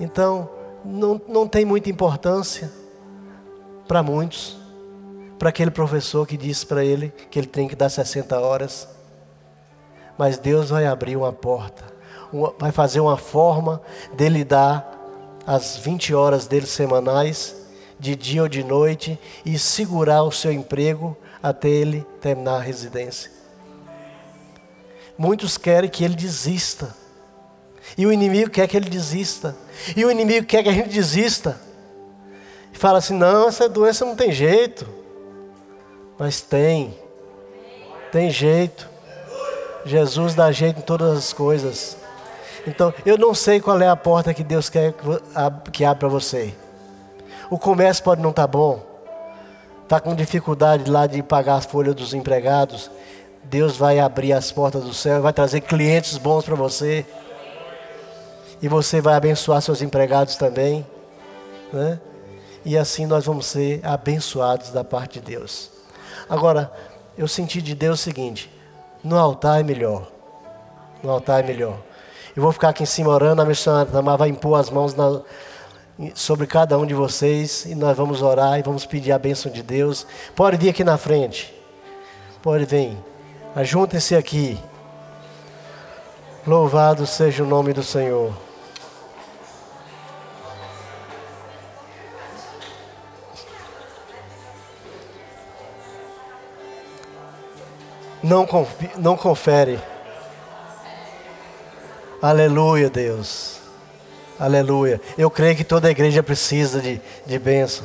Então, 0.00 0.50
não, 0.84 1.20
não 1.28 1.48
tem 1.48 1.64
muita 1.64 1.88
importância 1.88 2.70
para 3.86 4.02
muitos. 4.02 4.56
Para 5.38 5.48
aquele 5.48 5.70
professor 5.70 6.26
que 6.26 6.36
disse 6.36 6.66
para 6.66 6.84
ele 6.84 7.12
que 7.30 7.38
ele 7.38 7.46
tem 7.46 7.68
que 7.68 7.76
dar 7.76 7.88
60 7.88 8.38
horas. 8.38 8.88
Mas 10.18 10.38
Deus 10.38 10.70
vai 10.70 10.86
abrir 10.86 11.16
uma 11.16 11.32
porta 11.32 11.94
vai 12.58 12.72
fazer 12.72 13.00
uma 13.00 13.16
forma 13.16 13.80
dele 14.16 14.44
dar 14.44 14.92
as 15.46 15.76
20 15.76 16.14
horas 16.14 16.46
dele 16.46 16.66
semanais, 16.66 17.54
de 18.04 18.14
dia 18.14 18.42
ou 18.42 18.48
de 18.48 18.62
noite, 18.62 19.18
e 19.46 19.58
segurar 19.58 20.24
o 20.24 20.30
seu 20.30 20.52
emprego 20.52 21.16
até 21.42 21.70
ele 21.70 22.06
terminar 22.20 22.56
a 22.56 22.60
residência. 22.60 23.30
Muitos 25.16 25.56
querem 25.56 25.88
que 25.88 26.04
ele 26.04 26.14
desista. 26.14 26.94
E 27.96 28.04
o 28.04 28.12
inimigo 28.12 28.50
quer 28.50 28.68
que 28.68 28.76
ele 28.76 28.90
desista. 28.90 29.56
E 29.96 30.04
o 30.04 30.10
inimigo 30.10 30.46
quer 30.46 30.62
que 30.62 30.68
a 30.68 30.72
gente 30.72 30.90
desista. 30.90 31.58
E 32.74 32.76
fala 32.76 32.98
assim: 32.98 33.14
não, 33.14 33.48
essa 33.48 33.70
doença 33.70 34.04
não 34.04 34.14
tem 34.14 34.30
jeito. 34.30 34.86
Mas 36.18 36.42
tem. 36.42 36.94
Tem 38.12 38.30
jeito. 38.30 38.86
Jesus 39.86 40.34
dá 40.34 40.52
jeito 40.52 40.80
em 40.80 40.82
todas 40.82 41.16
as 41.16 41.32
coisas. 41.32 41.96
Então, 42.66 42.92
eu 43.06 43.16
não 43.16 43.34
sei 43.34 43.60
qual 43.60 43.80
é 43.80 43.88
a 43.88 43.96
porta 43.96 44.34
que 44.34 44.44
Deus 44.44 44.68
quer 44.68 44.94
que 45.72 45.84
abra 45.84 46.00
para 46.00 46.08
você. 46.08 46.54
O 47.50 47.58
comércio 47.58 48.02
pode 48.02 48.22
não 48.22 48.30
estar 48.30 48.42
tá 48.42 48.48
bom. 48.48 48.82
Está 49.82 50.00
com 50.00 50.14
dificuldade 50.14 50.90
lá 50.90 51.06
de 51.06 51.22
pagar 51.22 51.56
as 51.56 51.66
folhas 51.66 51.94
dos 51.94 52.14
empregados. 52.14 52.90
Deus 53.44 53.76
vai 53.76 53.98
abrir 53.98 54.32
as 54.32 54.50
portas 54.50 54.82
do 54.82 54.94
céu, 54.94 55.20
vai 55.20 55.32
trazer 55.32 55.60
clientes 55.60 56.16
bons 56.16 56.44
para 56.44 56.54
você. 56.54 57.04
E 58.62 58.68
você 58.68 59.00
vai 59.00 59.14
abençoar 59.14 59.60
seus 59.60 59.82
empregados 59.82 60.36
também. 60.36 60.86
Né? 61.72 62.00
E 62.64 62.78
assim 62.78 63.04
nós 63.04 63.26
vamos 63.26 63.46
ser 63.46 63.80
abençoados 63.84 64.70
da 64.70 64.82
parte 64.82 65.20
de 65.20 65.26
Deus. 65.26 65.70
Agora, 66.28 66.72
eu 67.16 67.28
senti 67.28 67.60
de 67.60 67.74
Deus 67.74 68.00
o 68.00 68.02
seguinte: 68.02 68.50
no 69.02 69.18
altar 69.18 69.60
é 69.60 69.62
melhor. 69.62 70.10
No 71.02 71.10
altar 71.10 71.44
é 71.44 71.46
melhor. 71.46 71.78
Eu 72.34 72.42
vou 72.42 72.50
ficar 72.50 72.70
aqui 72.70 72.82
em 72.82 72.86
cima 72.86 73.10
orando, 73.10 73.42
a 73.42 73.44
missionária 73.44 74.16
vai 74.16 74.28
impor 74.28 74.58
as 74.58 74.70
mãos 74.70 74.94
na, 74.94 75.20
sobre 76.14 76.46
cada 76.46 76.78
um 76.78 76.84
de 76.84 76.94
vocês 76.94 77.64
e 77.66 77.74
nós 77.74 77.96
vamos 77.96 78.20
orar 78.22 78.58
e 78.58 78.62
vamos 78.62 78.84
pedir 78.84 79.12
a 79.12 79.18
bênção 79.18 79.50
de 79.50 79.62
Deus. 79.62 80.06
Pode 80.34 80.56
vir 80.56 80.70
aqui 80.70 80.82
na 80.82 80.98
frente. 80.98 81.54
Pode 82.42 82.64
vir. 82.64 82.96
Ajuntem-se 83.54 84.16
aqui. 84.16 84.58
Louvado 86.46 87.06
seja 87.06 87.42
o 87.42 87.46
nome 87.46 87.72
do 87.72 87.82
Senhor. 87.82 88.34
Não, 98.22 98.46
não 98.96 99.16
confere. 99.16 99.78
Aleluia, 102.22 102.88
Deus. 102.88 103.63
Aleluia. 104.38 105.00
Eu 105.16 105.30
creio 105.30 105.54
que 105.54 105.62
toda 105.62 105.86
a 105.86 105.90
igreja 105.90 106.22
precisa 106.22 106.80
de, 106.80 107.00
de 107.24 107.38
bênção. 107.38 107.84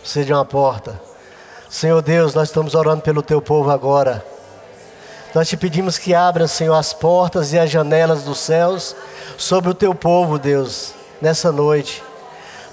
Precisa 0.00 0.24
de 0.24 0.32
uma 0.32 0.44
porta. 0.44 1.00
Senhor 1.68 2.00
Deus, 2.00 2.34
nós 2.34 2.48
estamos 2.48 2.74
orando 2.74 3.02
pelo 3.02 3.22
teu 3.22 3.42
povo 3.42 3.70
agora. 3.70 4.24
Nós 5.34 5.48
te 5.48 5.56
pedimos 5.56 5.98
que 5.98 6.14
abra, 6.14 6.46
Senhor, 6.46 6.74
as 6.74 6.92
portas 6.92 7.52
e 7.52 7.58
as 7.58 7.68
janelas 7.68 8.22
dos 8.22 8.38
céus 8.38 8.94
sobre 9.36 9.70
o 9.70 9.74
teu 9.74 9.94
povo, 9.94 10.38
Deus, 10.38 10.94
nessa 11.20 11.50
noite. 11.50 12.02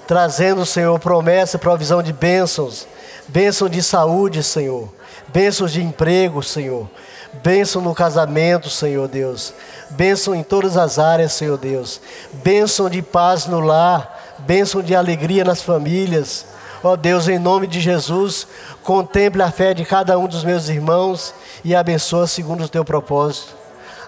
Trazendo, 0.06 0.64
Senhor, 0.64 0.98
promessa 0.98 1.56
e 1.56 1.60
provisão 1.60 2.02
de 2.02 2.12
bênçãos. 2.12 2.86
Bênção 3.28 3.68
de 3.68 3.82
saúde, 3.82 4.42
Senhor. 4.42 4.88
Bênçãos 5.28 5.72
de 5.72 5.82
emprego, 5.82 6.42
Senhor. 6.42 6.88
Bênção 7.34 7.80
no 7.80 7.94
casamento, 7.94 8.68
Senhor 8.68 9.08
Deus. 9.08 9.54
Bênção 9.90 10.34
em 10.34 10.42
todas 10.42 10.76
as 10.76 10.98
áreas, 10.98 11.32
Senhor 11.32 11.56
Deus. 11.56 12.00
Bênção 12.34 12.90
de 12.90 13.00
paz 13.00 13.46
no 13.46 13.60
lar. 13.60 14.20
Bênção 14.40 14.82
de 14.82 14.94
alegria 14.94 15.44
nas 15.44 15.62
famílias. 15.62 16.46
Ó 16.84 16.96
Deus, 16.96 17.28
em 17.28 17.38
nome 17.38 17.66
de 17.66 17.80
Jesus, 17.80 18.46
contemple 18.82 19.40
a 19.40 19.50
fé 19.50 19.72
de 19.72 19.84
cada 19.84 20.18
um 20.18 20.26
dos 20.26 20.42
meus 20.42 20.68
irmãos 20.68 21.32
e 21.64 21.74
abençoa 21.74 22.26
segundo 22.26 22.64
o 22.64 22.68
teu 22.68 22.84
propósito. 22.84 23.54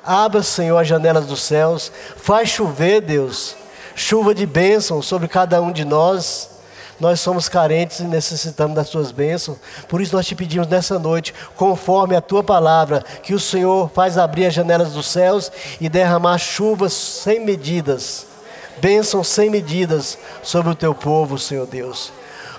Abra, 0.04 0.42
Senhor, 0.42 0.76
as 0.76 0.86
janelas 0.86 1.24
dos 1.26 1.40
céus. 1.42 1.90
Faz 2.16 2.48
chover, 2.50 3.00
Deus, 3.00 3.56
chuva 3.94 4.34
de 4.34 4.44
bênção 4.44 5.00
sobre 5.00 5.28
cada 5.28 5.62
um 5.62 5.72
de 5.72 5.84
nós. 5.84 6.50
Nós 7.00 7.20
somos 7.20 7.48
carentes 7.48 8.00
e 8.00 8.04
necessitamos 8.04 8.76
das 8.76 8.88
tuas 8.88 9.10
bênçãos. 9.10 9.58
Por 9.88 10.00
isso 10.00 10.14
nós 10.14 10.26
te 10.26 10.34
pedimos 10.34 10.68
nessa 10.68 10.98
noite, 10.98 11.34
conforme 11.56 12.14
a 12.14 12.20
tua 12.20 12.42
palavra, 12.42 13.04
que 13.22 13.34
o 13.34 13.40
Senhor 13.40 13.90
faz 13.90 14.16
abrir 14.16 14.46
as 14.46 14.54
janelas 14.54 14.92
dos 14.92 15.06
céus 15.06 15.50
e 15.80 15.88
derramar 15.88 16.38
chuvas 16.38 16.92
sem 16.92 17.40
medidas, 17.40 18.26
bênçãos 18.80 19.28
sem 19.28 19.50
medidas 19.50 20.16
sobre 20.42 20.70
o 20.70 20.76
teu 20.76 20.94
povo, 20.94 21.38
Senhor 21.38 21.66
Deus. 21.66 22.12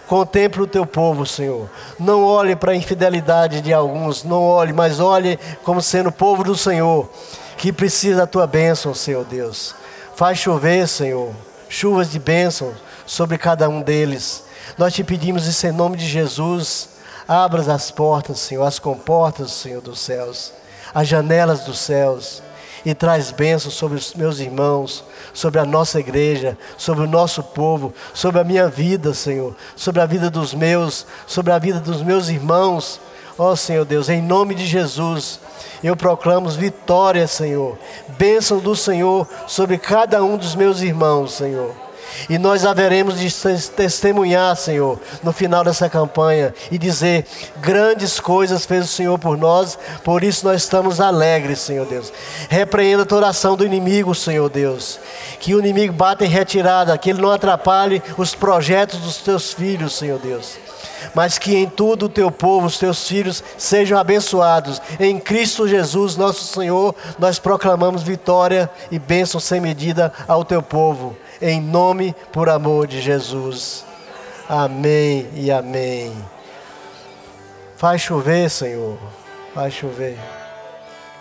Contemple 0.07 0.61
o 0.61 0.67
teu 0.67 0.85
povo, 0.85 1.25
Senhor. 1.25 1.67
Não 1.97 2.23
olhe 2.23 2.55
para 2.55 2.73
a 2.73 2.75
infidelidade 2.75 3.61
de 3.61 3.73
alguns, 3.73 4.23
não 4.23 4.43
olhe, 4.43 4.71
mas 4.71 4.99
olhe 4.99 5.39
como 5.63 5.81
sendo 5.81 6.11
povo 6.11 6.43
do 6.43 6.55
Senhor, 6.55 7.09
que 7.57 7.71
precisa 7.71 8.17
da 8.17 8.27
tua 8.27 8.45
bênção, 8.45 8.93
Senhor 8.93 9.25
Deus. 9.25 9.73
Faz 10.15 10.37
chover, 10.37 10.87
Senhor, 10.87 11.33
chuvas 11.67 12.11
de 12.11 12.19
bênção 12.19 12.71
sobre 13.05 13.37
cada 13.37 13.69
um 13.69 13.81
deles. 13.81 14.43
Nós 14.77 14.93
te 14.93 15.03
pedimos 15.03 15.45
isso 15.47 15.67
em 15.67 15.71
nome 15.71 15.97
de 15.97 16.07
Jesus. 16.07 16.89
Abra 17.27 17.61
as 17.73 17.91
portas, 17.91 18.39
Senhor, 18.39 18.65
as 18.65 18.79
comportas, 18.79 19.51
Senhor 19.51 19.81
dos 19.81 19.99
céus, 19.99 20.53
as 20.93 21.07
janelas 21.07 21.61
dos 21.61 21.79
céus 21.79 22.43
e 22.85 22.93
traz 22.93 23.31
bênçãos 23.31 23.73
sobre 23.73 23.97
os 23.97 24.13
meus 24.13 24.39
irmãos, 24.39 25.03
sobre 25.33 25.59
a 25.59 25.65
nossa 25.65 25.99
igreja, 25.99 26.55
sobre 26.77 27.03
o 27.03 27.07
nosso 27.07 27.41
povo, 27.41 27.91
sobre 28.13 28.39
a 28.39 28.43
minha 28.43 28.67
vida, 28.67 29.13
Senhor, 29.13 29.55
sobre 29.75 30.01
a 30.01 30.05
vida 30.05 30.29
dos 30.29 30.53
meus, 30.53 31.05
sobre 31.25 31.51
a 31.51 31.57
vida 31.57 31.79
dos 31.79 32.03
meus 32.03 32.29
irmãos. 32.29 33.01
Ó 33.37 33.51
oh, 33.51 33.55
Senhor 33.55 33.83
Deus, 33.83 34.07
em 34.07 34.21
nome 34.21 34.55
de 34.55 34.65
Jesus, 34.65 35.39
eu 35.83 35.95
proclamo 35.95 36.47
vitória, 36.49 37.27
Senhor, 37.27 37.77
bênção 38.17 38.59
do 38.59 38.75
Senhor 38.75 39.27
sobre 39.47 39.77
cada 39.77 40.23
um 40.23 40.37
dos 40.37 40.55
meus 40.55 40.81
irmãos, 40.81 41.33
Senhor. 41.33 41.84
E 42.29 42.37
nós 42.37 42.65
haveremos 42.65 43.19
de 43.19 43.29
testemunhar, 43.69 44.55
Senhor, 44.55 44.99
no 45.23 45.31
final 45.31 45.63
dessa 45.63 45.89
campanha 45.89 46.53
e 46.71 46.77
dizer: 46.77 47.25
grandes 47.57 48.19
coisas 48.19 48.65
fez 48.65 48.85
o 48.85 48.87
Senhor 48.87 49.17
por 49.19 49.37
nós, 49.37 49.77
por 50.03 50.23
isso 50.23 50.45
nós 50.45 50.63
estamos 50.63 50.99
alegres, 50.99 51.59
Senhor 51.59 51.85
Deus. 51.85 52.11
Repreenda 52.49 53.05
toda 53.05 53.27
ação 53.27 53.55
do 53.55 53.65
inimigo, 53.65 54.15
Senhor 54.15 54.49
Deus. 54.49 54.99
Que 55.39 55.53
o 55.53 55.59
inimigo 55.59 55.93
bata 55.93 56.25
em 56.25 56.29
retirada, 56.29 56.97
que 56.97 57.09
ele 57.09 57.21
não 57.21 57.31
atrapalhe 57.31 58.01
os 58.17 58.33
projetos 58.33 58.99
dos 58.99 59.17
teus 59.17 59.53
filhos, 59.53 59.95
Senhor 59.95 60.19
Deus 60.19 60.65
mas 61.13 61.37
que 61.37 61.55
em 61.55 61.67
tudo 61.67 62.05
o 62.07 62.09
teu 62.09 62.31
povo, 62.31 62.67
os 62.67 62.77
teus 62.77 63.07
filhos, 63.07 63.43
sejam 63.57 63.97
abençoados. 63.97 64.81
Em 64.99 65.19
Cristo 65.19 65.67
Jesus, 65.67 66.17
nosso 66.17 66.43
Senhor, 66.43 66.95
nós 67.17 67.39
proclamamos 67.39 68.03
vitória 68.03 68.69
e 68.91 68.97
bênção 68.97 69.39
sem 69.39 69.61
medida 69.61 70.11
ao 70.27 70.43
teu 70.43 70.61
povo 70.61 71.15
em 71.41 71.61
nome 71.61 72.15
por 72.31 72.49
amor 72.49 72.87
de 72.87 73.01
Jesus. 73.01 73.85
Amém 74.47 75.29
e 75.33 75.51
amém. 75.51 76.15
Faz 77.77 78.01
chover, 78.01 78.49
Senhor. 78.49 78.97
Faz 79.53 79.73
chover. 79.73 80.17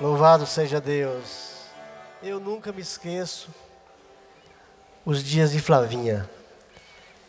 Louvado 0.00 0.46
seja 0.46 0.80
Deus. 0.80 1.54
Eu 2.22 2.40
nunca 2.40 2.72
me 2.72 2.82
esqueço 2.82 3.48
os 5.04 5.22
dias 5.22 5.52
de 5.52 5.60
Flavinha. 5.60 6.28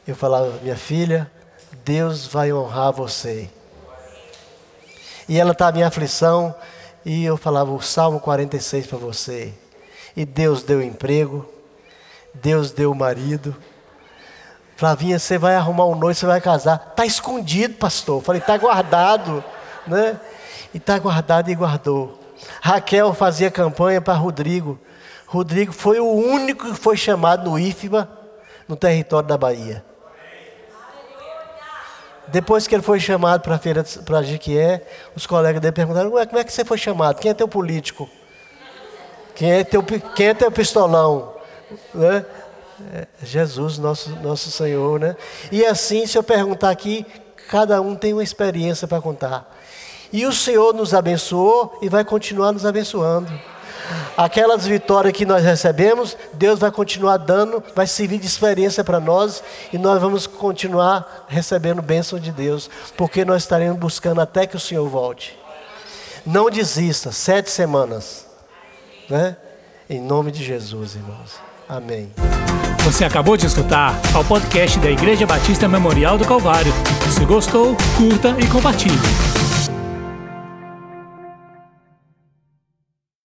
Eu 0.08 0.16
falava, 0.16 0.60
minha 0.62 0.78
filha, 0.78 1.30
Deus 1.84 2.26
vai 2.28 2.54
honrar 2.54 2.92
você. 2.92 3.50
E 5.28 5.40
ela 5.40 5.52
estava 5.52 5.80
em 5.80 5.84
aflição, 5.84 6.54
e 7.04 7.26
eu 7.26 7.38
falava 7.38 7.72
o 7.72 7.82
Salmo 7.82 8.20
46 8.20 8.88
para 8.88 8.98
você. 8.98 9.54
E 10.16 10.26
Deus 10.26 10.64
deu 10.64 10.82
emprego, 10.82 11.48
Deus 12.42 12.72
deu 12.72 12.92
o 12.92 12.96
marido. 12.96 13.56
Flavinha, 14.76 15.18
você 15.18 15.38
vai 15.38 15.56
arrumar 15.56 15.86
um 15.86 15.96
noivo, 15.96 16.20
você 16.20 16.26
vai 16.26 16.42
casar. 16.42 16.88
Está 16.92 17.06
escondido, 17.06 17.76
pastor. 17.76 18.22
Falei, 18.22 18.42
está 18.42 18.58
guardado. 18.58 19.44
Né? 19.88 20.20
E 20.74 20.78
está 20.78 21.00
guardado 21.00 21.50
e 21.50 21.56
guardou. 21.56 22.20
Raquel 22.62 23.14
fazia 23.14 23.50
campanha 23.50 24.02
para 24.02 24.14
Rodrigo. 24.16 24.80
Rodrigo 25.26 25.72
foi 25.72 26.00
o 26.00 26.10
único 26.10 26.72
que 26.72 26.80
foi 26.80 26.98
chamado 26.98 27.50
no 27.50 27.58
IFBA, 27.58 28.08
no 28.68 28.76
território 28.76 29.28
da 29.28 29.38
Bahia. 29.38 29.84
Depois 32.28 32.68
que 32.68 32.76
ele 32.76 32.82
foi 32.82 33.00
chamado 33.00 33.42
para 33.42 33.56
a 33.56 33.60
feira 33.60 33.84
para 34.04 34.24
Jiquié, 34.24 34.82
os 35.16 35.28
colegas 35.28 35.62
dele 35.62 35.72
perguntaram: 35.72 36.12
Ué, 36.14 36.26
como 36.26 36.40
é 36.40 36.44
que 36.44 36.52
você 36.52 36.66
foi 36.66 36.78
chamado? 36.78 37.20
Quem 37.20 37.32
é 37.32 37.34
teu 37.34 37.48
político? 37.48 38.10
Quem 39.36 39.52
é 39.52 39.64
teu, 39.64 39.84
quem 39.84 40.28
é 40.28 40.34
teu 40.34 40.52
pistolão? 40.52 41.35
Né? 41.94 42.26
É 42.94 43.08
Jesus, 43.24 43.78
nosso, 43.78 44.10
nosso 44.22 44.52
Senhor, 44.52 45.00
né? 45.00 45.16
E 45.52 45.66
assim, 45.66 46.06
se 46.06 46.18
eu 46.18 46.24
perguntar 46.24 46.70
aqui, 46.70 47.06
cada 47.50 47.80
um 47.82 47.96
tem 47.96 48.12
uma 48.12 48.24
experiência 48.24 48.88
para 48.88 49.02
contar. 49.02 49.50
E 50.12 50.26
o 50.26 50.34
Senhor 50.34 50.74
nos 50.74 50.94
abençoou 50.94 51.78
e 51.82 51.90
vai 51.90 52.04
continuar 52.04 52.52
nos 52.52 52.66
abençoando. 52.66 53.32
Aquelas 54.18 54.66
vitórias 54.66 55.14
que 55.14 55.26
nós 55.26 55.44
recebemos, 55.44 56.18
Deus 56.34 56.60
vai 56.60 56.72
continuar 56.72 57.18
dando, 57.18 57.64
vai 57.76 57.86
servir 57.86 58.18
de 58.18 58.26
experiência 58.26 58.84
para 58.84 59.00
nós 59.00 59.44
e 59.72 59.78
nós 59.78 60.02
vamos 60.02 60.26
continuar 60.26 61.26
recebendo 61.28 61.82
bênção 61.82 62.18
de 62.18 62.32
Deus, 62.32 62.70
porque 62.98 63.24
nós 63.24 63.44
estaremos 63.44 63.78
buscando 63.78 64.22
até 64.22 64.48
que 64.48 64.56
o 64.56 64.60
Senhor 64.60 64.88
volte. 64.88 65.38
Não 66.26 66.50
desista, 66.50 67.12
sete 67.12 67.52
semanas, 67.52 68.26
né? 69.10 69.38
Em 69.88 70.02
nome 70.02 70.32
de 70.32 70.44
Jesus, 70.44 70.96
irmãos. 70.96 71.55
Amém. 71.68 72.10
Você 72.84 73.04
acabou 73.04 73.36
de 73.36 73.48
escutar 73.48 74.00
o 74.20 74.24
podcast 74.24 74.78
da 74.80 74.92
Igreja 74.92 75.26
Batista 75.26 75.68
Memorial 75.68 76.18
do 76.18 76.26
Calvário. 76.26 76.72
Se 77.10 77.26
gostou, 77.26 77.76
curta 77.98 78.36
e 78.40 78.48
compartilhe. 78.48 79.35